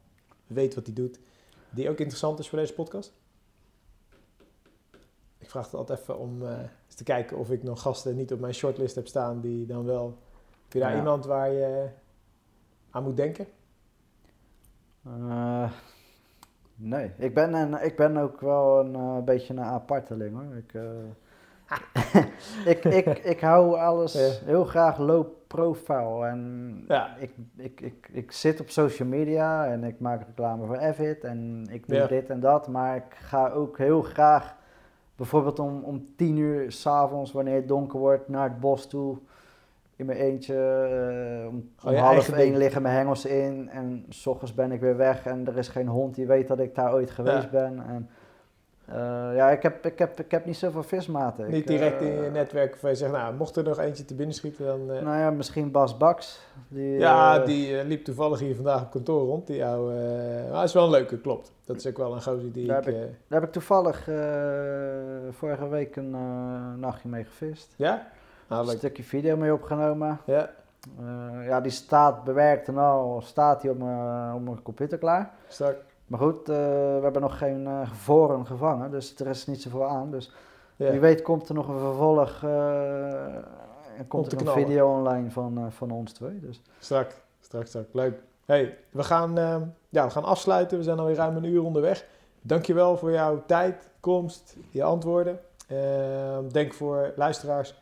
[0.46, 1.18] weet wat hij doet.
[1.70, 3.12] Die ook interessant is voor deze podcast?
[5.38, 8.32] Ik vraag het altijd even om eh, eens te kijken of ik nog gasten niet
[8.32, 10.18] op mijn shortlist heb staan die dan wel...
[10.62, 10.96] Heb je daar Ja.
[10.96, 11.88] iemand waar je
[12.90, 13.46] aan moet denken?
[15.04, 15.72] Eh,
[16.74, 20.56] nee, ik ben, een, ik ben ook wel een beetje een aparteling hoor.
[20.56, 20.72] Ik,
[22.64, 24.44] ik, ik, ik hou alles Ja.
[24.46, 26.26] heel graag low profile.
[26.26, 27.16] En Ja.
[27.18, 31.66] ik, ik, ik, ik zit op social media en ik maak reclame voor Avid en
[31.70, 32.06] ik doe Ja.
[32.06, 32.68] dit en dat.
[32.68, 34.56] Maar ik ga ook heel graag
[35.16, 39.18] bijvoorbeeld om, om tien uur s'avonds wanneer het donker wordt naar het bos toe.
[39.96, 44.26] In mijn eentje, eh, om, Gewoon om half één liggen mijn hengels in en s
[44.26, 46.92] ochtends ben ik weer weg en er is geen hond die weet dat ik daar
[46.92, 47.82] ooit geweest ben.
[47.88, 48.08] En,
[48.88, 51.44] eh, ja, ik heb, ik, heb, ik heb niet zoveel vismaten.
[51.46, 54.04] Ik, Niet direct in eh, je netwerk waarvan je zegt, nou, mocht er nog eentje
[54.04, 54.90] te binnen schieten, dan...
[54.92, 56.40] eh, Nou ja, misschien Bas Baks.
[56.68, 59.46] Die, Ja, die liep toevallig hier vandaag op kantoor rond.
[59.46, 59.92] Die jou,
[60.50, 61.52] maar is wel een leuke, klopt.
[61.64, 62.84] Dat is ook wel een gozer die Daar ik...
[62.84, 64.04] heb eh, Daar heb ik toevallig
[65.30, 66.10] vorige week een
[66.80, 67.74] nachtje mee gevist.
[67.76, 68.06] ja?
[68.48, 70.20] Nou, een stukje video mee opgenomen.
[70.24, 70.50] Ja,
[71.42, 75.30] ja, die staat bewerkt en al, staat die op mijn, op mijn computer klaar.
[75.48, 75.76] strak.
[76.08, 79.86] Maar goed, eh, we hebben nog geen uh, voren gevangen, dus er is niet zoveel
[79.86, 80.10] aan.
[80.10, 80.32] Dus
[80.76, 80.90] Ja.
[80.90, 83.34] wie weet komt er nog een vervolg eh,
[83.98, 86.40] en komt er een video online van, eh, van ons twee.
[86.40, 86.62] Dus.
[86.78, 87.84] Strak, strak, strak.
[87.92, 88.22] Leuk.
[88.44, 89.56] hey, we gaan, eh,
[89.88, 90.78] ja, we gaan afsluiten.
[90.78, 92.06] We zijn alweer ruim een uur onderweg.
[92.42, 95.40] Dankjewel voor jouw tijd, komst, je antwoorden.
[95.68, 97.80] Eh, denk voor luisteraars,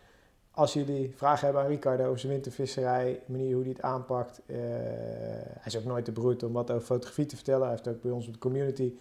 [0.57, 4.41] als jullie vragen hebben aan Ricardo over zijn wintervisserij, de manier hoe hij het aanpakt.
[4.47, 7.61] eh, hij is ook nooit te beroerd om wat over fotografie te vertellen.
[7.63, 8.93] Hij heeft ook bij ons op de community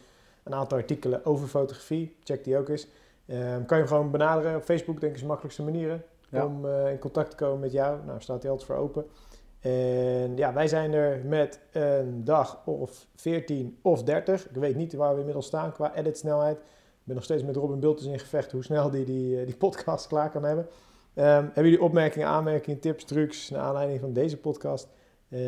[0.44, 2.16] een aantal artikelen over fotografie.
[2.24, 2.88] Check die ook eens.
[3.26, 6.46] Eh, kan je hem gewoon benaderen op Facebook, denk ik is de makkelijkste manieren Ja.
[6.46, 8.06] om eh, in contact te komen met jou.
[8.06, 9.06] Nou, staat hij altijd voor open.
[9.60, 14.50] En ja, wij zijn er met een dag of 14 of 30.
[14.50, 16.58] Ik weet niet waar we inmiddels staan qua editsnelheid.
[16.58, 19.56] Ik ben nog steeds met Robin Bultens in gevecht hoe snel die die, eh, die
[19.56, 20.68] podcast klaar kan hebben.
[21.18, 24.88] Um, hebben jullie opmerkingen, aanmerkingen, tips, trucs naar aanleiding van deze podcast?
[25.30, 25.40] Uh,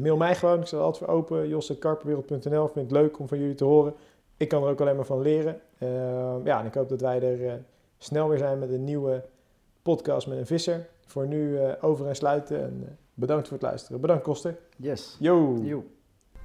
[0.00, 1.48] mail mij gewoon, ik sta er altijd voor open.
[1.48, 3.94] jossekarperwereld.nl, vind het leuk om van jullie te horen.
[4.36, 5.60] Ik kan er ook alleen maar van leren.
[5.78, 7.52] Uh, ja, en ik hoop dat wij er uh,
[7.98, 9.24] snel weer zijn met een nieuwe
[9.82, 10.86] podcast met een visser.
[11.06, 14.00] Voor nu over en sluiten en bedankt voor het luisteren.
[14.00, 14.58] Bedankt Koster.
[14.76, 15.16] Yes.
[15.20, 15.58] Yo.
[15.62, 15.84] Yo.